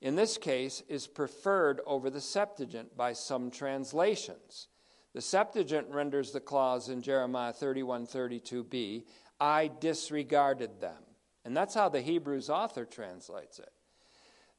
in 0.00 0.16
this 0.16 0.36
case 0.36 0.82
is 0.88 1.06
preferred 1.06 1.80
over 1.86 2.10
the 2.10 2.20
Septuagint 2.20 2.96
by 2.96 3.12
some 3.12 3.50
translations. 3.50 4.68
The 5.14 5.20
Septuagint 5.20 5.88
renders 5.90 6.32
the 6.32 6.40
clause 6.40 6.88
in 6.88 7.00
Jeremiah 7.00 7.52
31 7.52 8.06
32b 8.06 9.04
I 9.40 9.70
disregarded 9.80 10.80
them. 10.80 11.03
And 11.44 11.56
that's 11.56 11.74
how 11.74 11.88
the 11.88 12.00
Hebrews 12.00 12.48
author 12.48 12.84
translates 12.84 13.58
it. 13.58 13.72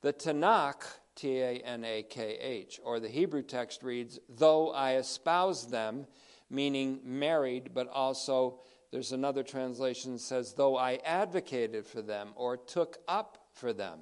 The 0.01 0.13
Tanakh, 0.13 0.83
T 1.15 1.39
A 1.39 1.57
N 1.59 1.83
A 1.83 2.03
K 2.03 2.37
H, 2.39 2.79
or 2.83 2.99
the 2.99 3.09
Hebrew 3.09 3.41
text 3.41 3.81
reads, 3.81 4.19
though 4.29 4.71
I 4.71 4.95
espoused 4.97 5.71
them, 5.71 6.05
meaning 6.49 6.99
married, 7.03 7.71
but 7.73 7.87
also 7.87 8.59
there's 8.91 9.11
another 9.13 9.41
translation 9.41 10.13
that 10.13 10.19
says, 10.19 10.53
though 10.53 10.77
I 10.77 10.99
advocated 11.03 11.87
for 11.87 12.01
them 12.01 12.29
or 12.35 12.55
took 12.55 12.97
up 13.07 13.47
for 13.51 13.73
them. 13.73 13.99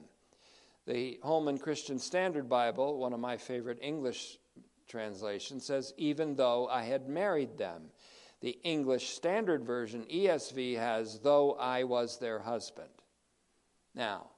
The 0.86 1.20
Holman 1.24 1.60
Christian 1.60 1.98
Standard 1.98 2.50
Bible, 2.50 2.98
one 2.98 3.14
of 3.14 3.20
my 3.20 3.38
favorite 3.38 3.80
English 3.82 4.38
translations, 4.88 5.66
says, 5.66 5.94
even 5.98 6.36
though 6.36 6.68
I 6.68 6.84
had 6.84 7.08
married 7.08 7.58
them. 7.58 7.84
The 8.44 8.60
English 8.64 9.12
Standard 9.12 9.64
Version, 9.64 10.06
ESV, 10.14 10.78
has, 10.78 11.18
though 11.20 11.54
I 11.54 11.86
was 11.86 12.18
their 12.18 12.40
husband. 12.40 12.90
Now, 13.96 14.32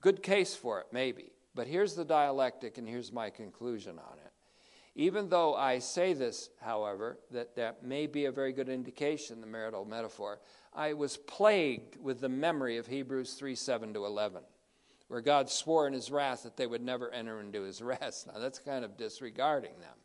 good 0.00 0.22
case 0.22 0.54
for 0.54 0.78
it, 0.78 0.86
maybe. 0.92 1.32
But 1.52 1.66
here's 1.66 1.96
the 1.96 2.04
dialectic, 2.04 2.78
and 2.78 2.88
here's 2.88 3.12
my 3.12 3.28
conclusion 3.28 3.98
on 3.98 4.18
it. 4.24 4.32
Even 4.94 5.28
though 5.28 5.56
I 5.56 5.80
say 5.80 6.12
this, 6.12 6.50
however, 6.60 7.18
that 7.32 7.56
that 7.56 7.82
may 7.82 8.06
be 8.06 8.26
a 8.26 8.32
very 8.32 8.52
good 8.52 8.68
indication, 8.68 9.40
the 9.40 9.46
marital 9.48 9.84
metaphor, 9.84 10.38
I 10.72 10.92
was 10.92 11.16
plagued 11.16 11.96
with 12.00 12.20
the 12.20 12.28
memory 12.28 12.76
of 12.76 12.86
Hebrews 12.86 13.34
3 13.34 13.56
7 13.56 13.92
to 13.94 14.06
11, 14.06 14.42
where 15.08 15.20
God 15.20 15.50
swore 15.50 15.88
in 15.88 15.94
his 15.94 16.12
wrath 16.12 16.44
that 16.44 16.56
they 16.56 16.68
would 16.68 16.82
never 16.82 17.10
enter 17.10 17.40
into 17.40 17.62
his 17.62 17.82
rest. 17.82 18.26
Now, 18.32 18.38
that's 18.38 18.60
kind 18.60 18.84
of 18.84 18.96
disregarding 18.96 19.80
them. 19.80 19.96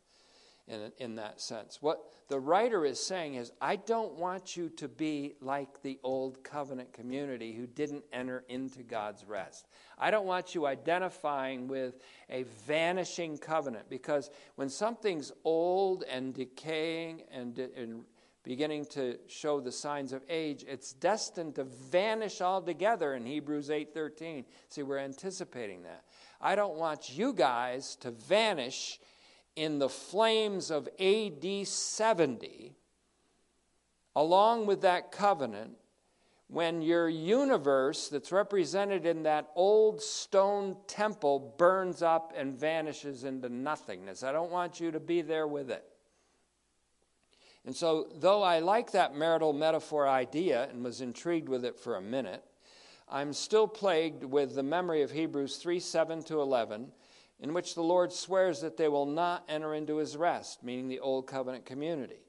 In, 0.68 0.92
in 0.98 1.14
that 1.16 1.40
sense. 1.40 1.80
What 1.80 2.02
the 2.28 2.40
writer 2.40 2.84
is 2.84 2.98
saying 2.98 3.34
is, 3.34 3.52
I 3.60 3.76
don't 3.76 4.14
want 4.14 4.56
you 4.56 4.68
to 4.70 4.88
be 4.88 5.34
like 5.40 5.82
the 5.82 5.98
old 6.02 6.42
covenant 6.42 6.92
community 6.92 7.52
who 7.52 7.66
didn't 7.66 8.04
enter 8.12 8.44
into 8.48 8.82
God's 8.82 9.24
rest. 9.24 9.68
I 9.98 10.10
don't 10.10 10.26
want 10.26 10.54
you 10.54 10.66
identifying 10.66 11.68
with 11.68 12.00
a 12.28 12.44
vanishing 12.66 13.38
covenant 13.38 13.88
because 13.88 14.30
when 14.56 14.68
something's 14.68 15.32
old 15.44 16.02
and 16.10 16.34
decaying 16.34 17.22
and, 17.30 17.58
and 17.58 18.04
beginning 18.42 18.86
to 18.86 19.18
show 19.26 19.60
the 19.60 19.72
signs 19.72 20.12
of 20.12 20.22
age, 20.28 20.64
it's 20.68 20.92
destined 20.92 21.56
to 21.56 21.64
vanish 21.64 22.40
altogether 22.40 23.14
in 23.14 23.24
Hebrews 23.24 23.70
8:13. 23.70 24.44
See, 24.68 24.82
we're 24.82 24.98
anticipating 24.98 25.82
that. 25.82 26.04
I 26.40 26.54
don't 26.54 26.76
want 26.76 27.16
you 27.16 27.32
guys 27.32 27.96
to 27.96 28.10
vanish 28.10 29.00
in 29.56 29.78
the 29.78 29.88
flames 29.88 30.70
of 30.70 30.88
AD 31.00 31.66
70, 31.66 32.76
along 34.14 34.66
with 34.66 34.82
that 34.82 35.10
covenant, 35.10 35.72
when 36.48 36.80
your 36.80 37.08
universe 37.08 38.08
that's 38.08 38.30
represented 38.30 39.04
in 39.04 39.24
that 39.24 39.50
old 39.56 40.00
stone 40.00 40.76
temple 40.86 41.54
burns 41.58 42.02
up 42.02 42.32
and 42.36 42.56
vanishes 42.56 43.24
into 43.24 43.48
nothingness. 43.48 44.22
I 44.22 44.30
don't 44.30 44.52
want 44.52 44.78
you 44.78 44.92
to 44.92 45.00
be 45.00 45.22
there 45.22 45.48
with 45.48 45.70
it. 45.70 45.84
And 47.64 47.74
so, 47.74 48.06
though 48.14 48.44
I 48.44 48.60
like 48.60 48.92
that 48.92 49.16
marital 49.16 49.52
metaphor 49.52 50.06
idea 50.06 50.68
and 50.70 50.84
was 50.84 51.00
intrigued 51.00 51.48
with 51.48 51.64
it 51.64 51.76
for 51.76 51.96
a 51.96 52.00
minute, 52.00 52.44
I'm 53.08 53.32
still 53.32 53.66
plagued 53.66 54.22
with 54.22 54.54
the 54.54 54.62
memory 54.62 55.02
of 55.02 55.10
Hebrews 55.10 55.56
3 55.56 55.80
7 55.80 56.22
to 56.24 56.40
11 56.40 56.92
in 57.40 57.52
which 57.52 57.74
the 57.74 57.82
Lord 57.82 58.12
swears 58.12 58.60
that 58.60 58.76
they 58.76 58.88
will 58.88 59.06
not 59.06 59.44
enter 59.48 59.74
into 59.74 59.96
his 59.96 60.16
rest, 60.16 60.62
meaning 60.62 60.88
the 60.88 61.00
old 61.00 61.26
covenant 61.26 61.66
community. 61.66 62.22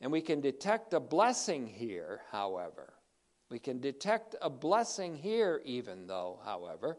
And 0.00 0.12
we 0.12 0.20
can 0.20 0.40
detect 0.40 0.92
a 0.94 1.00
blessing 1.00 1.66
here, 1.66 2.22
however. 2.30 2.94
We 3.50 3.58
can 3.58 3.80
detect 3.80 4.34
a 4.42 4.50
blessing 4.50 5.16
here, 5.16 5.62
even 5.64 6.06
though, 6.06 6.40
however, 6.44 6.98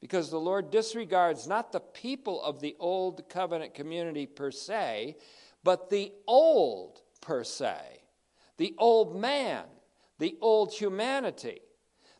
because 0.00 0.30
the 0.30 0.38
Lord 0.38 0.70
disregards 0.70 1.46
not 1.46 1.72
the 1.72 1.80
people 1.80 2.42
of 2.42 2.60
the 2.60 2.76
old 2.78 3.28
covenant 3.28 3.74
community 3.74 4.26
per 4.26 4.50
se, 4.50 5.16
but 5.64 5.90
the 5.90 6.12
old 6.26 7.00
per 7.20 7.42
se, 7.42 8.02
the 8.58 8.74
old 8.78 9.16
man, 9.16 9.64
the 10.18 10.36
old 10.40 10.72
humanity. 10.72 11.61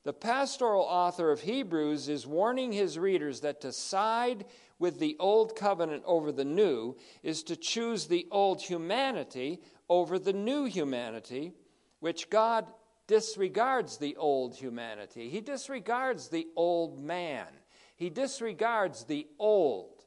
The 0.05 0.13
pastoral 0.13 0.83
author 0.83 1.31
of 1.31 1.43
Hebrews 1.43 2.09
is 2.09 2.27
warning 2.27 2.73
his 2.73 2.99
readers 2.99 3.41
that 3.41 3.61
to 3.61 3.73
side 3.73 4.45
with 4.79 4.99
the 4.99 5.17
old 5.21 5.55
covenant 5.55 6.03
over 6.05 6.33
the 6.33 6.45
new 6.45 6.97
is 7.23 7.45
to 7.45 7.57
choose 7.57 8.07
the 8.07 8.27
old 8.33 8.61
humanity 8.61 9.61
over 9.89 10.19
the 10.19 10.33
new 10.33 10.65
humanity, 10.65 11.53
which 12.01 12.31
God 12.31 12.67
disregards 13.07 13.99
the 13.99 14.17
old 14.17 14.57
humanity. 14.57 15.29
He 15.29 15.41
disregards 15.41 16.29
the 16.29 16.49
old 16.57 16.99
man. 16.99 17.47
He 17.95 18.11
disregards 18.11 19.05
the 19.05 19.29
old 19.39 20.05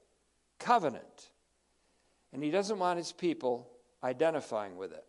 covenant. 0.59 1.31
And 2.33 2.43
he 2.43 2.51
doesn't 2.51 2.79
want 2.79 2.97
his 2.97 3.13
people 3.13 3.71
identifying 4.03 4.75
with 4.75 4.91
it. 4.91 5.04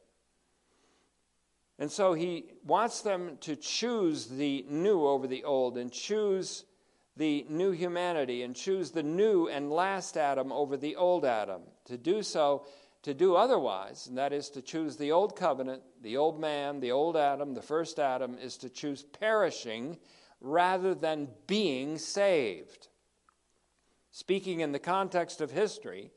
And 1.79 1.91
so 1.91 2.14
he 2.14 2.47
wants 2.64 3.03
them 3.03 3.37
to 3.43 3.55
choose 3.55 4.27
the 4.27 4.64
new 4.68 5.07
over 5.07 5.27
the 5.27 5.45
old 5.45 5.77
and 5.77 5.93
choose 5.93 6.64
the 7.16 7.47
new 7.49 7.70
humanity 7.70 8.43
and 8.43 8.55
choose 8.55 8.91
the 8.91 9.03
new 9.03 9.49
and 9.49 9.70
last 9.70 10.16
Adam 10.16 10.53
over 10.53 10.77
the 10.77 10.97
old 10.97 11.24
Adam. 11.24 11.62
To 11.87 11.97
do 11.97 12.22
so, 12.22 12.66
to 13.03 13.14
do 13.14 13.37
otherwise, 13.37 14.07
and 14.07 14.18
that 14.18 14.33
is 14.33 14.51
to 14.51 14.62
choose 14.62 14.97
the 14.97 15.12
old 15.12 15.37
covenant, 15.37 15.83
the 16.03 16.16
old 16.16 16.41
man, 16.41 16.81
the 16.81 16.93
old 16.93 17.16
Adam, 17.16 17.55
the 17.55 17.62
first 17.62 17.99
Adam, 17.99 18.37
is 18.39 18.57
to 18.59 18.68
choose 18.68 19.03
perishing 19.03 19.99
rather 20.41 20.95
than 20.95 21.29
being 21.47 21.99
saved. 21.99 22.89
Speaking 24.11 24.61
in 24.61 24.72
the 24.72 24.79
context 24.79 25.41
of 25.41 25.51
history, 25.51 26.11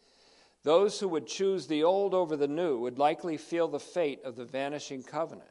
those 0.63 0.99
who 0.99 1.07
would 1.09 1.27
choose 1.27 1.67
the 1.67 1.83
old 1.83 2.13
over 2.13 2.35
the 2.35 2.47
new 2.47 2.79
would 2.79 2.99
likely 2.99 3.37
feel 3.37 3.67
the 3.67 3.79
fate 3.79 4.19
of 4.25 4.35
the 4.35 4.45
vanishing 4.45 5.03
covenant, 5.03 5.49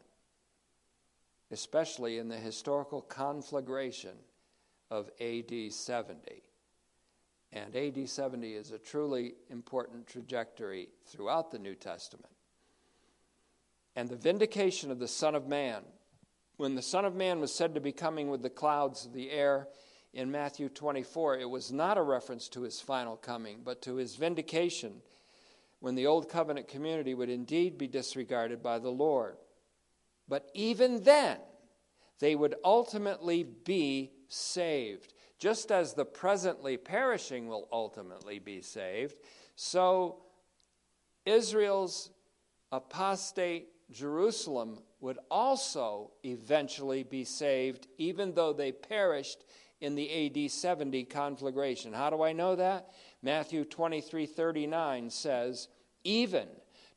especially 1.51 2.19
in 2.19 2.29
the 2.29 2.37
historical 2.37 3.01
conflagration 3.01 4.17
of 4.91 5.11
AD 5.21 5.73
70. 5.73 6.43
And 7.53 7.75
AD 7.75 8.09
70 8.09 8.53
is 8.53 8.71
a 8.71 8.79
truly 8.79 9.35
important 9.49 10.07
trajectory 10.07 10.89
throughout 11.07 11.51
the 11.51 11.59
New 11.59 11.75
Testament. 11.75 12.33
And 13.97 14.09
the 14.09 14.17
vindication 14.17 14.91
of 14.91 14.99
the 14.99 15.09
Son 15.09 15.35
of 15.35 15.47
Man, 15.47 15.83
when 16.59 16.75
the 16.75 16.83
Son 16.83 17.07
of 17.07 17.15
Man 17.15 17.41
was 17.41 17.55
said 17.55 17.75
to 17.75 17.81
be 17.81 17.93
coming 17.93 18.29
with 18.29 18.43
the 18.43 18.51
clouds 18.51 19.07
of 19.07 19.15
the 19.15 19.31
air 19.31 19.69
in 20.13 20.31
Matthew 20.31 20.69
24, 20.69 21.39
it 21.39 21.49
was 21.49 21.71
not 21.71 21.99
a 21.99 22.03
reference 22.03 22.49
to 22.49 22.63
his 22.63 22.81
final 22.81 23.17
coming, 23.17 23.61
but 23.65 23.83
to 23.83 23.97
his 23.97 24.17
vindication 24.17 25.03
when 25.81 25.95
the 25.95 26.07
old 26.07 26.29
covenant 26.29 26.69
community 26.69 27.15
would 27.15 27.29
indeed 27.29 27.79
be 27.79 27.87
disregarded 27.87 28.63
by 28.63 28.79
the 28.79 28.91
Lord. 28.91 29.37
But 30.29 30.51
even 30.55 31.03
then, 31.05 31.39
they 32.19 32.35
would 32.35 32.57
ultimately 32.65 33.45
be 33.45 34.13
saved. 34.29 35.15
Just 35.39 35.71
as 35.71 35.95
the 35.95 36.05
presently 36.05 36.77
perishing 36.77 37.47
will 37.47 37.69
ultimately 37.71 38.39
be 38.39 38.61
saved, 38.61 39.17
so 39.55 40.23
Israel's 41.25 42.11
apostate 42.73 43.69
Jerusalem 43.91 44.81
would 45.01 45.19
also 45.31 46.11
eventually 46.25 47.05
be 47.05 47.25
saved, 47.25 47.87
even 47.99 48.35
though 48.35 48.53
they 48.53 48.73
perished 48.73 49.45
in 49.81 49.95
the 49.95 50.45
AD 50.45 50.51
70 50.51 51.05
conflagration. 51.05 51.93
How 51.93 52.11
do 52.11 52.23
I 52.23 52.33
know 52.33 52.57
that? 52.57 52.91
Matthew 53.23 53.65
23 53.65 54.27
39 54.27 55.11
says, 55.11 55.69
Even 56.05 56.49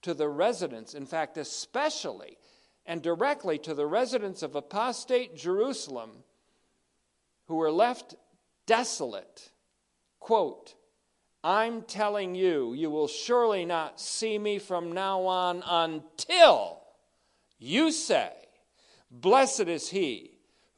to 0.02 0.14
the 0.14 0.28
residents, 0.28 0.94
in 0.94 1.06
fact, 1.06 1.38
especially 1.38 2.38
and 2.86 3.02
directly 3.02 3.58
to 3.60 3.74
the 3.74 3.86
residents 3.86 4.42
of 4.42 4.56
apostate 4.56 5.36
Jerusalem, 5.36 6.10
who 7.48 7.56
were 7.56 7.72
left 7.72 8.16
desolate. 8.66 9.52
Quote, 10.20 10.76
I'm 11.44 11.82
telling 11.84 12.36
you, 12.36 12.74
you 12.74 12.90
will 12.90 13.08
surely 13.08 13.66
not 13.66 14.00
see 14.00 14.38
me 14.38 14.60
from 14.60 14.92
now 14.92 15.22
on 15.22 15.64
until 15.66 16.82
you 17.58 17.92
say, 17.92 18.32
Blessed 19.10 19.68
is 19.68 19.90
he 19.90 20.31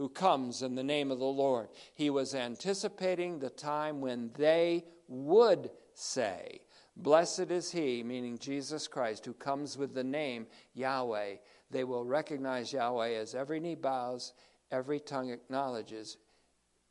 who 0.04 0.10
comes 0.10 0.64
in 0.64 0.76
the 0.76 0.84
name 0.84 1.12
of 1.12 1.20
the 1.20 1.24
Lord. 1.24 1.70
He 1.96 2.10
was 2.10 2.36
anticipating 2.36 3.40
the 3.40 3.50
time 3.50 4.02
when 4.02 4.32
they 4.38 4.84
would 5.08 5.70
say, 5.94 6.60
Blessed 6.98 7.52
is 7.52 7.72
he, 7.72 8.04
meaning 8.04 8.38
Jesus 8.38 8.86
Christ, 8.86 9.26
who 9.26 9.32
comes 9.32 9.78
with 9.78 9.94
the 9.94 10.04
name 10.04 10.48
Yahweh. 10.74 11.36
They 11.72 11.86
will 11.86 12.04
recognize 12.04 12.74
Yahweh 12.74 13.12
as 13.12 13.34
every 13.34 13.62
knee 13.62 13.76
bows, 13.76 14.34
every 14.72 15.00
tongue 15.00 15.30
acknowledges 15.30 16.18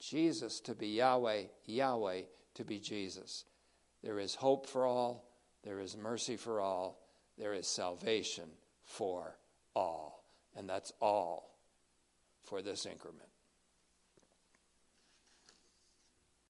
Jesus 0.01 0.59
to 0.61 0.75
be 0.75 0.89
Yahweh, 0.89 1.43
Yahweh 1.67 2.23
to 2.55 2.65
be 2.65 2.79
Jesus. 2.79 3.45
There 4.03 4.19
is 4.19 4.35
hope 4.35 4.67
for 4.67 4.87
all, 4.87 5.29
there 5.63 5.81
is 5.81 5.99
mercy 5.99 6.39
for 6.39 6.63
all, 6.63 7.07
there 7.37 7.53
is 7.53 7.67
salvation 7.67 8.49
for 8.85 9.37
all. 9.77 10.25
And 10.57 10.67
that's 10.67 10.95
all 10.99 11.52
for 12.53 12.61
this 12.61 12.85
increment. 12.85 13.32